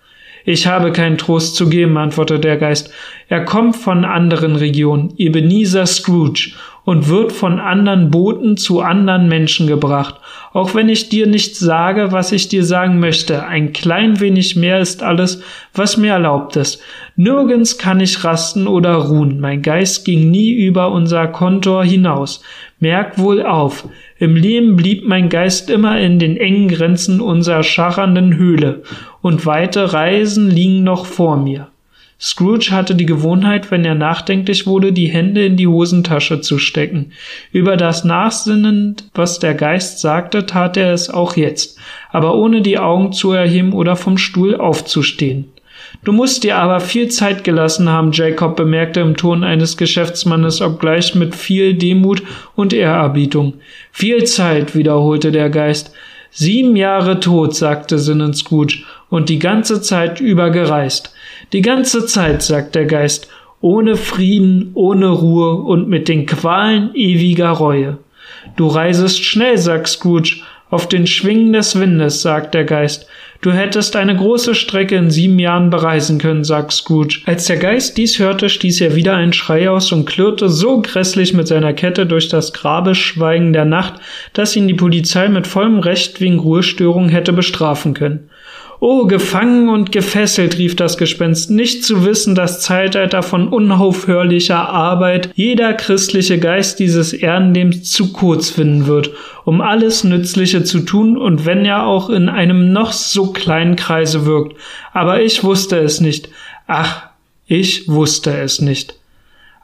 Ich 0.45 0.69
habe 0.69 0.93
keinen 0.93 1.19
Trost 1.19 1.57
zu 1.57 1.69
geben, 1.69 1.97
antwortete 1.97 2.41
der 2.41 2.57
Geist. 2.57 2.93
Er 3.29 3.45
kommt 3.45 3.75
von 3.75 4.05
anderen 4.05 4.55
Regionen, 4.55 5.13
Ebenezer 5.17 5.87
Scrooge, 5.87 6.53
und 6.87 7.09
wird 7.09 7.33
von 7.33 7.59
anderen 7.59 8.13
Booten 8.13 8.57
zu 8.57 8.81
anderen 8.81 9.29
Menschen 9.29 9.67
gebracht. 9.67 10.15
Auch 10.53 10.75
wenn 10.75 10.89
ich 10.89 11.09
dir 11.09 11.27
nicht 11.27 11.57
sage, 11.57 12.13
was 12.13 12.31
ich 12.31 12.49
dir 12.49 12.65
sagen 12.65 13.01
möchte, 13.01 13.45
ein 13.45 13.73
klein 13.73 14.21
wenig 14.21 14.55
mehr 14.55 14.79
ist 14.79 15.03
alles, 15.03 15.43
was 15.75 15.97
mir 15.97 16.13
erlaubt 16.13 16.55
ist. 16.55 16.81
Nirgends 17.17 17.77
kann 17.77 17.99
ich 17.99 18.23
rasten 18.23 18.69
oder 18.69 18.95
ruhen. 18.95 19.41
Mein 19.41 19.63
Geist 19.63 20.05
ging 20.05 20.31
nie 20.31 20.53
über 20.53 20.93
unser 20.93 21.27
Kontor 21.27 21.85
hinaus. 21.85 22.41
Merk 22.79 23.19
wohl 23.19 23.43
auf, 23.43 23.89
im 24.19 24.37
Leben 24.37 24.77
blieb 24.77 25.09
mein 25.09 25.29
Geist 25.29 25.69
immer 25.71 25.99
in 25.99 26.21
den 26.21 26.37
engen 26.37 26.69
Grenzen 26.69 27.21
unserer 27.21 27.65
scharrenden 27.65 28.37
Höhle, 28.37 28.83
und 29.23 29.45
weite 29.45 29.93
Reisen 29.93 30.51
liegen 30.51 30.85
noch 30.85 31.05
vor 31.05 31.37
mir. 31.37 31.69
Scrooge 32.19 32.71
hatte 32.71 32.95
die 32.95 33.05
Gewohnheit, 33.05 33.71
wenn 33.71 33.85
er 33.85 33.95
nachdenklich 33.95 34.67
wurde, 34.67 34.93
die 34.93 35.09
Hände 35.09 35.45
in 35.45 35.57
die 35.57 35.67
Hosentasche 35.67 36.41
zu 36.41 36.59
stecken. 36.59 37.13
Über 37.53 37.77
das 37.77 38.05
Nachsinnend, 38.05 39.05
was 39.15 39.39
der 39.39 39.55
Geist 39.55 40.01
sagte, 40.01 40.47
tat 40.47 40.79
er 40.79 40.95
es 40.95 41.11
auch 41.11 41.37
jetzt, 41.37 41.79
aber 42.11 42.35
ohne 42.35 42.63
die 42.63 42.79
Augen 42.79 43.13
zu 43.13 43.33
erheben 43.33 43.75
oder 43.75 43.97
vom 43.97 44.17
Stuhl 44.17 44.57
aufzustehen. 44.57 45.53
Du 46.05 46.13
musst 46.13 46.43
dir 46.43 46.57
aber 46.57 46.81
viel 46.81 47.09
Zeit 47.09 47.45
gelassen 47.45 47.89
haben, 47.89 48.13
Jacob 48.13 48.57
bemerkte 48.57 49.01
im 49.01 49.17
Ton 49.17 49.45
eines 49.45 49.77
Geschäftsmannes, 49.77 50.63
obgleich 50.63 51.15
mit 51.15 51.35
viel 51.35 51.75
Demut 51.75 52.23
und 52.55 52.73
Ehrerbietung. 52.73 53.55
Viel 53.93 54.25
Zeit, 54.25 54.75
wiederholte 54.75 55.33
der 55.33 55.51
Geist. 55.51 55.93
Sieben 56.31 56.77
Jahre 56.77 57.21
tot, 57.21 57.55
sagte 57.55 57.99
Sinnen 57.99 58.35
Scrooge, 58.35 58.85
und 59.09 59.29
die 59.29 59.39
ganze 59.39 59.81
Zeit 59.81 60.21
über 60.21 60.51
gereist. 60.51 61.13
Die 61.53 61.63
ganze 61.63 62.07
Zeit, 62.07 62.43
sagt 62.43 62.75
der 62.75 62.87
Geist, 62.87 63.29
ohne 63.61 63.97
Frieden, 63.97 64.73
ohne 64.75 65.09
Ruhe 65.09 65.55
und 65.63 65.89
mit 65.89 66.09
den 66.09 66.27
Qualen 66.27 66.91
ewiger 66.95 67.51
Reue. 67.51 67.99
Du 68.57 68.67
reisest 68.67 69.25
schnell, 69.25 69.57
sagt 69.59 69.89
Scrooge, 69.89 70.41
auf 70.69 70.89
den 70.89 71.07
Schwingen 71.07 71.53
des 71.53 71.79
Windes, 71.79 72.23
sagt 72.23 72.55
der 72.55 72.65
Geist. 72.65 73.07
Du 73.41 73.53
hättest 73.53 73.95
eine 73.95 74.17
große 74.17 74.55
Strecke 74.55 74.97
in 74.97 75.11
sieben 75.11 75.39
Jahren 75.39 75.71
bereisen 75.71 76.19
können, 76.19 76.43
sagt 76.43 76.73
Scrooge. 76.73 77.21
Als 77.27 77.47
der 77.47 77.59
Geist 77.59 77.97
dies 77.97 78.19
hörte, 78.19 78.49
stieß 78.49 78.81
er 78.81 78.97
wieder 78.97 79.15
einen 79.15 79.33
Schrei 79.33 79.71
aus 79.71 79.93
und 79.93 80.07
klirrte 80.07 80.49
so 80.49 80.83
grässlich 80.83 81.35
mit 81.35 81.47
seiner 81.47 81.73
Kette 81.73 82.07
durch 82.07 82.29
das 82.29 82.53
Grabeschweigen 82.53 83.53
der 83.53 83.65
Nacht, 83.65 83.95
dass 84.33 84.57
ihn 84.57 84.67
die 84.67 84.75
Polizei 84.75 85.29
mit 85.29 85.47
vollem 85.47 85.79
Recht 85.79 86.21
wegen 86.21 86.41
Ruhestörung 86.41 87.09
hätte 87.09 87.33
bestrafen 87.33 87.95
können. 87.95 88.31
Oh, 88.79 89.07
gefangen 89.07 89.71
und 89.71 89.91
gefesselt, 89.91 90.59
rief 90.59 90.77
das 90.77 90.99
Gespenst, 90.99 91.51
nicht 91.51 91.83
zu 91.85 92.05
wissen, 92.05 92.35
das 92.35 92.61
Zeitalter 92.61 93.23
von 93.23 93.49
unaufhörlicher 93.49 94.69
Arbeit 94.69 95.31
jeder 95.35 95.73
christliche 95.73 96.39
Geist 96.39 96.79
dieses 96.79 97.15
Erdenlebens 97.15 97.91
zu 97.91 98.13
kurz 98.13 98.51
finden 98.51 98.87
wird, 98.87 99.11
um 99.45 99.63
alles 99.63 100.05
Nützliche 100.05 100.63
zu 100.63 100.81
tun 100.81 101.17
und 101.17 101.47
wenn 101.47 101.65
er 101.65 101.87
auch 101.87 102.11
in 102.11 102.29
einem 102.29 102.73
noch 102.73 102.93
so 102.93 103.33
kleinen 103.33 103.77
Kreise 103.77 104.27
wirkt. 104.27 104.57
Aber 104.93 105.23
ich 105.23 105.43
wusste 105.43 105.79
es 105.79 106.03
nicht. 106.03 106.29
Ach, 106.67 107.03
ich 107.47 107.89
wusste 107.89 108.37
es 108.37 108.61
nicht. 108.61 108.95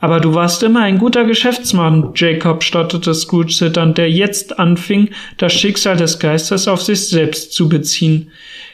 Aber 0.00 0.18
du 0.18 0.34
warst 0.34 0.64
immer 0.64 0.80
ein 0.80 0.98
guter 0.98 1.24
Geschäftsmann, 1.24 2.10
Jacob, 2.16 2.64
stotterte 2.64 3.14
Scrooge 3.14 3.52
zitternd, 3.52 3.98
der 3.98 4.10
jetzt 4.10 4.58
anfing, 4.58 5.10
das 5.36 5.52
Schicksal 5.52 5.96
des 5.96 6.18
Geistes 6.18 6.66
auf 6.66 6.82
sich 6.82 7.08
selbst 7.08 7.52
zu 7.52 7.68
beziehen. 7.68 8.32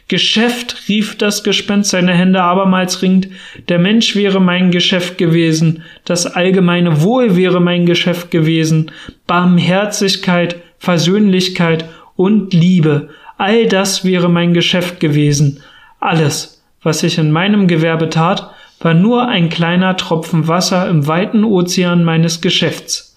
Geschäft, 0.09 0.89
rief 0.89 1.19
das 1.19 1.45
Gespenst 1.45 1.91
seine 1.91 2.15
Hände 2.15 2.43
abermals 2.43 3.03
ringend, 3.03 3.29
der 3.69 3.79
Mensch 3.79 4.17
wäre 4.17 4.41
mein 4.41 4.71
Geschäft 4.71 5.19
gewesen, 5.19 5.83
das 6.07 6.27
allgemeine 6.27 7.03
Wohl 7.03 7.37
wäre 7.37 7.61
mein 7.61 7.85
Geschäft 7.85 8.31
gewesen, 8.31 8.91
Barmherzigkeit, 9.27 10.57
Versöhnlichkeit 10.79 11.85
und 12.17 12.55
Liebe, 12.55 13.11
all 13.37 13.67
das 13.67 14.05
wäre 14.05 14.31
mein 14.31 14.55
Geschäft 14.55 14.99
gewesen. 14.99 15.61
Alles, 16.01 16.63
was 16.83 17.03
ich 17.03 17.19
in 17.19 17.31
meinem 17.31 17.69
Gewerbe 17.69 18.09
tat, 18.09 18.51
war 18.81 18.95
nur 18.95 19.29
ein 19.29 19.51
kleiner 19.51 19.97
Tropfen 19.97 20.49
Wasser 20.49 20.89
im 20.89 21.07
weiten 21.07 21.45
Ozean 21.45 22.05
meines 22.05 22.41
Geschäfts. 22.41 23.08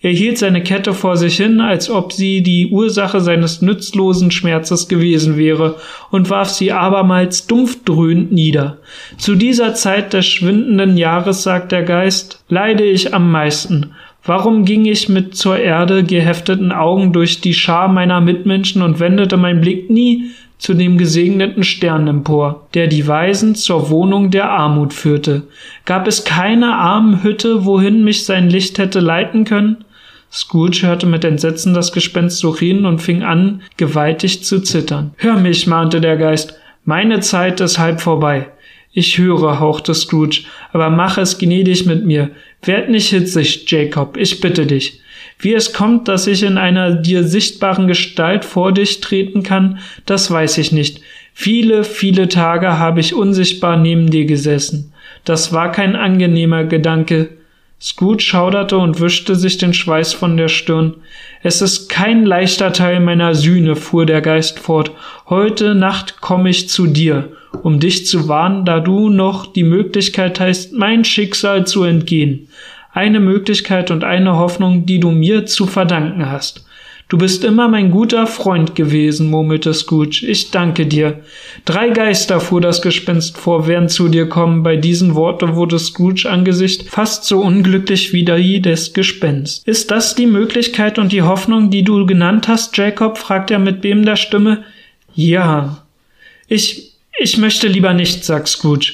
Er 0.00 0.12
hielt 0.12 0.38
seine 0.38 0.62
Kette 0.62 0.94
vor 0.94 1.16
sich 1.16 1.38
hin, 1.38 1.60
als 1.60 1.90
ob 1.90 2.12
sie 2.12 2.40
die 2.40 2.70
Ursache 2.70 3.20
seines 3.20 3.62
nützlosen 3.62 4.30
Schmerzes 4.30 4.86
gewesen 4.86 5.36
wäre, 5.36 5.74
und 6.12 6.30
warf 6.30 6.50
sie 6.50 6.70
abermals 6.70 7.48
dumpf 7.48 7.82
dröhnend 7.84 8.30
nieder. 8.30 8.78
Zu 9.16 9.34
dieser 9.34 9.74
Zeit 9.74 10.12
des 10.12 10.26
schwindenden 10.26 10.96
Jahres, 10.96 11.42
sagt 11.42 11.72
der 11.72 11.82
Geist, 11.82 12.44
leide 12.48 12.84
ich 12.84 13.12
am 13.12 13.32
meisten. 13.32 13.90
Warum 14.24 14.64
ging 14.64 14.84
ich 14.84 15.08
mit 15.08 15.34
zur 15.34 15.58
Erde 15.58 16.04
gehefteten 16.04 16.70
Augen 16.70 17.12
durch 17.12 17.40
die 17.40 17.54
Schar 17.54 17.88
meiner 17.88 18.20
Mitmenschen 18.20 18.82
und 18.82 19.00
wendete 19.00 19.36
mein 19.36 19.60
Blick 19.60 19.90
nie 19.90 20.30
zu 20.58 20.74
dem 20.74 20.96
gesegneten 20.98 21.64
Stern 21.64 22.06
empor, 22.06 22.68
der 22.74 22.86
die 22.86 23.06
Weisen 23.08 23.56
zur 23.56 23.90
Wohnung 23.90 24.30
der 24.30 24.50
Armut 24.50 24.92
führte? 24.92 25.44
Gab 25.86 26.06
es 26.06 26.24
keine 26.24 26.74
Armenhütte, 26.74 27.64
wohin 27.64 28.04
mich 28.04 28.24
sein 28.24 28.48
Licht 28.48 28.78
hätte 28.78 29.00
leiten 29.00 29.44
können? 29.44 29.84
Scrooge 30.32 30.82
hörte 30.82 31.06
mit 31.06 31.24
Entsetzen 31.24 31.74
das 31.74 31.92
Gespenst 31.92 32.44
reden 32.60 32.84
und 32.84 33.00
fing 33.00 33.22
an, 33.22 33.62
gewaltig 33.76 34.44
zu 34.44 34.60
zittern. 34.60 35.12
Hör 35.16 35.36
mich, 35.36 35.66
mahnte 35.66 36.00
der 36.00 36.16
Geist, 36.16 36.58
meine 36.84 37.20
Zeit 37.20 37.60
ist 37.60 37.78
halb 37.78 38.00
vorbei. 38.00 38.48
Ich 38.92 39.18
höre, 39.18 39.60
hauchte 39.60 39.94
Scrooge, 39.94 40.44
aber 40.72 40.90
mach 40.90 41.18
es 41.18 41.38
gnädig 41.38 41.86
mit 41.86 42.04
mir. 42.04 42.30
Werd 42.62 42.90
nicht 42.90 43.10
hitzig, 43.10 43.70
Jacob, 43.70 44.16
ich 44.16 44.40
bitte 44.40 44.66
dich. 44.66 45.00
Wie 45.38 45.54
es 45.54 45.72
kommt, 45.72 46.08
dass 46.08 46.26
ich 46.26 46.42
in 46.42 46.58
einer 46.58 46.92
dir 46.92 47.22
sichtbaren 47.24 47.86
Gestalt 47.86 48.44
vor 48.44 48.72
dich 48.72 49.00
treten 49.00 49.42
kann, 49.42 49.78
das 50.04 50.30
weiß 50.30 50.58
ich 50.58 50.72
nicht. 50.72 51.00
Viele, 51.32 51.84
viele 51.84 52.28
Tage 52.28 52.78
habe 52.78 52.98
ich 53.00 53.14
unsichtbar 53.14 53.76
neben 53.76 54.10
dir 54.10 54.24
gesessen. 54.24 54.92
Das 55.24 55.52
war 55.52 55.70
kein 55.70 55.94
angenehmer 55.94 56.64
Gedanke, 56.64 57.28
Scrooge 57.80 58.22
schauderte 58.22 58.76
und 58.76 59.00
wischte 59.00 59.36
sich 59.36 59.56
den 59.56 59.72
Schweiß 59.72 60.12
von 60.12 60.36
der 60.36 60.48
Stirn. 60.48 60.94
Es 61.42 61.62
ist 61.62 61.88
kein 61.88 62.26
leichter 62.26 62.72
Teil 62.72 62.98
meiner 62.98 63.36
Sühne, 63.36 63.76
fuhr 63.76 64.04
der 64.04 64.20
Geist 64.20 64.58
fort. 64.58 64.90
Heute 65.28 65.76
Nacht 65.76 66.20
komme 66.20 66.50
ich 66.50 66.68
zu 66.68 66.88
dir, 66.88 67.32
um 67.62 67.78
dich 67.78 68.06
zu 68.06 68.26
warnen, 68.26 68.64
da 68.64 68.80
du 68.80 69.10
noch 69.10 69.52
die 69.52 69.62
Möglichkeit 69.62 70.40
hast, 70.40 70.72
mein 70.72 71.04
Schicksal 71.04 71.68
zu 71.68 71.84
entgehen. 71.84 72.48
Eine 72.92 73.20
Möglichkeit 73.20 73.92
und 73.92 74.02
eine 74.02 74.36
Hoffnung, 74.36 74.84
die 74.84 74.98
du 74.98 75.12
mir 75.12 75.46
zu 75.46 75.66
verdanken 75.66 76.28
hast. 76.28 76.66
Du 77.08 77.16
bist 77.16 77.42
immer 77.42 77.68
mein 77.68 77.90
guter 77.90 78.26
Freund 78.26 78.74
gewesen, 78.74 79.30
murmelte 79.30 79.72
Scrooge. 79.72 80.26
Ich 80.26 80.50
danke 80.50 80.84
dir. 80.84 81.20
Drei 81.64 81.88
Geister 81.88 82.38
fuhr 82.38 82.60
das 82.60 82.82
Gespenst 82.82 83.38
vor, 83.38 83.66
werden 83.66 83.88
zu 83.88 84.08
dir 84.08 84.28
kommen. 84.28 84.62
Bei 84.62 84.76
diesen 84.76 85.14
Worten 85.14 85.54
wurde 85.54 85.78
Scrooge 85.78 86.28
Angesicht 86.28 86.90
fast 86.90 87.24
so 87.24 87.40
unglücklich 87.40 88.12
wie 88.12 88.26
die 88.26 88.60
des 88.60 88.92
Gespenst. 88.92 89.66
Ist 89.66 89.90
das 89.90 90.16
die 90.16 90.26
Möglichkeit 90.26 90.98
und 90.98 91.10
die 91.10 91.22
Hoffnung, 91.22 91.70
die 91.70 91.82
du 91.82 92.04
genannt 92.04 92.46
hast, 92.46 92.76
Jacob? 92.76 93.16
fragt 93.16 93.50
er 93.50 93.58
mit 93.58 93.80
bebender 93.80 94.16
Stimme. 94.16 94.64
Ja. 95.14 95.86
Ich, 96.46 96.92
ich 97.18 97.38
möchte 97.38 97.68
lieber 97.68 97.94
nicht, 97.94 98.22
sagt 98.22 98.48
Scrooge. 98.48 98.92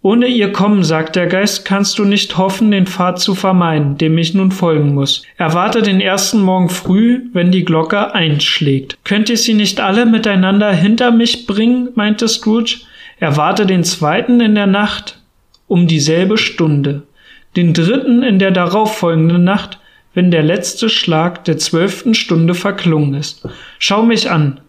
Ohne 0.00 0.28
ihr 0.28 0.52
Kommen, 0.52 0.84
sagt 0.84 1.16
der 1.16 1.26
Geist, 1.26 1.64
kannst 1.64 1.98
du 1.98 2.04
nicht 2.04 2.38
hoffen, 2.38 2.70
den 2.70 2.86
Pfad 2.86 3.18
zu 3.18 3.34
vermeiden, 3.34 3.98
dem 3.98 4.16
ich 4.16 4.32
nun 4.32 4.52
folgen 4.52 4.94
muss. 4.94 5.24
Erwarte 5.36 5.82
den 5.82 6.00
ersten 6.00 6.40
Morgen 6.40 6.68
früh, 6.68 7.22
wenn 7.32 7.50
die 7.50 7.64
Glocke 7.64 8.14
einschlägt. 8.14 8.96
Könnt 9.02 9.28
ihr 9.28 9.36
sie 9.36 9.54
nicht 9.54 9.80
alle 9.80 10.06
miteinander 10.06 10.72
hinter 10.72 11.10
mich 11.10 11.46
bringen? 11.46 11.88
meinte 11.96 12.28
Scrooge. 12.28 12.80
Erwarte 13.18 13.66
den 13.66 13.82
zweiten 13.82 14.40
in 14.40 14.54
der 14.54 14.68
Nacht 14.68 15.18
um 15.66 15.88
dieselbe 15.88 16.38
Stunde, 16.38 17.02
den 17.56 17.74
dritten 17.74 18.22
in 18.22 18.38
der 18.38 18.52
darauffolgenden 18.52 19.42
Nacht, 19.42 19.78
wenn 20.14 20.30
der 20.30 20.44
letzte 20.44 20.88
Schlag 20.88 21.44
der 21.44 21.58
zwölften 21.58 22.14
Stunde 22.14 22.54
verklungen 22.54 23.14
ist. 23.14 23.46
Schau 23.78 24.04
mich 24.04 24.30
an, 24.30 24.60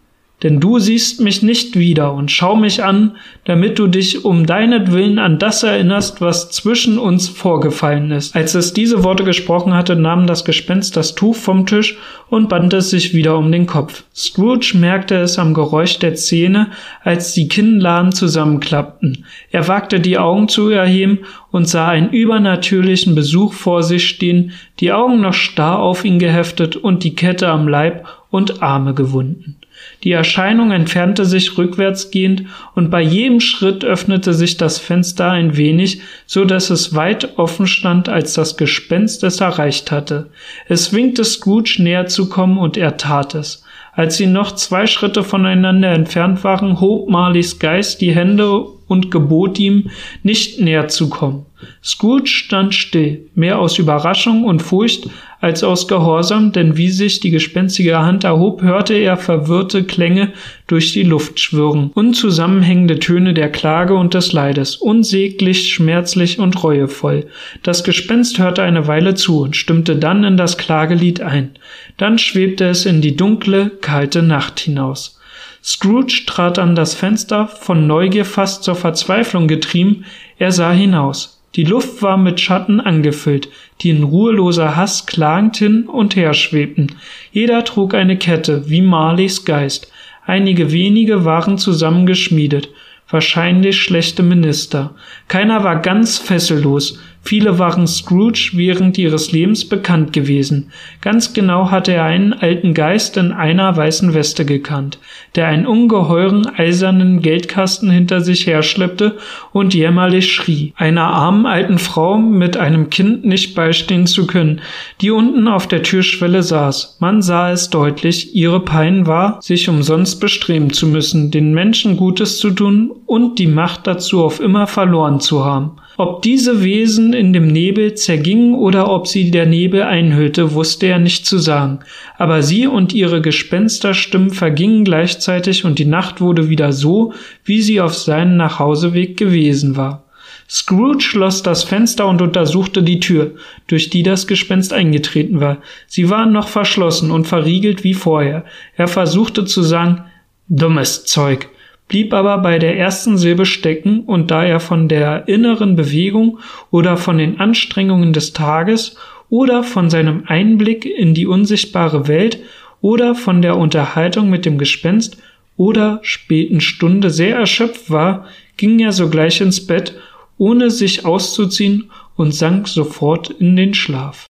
denn 0.42 0.58
du 0.58 0.78
siehst 0.78 1.20
mich 1.20 1.42
nicht 1.42 1.76
wieder 1.78 2.14
und 2.14 2.30
schau 2.30 2.56
mich 2.56 2.82
an, 2.82 3.16
damit 3.44 3.78
du 3.78 3.86
dich 3.88 4.24
um 4.24 4.46
deinetwillen 4.46 5.18
an 5.18 5.38
das 5.38 5.62
erinnerst, 5.62 6.20
was 6.20 6.50
zwischen 6.50 6.98
uns 6.98 7.28
vorgefallen 7.28 8.10
ist. 8.10 8.34
Als 8.34 8.54
es 8.54 8.72
diese 8.72 9.04
Worte 9.04 9.24
gesprochen 9.24 9.74
hatte, 9.74 9.96
nahm 9.96 10.26
das 10.26 10.44
Gespenst 10.44 10.96
das 10.96 11.14
Tuch 11.14 11.36
vom 11.36 11.66
Tisch 11.66 11.98
und 12.28 12.48
band 12.48 12.72
es 12.72 12.90
sich 12.90 13.12
wieder 13.12 13.36
um 13.36 13.52
den 13.52 13.66
Kopf. 13.66 14.04
Scrooge 14.14 14.72
merkte 14.76 15.16
es 15.16 15.38
am 15.38 15.52
Geräusch 15.52 15.98
der 15.98 16.14
Zähne, 16.14 16.68
als 17.02 17.34
die 17.34 17.48
Kinnladen 17.48 18.12
zusammenklappten. 18.12 19.26
Er 19.50 19.68
wagte 19.68 20.00
die 20.00 20.18
Augen 20.18 20.48
zu 20.48 20.70
erheben 20.70 21.20
und 21.50 21.68
sah 21.68 21.88
einen 21.88 22.10
übernatürlichen 22.10 23.14
Besuch 23.14 23.52
vor 23.52 23.82
sich 23.82 24.08
stehen, 24.08 24.52
die 24.78 24.92
Augen 24.92 25.20
noch 25.20 25.34
starr 25.34 25.80
auf 25.80 26.04
ihn 26.04 26.18
geheftet 26.18 26.76
und 26.76 27.04
die 27.04 27.14
Kette 27.14 27.48
am 27.48 27.68
Leib 27.68 28.06
und 28.30 28.62
Arme 28.62 28.94
gewunden. 28.94 29.59
Die 30.02 30.12
Erscheinung 30.12 30.70
entfernte 30.70 31.26
sich 31.26 31.58
rückwärtsgehend 31.58 32.44
und 32.74 32.90
bei 32.90 33.02
jedem 33.02 33.40
Schritt 33.40 33.84
öffnete 33.84 34.32
sich 34.32 34.56
das 34.56 34.78
Fenster 34.78 35.30
ein 35.30 35.56
wenig, 35.56 36.00
so 36.26 36.44
dass 36.44 36.70
es 36.70 36.94
weit 36.94 37.38
offen 37.38 37.66
stand, 37.66 38.08
als 38.08 38.32
das 38.32 38.56
Gespenst 38.56 39.22
es 39.24 39.40
erreicht 39.40 39.90
hatte. 39.90 40.30
Es 40.66 40.92
winkte 40.92 41.24
Scrooge 41.24 41.76
näher 41.80 42.06
zu 42.06 42.28
kommen 42.28 42.56
und 42.56 42.76
er 42.76 42.96
tat 42.96 43.34
es. 43.34 43.62
Als 43.92 44.16
sie 44.16 44.26
noch 44.26 44.52
zwei 44.52 44.86
Schritte 44.86 45.24
voneinander 45.24 45.90
entfernt 45.90 46.44
waren, 46.44 46.80
hob 46.80 47.10
Marleys 47.10 47.58
Geist 47.58 48.00
die 48.00 48.14
Hände 48.14 48.64
und 48.90 49.10
gebot 49.10 49.58
ihm, 49.58 49.90
nicht 50.22 50.60
näher 50.60 50.88
zu 50.88 51.08
kommen. 51.08 51.46
Scrooge 51.82 52.26
stand 52.28 52.74
still, 52.74 53.26
mehr 53.34 53.58
aus 53.58 53.78
Überraschung 53.78 54.44
und 54.44 54.62
Furcht 54.62 55.08
als 55.40 55.64
aus 55.64 55.88
Gehorsam, 55.88 56.52
denn 56.52 56.76
wie 56.76 56.90
sich 56.90 57.20
die 57.20 57.30
gespenstige 57.30 57.98
Hand 57.98 58.24
erhob, 58.24 58.62
hörte 58.62 58.94
er 58.94 59.16
verwirrte 59.16 59.84
Klänge 59.84 60.32
durch 60.66 60.92
die 60.92 61.02
Luft 61.02 61.40
schwirren, 61.40 61.90
unzusammenhängende 61.94 62.98
Töne 62.98 63.32
der 63.32 63.50
Klage 63.50 63.94
und 63.94 64.12
des 64.12 64.32
Leides, 64.32 64.76
unsäglich, 64.76 65.72
schmerzlich 65.72 66.38
und 66.38 66.62
reuevoll. 66.62 67.26
Das 67.62 67.84
Gespenst 67.84 68.38
hörte 68.38 68.62
eine 68.62 68.86
Weile 68.86 69.14
zu 69.14 69.40
und 69.40 69.56
stimmte 69.56 69.96
dann 69.96 70.24
in 70.24 70.36
das 70.36 70.58
Klagelied 70.58 71.22
ein. 71.22 71.52
Dann 71.96 72.18
schwebte 72.18 72.66
es 72.66 72.84
in 72.84 73.00
die 73.00 73.16
dunkle, 73.16 73.70
kalte 73.80 74.22
Nacht 74.22 74.60
hinaus. 74.60 75.19
Scrooge 75.62 76.24
trat 76.26 76.58
an 76.58 76.74
das 76.74 76.94
Fenster, 76.94 77.46
von 77.46 77.86
Neugier 77.86 78.24
fast 78.24 78.64
zur 78.64 78.76
Verzweiflung 78.76 79.46
getrieben, 79.46 80.04
er 80.38 80.52
sah 80.52 80.72
hinaus. 80.72 81.40
Die 81.56 81.64
Luft 81.64 82.00
war 82.02 82.16
mit 82.16 82.40
Schatten 82.40 82.80
angefüllt, 82.80 83.48
die 83.80 83.90
in 83.90 84.04
ruheloser 84.04 84.76
Hass 84.76 85.06
klagend 85.06 85.56
hin 85.56 85.86
und 85.86 86.14
her 86.14 86.32
schwebten. 86.32 86.94
Jeder 87.32 87.64
trug 87.64 87.94
eine 87.94 88.16
Kette, 88.16 88.68
wie 88.70 88.80
Marleys 88.80 89.44
Geist. 89.44 89.90
Einige 90.24 90.70
wenige 90.70 91.24
waren 91.24 91.58
zusammengeschmiedet, 91.58 92.68
wahrscheinlich 93.08 93.82
schlechte 93.82 94.22
Minister. 94.22 94.94
Keiner 95.26 95.64
war 95.64 95.80
ganz 95.80 96.18
fessellos, 96.18 97.00
Viele 97.22 97.58
waren 97.58 97.86
Scrooge 97.86 98.52
während 98.54 98.96
ihres 98.96 99.30
Lebens 99.30 99.68
bekannt 99.68 100.12
gewesen. 100.12 100.72
Ganz 101.00 101.32
genau 101.34 101.70
hatte 101.70 101.92
er 101.92 102.04
einen 102.04 102.32
alten 102.32 102.72
Geist 102.74 103.16
in 103.18 103.30
einer 103.32 103.76
weißen 103.76 104.14
Weste 104.14 104.44
gekannt, 104.44 104.98
der 105.36 105.46
einen 105.46 105.66
ungeheuren 105.66 106.46
eisernen 106.46 107.20
Geldkasten 107.20 107.90
hinter 107.90 108.22
sich 108.22 108.46
herschleppte 108.46 109.18
und 109.52 109.74
jämmerlich 109.74 110.32
schrie, 110.32 110.72
einer 110.76 111.04
armen 111.04 111.46
alten 111.46 111.78
Frau 111.78 112.18
mit 112.18 112.56
einem 112.56 112.88
Kind 112.90 113.24
nicht 113.24 113.54
beistehen 113.54 114.06
zu 114.06 114.26
können, 114.26 114.62
die 115.00 115.10
unten 115.10 115.46
auf 115.46 115.68
der 115.68 115.82
Türschwelle 115.82 116.42
saß. 116.42 116.96
Man 117.00 117.20
sah 117.22 117.52
es 117.52 117.70
deutlich, 117.70 118.34
ihre 118.34 118.60
Pein 118.60 119.06
war, 119.06 119.40
sich 119.42 119.68
umsonst 119.68 120.20
bestreben 120.20 120.72
zu 120.72 120.86
müssen, 120.86 121.30
den 121.30 121.52
Menschen 121.52 121.96
Gutes 121.96 122.38
zu 122.38 122.50
tun 122.50 122.90
und 123.06 123.38
die 123.38 123.46
Macht 123.46 123.86
dazu 123.86 124.24
auf 124.24 124.40
immer 124.40 124.66
verloren 124.66 125.20
zu 125.20 125.44
haben. 125.44 125.72
Ob 126.00 126.22
diese 126.22 126.64
Wesen 126.64 127.12
in 127.12 127.34
dem 127.34 127.48
Nebel 127.48 127.92
zergingen 127.92 128.54
oder 128.54 128.90
ob 128.90 129.06
sie 129.06 129.30
der 129.30 129.44
Nebel 129.44 129.82
einhüllte, 129.82 130.54
wusste 130.54 130.86
er 130.86 130.98
nicht 130.98 131.26
zu 131.26 131.36
sagen, 131.36 131.80
aber 132.16 132.42
sie 132.42 132.66
und 132.66 132.94
ihre 132.94 133.20
Gespensterstimmen 133.20 134.30
vergingen 134.30 134.86
gleichzeitig 134.86 135.66
und 135.66 135.78
die 135.78 135.84
Nacht 135.84 136.22
wurde 136.22 136.48
wieder 136.48 136.72
so, 136.72 137.12
wie 137.44 137.60
sie 137.60 137.82
auf 137.82 137.94
seinem 137.94 138.38
Nachhauseweg 138.38 139.18
gewesen 139.18 139.76
war. 139.76 140.04
Scrooge 140.48 141.02
schloss 141.02 141.42
das 141.42 141.64
Fenster 141.64 142.06
und 142.06 142.22
untersuchte 142.22 142.82
die 142.82 143.00
Tür, 143.00 143.32
durch 143.66 143.90
die 143.90 144.02
das 144.02 144.26
Gespenst 144.26 144.72
eingetreten 144.72 145.38
war. 145.38 145.58
Sie 145.86 146.08
war 146.08 146.24
noch 146.24 146.48
verschlossen 146.48 147.10
und 147.10 147.28
verriegelt 147.28 147.84
wie 147.84 147.92
vorher. 147.92 148.46
Er 148.74 148.88
versuchte 148.88 149.44
zu 149.44 149.62
sagen, 149.62 150.06
dummes 150.48 151.04
Zeug, 151.04 151.50
blieb 151.90 152.14
aber 152.14 152.38
bei 152.38 152.60
der 152.60 152.78
ersten 152.78 153.18
Silbe 153.18 153.44
stecken, 153.44 154.00
und 154.00 154.30
da 154.30 154.44
er 154.44 154.60
von 154.60 154.88
der 154.88 155.28
inneren 155.28 155.74
Bewegung 155.76 156.38
oder 156.70 156.96
von 156.96 157.18
den 157.18 157.40
Anstrengungen 157.40 158.14
des 158.14 158.32
Tages 158.32 158.96
oder 159.28 159.64
von 159.64 159.90
seinem 159.90 160.22
Einblick 160.26 160.86
in 160.86 161.14
die 161.14 161.26
unsichtbare 161.26 162.08
Welt 162.08 162.38
oder 162.80 163.14
von 163.14 163.42
der 163.42 163.56
Unterhaltung 163.56 164.30
mit 164.30 164.46
dem 164.46 164.56
Gespenst 164.56 165.18
oder 165.56 165.98
späten 166.02 166.60
Stunde 166.60 167.10
sehr 167.10 167.36
erschöpft 167.36 167.90
war, 167.90 168.26
ging 168.56 168.78
er 168.78 168.92
sogleich 168.92 169.40
ins 169.40 169.66
Bett, 169.66 169.94
ohne 170.38 170.70
sich 170.70 171.04
auszuziehen 171.04 171.90
und 172.14 172.32
sank 172.32 172.68
sofort 172.68 173.30
in 173.30 173.56
den 173.56 173.74
Schlaf. 173.74 174.26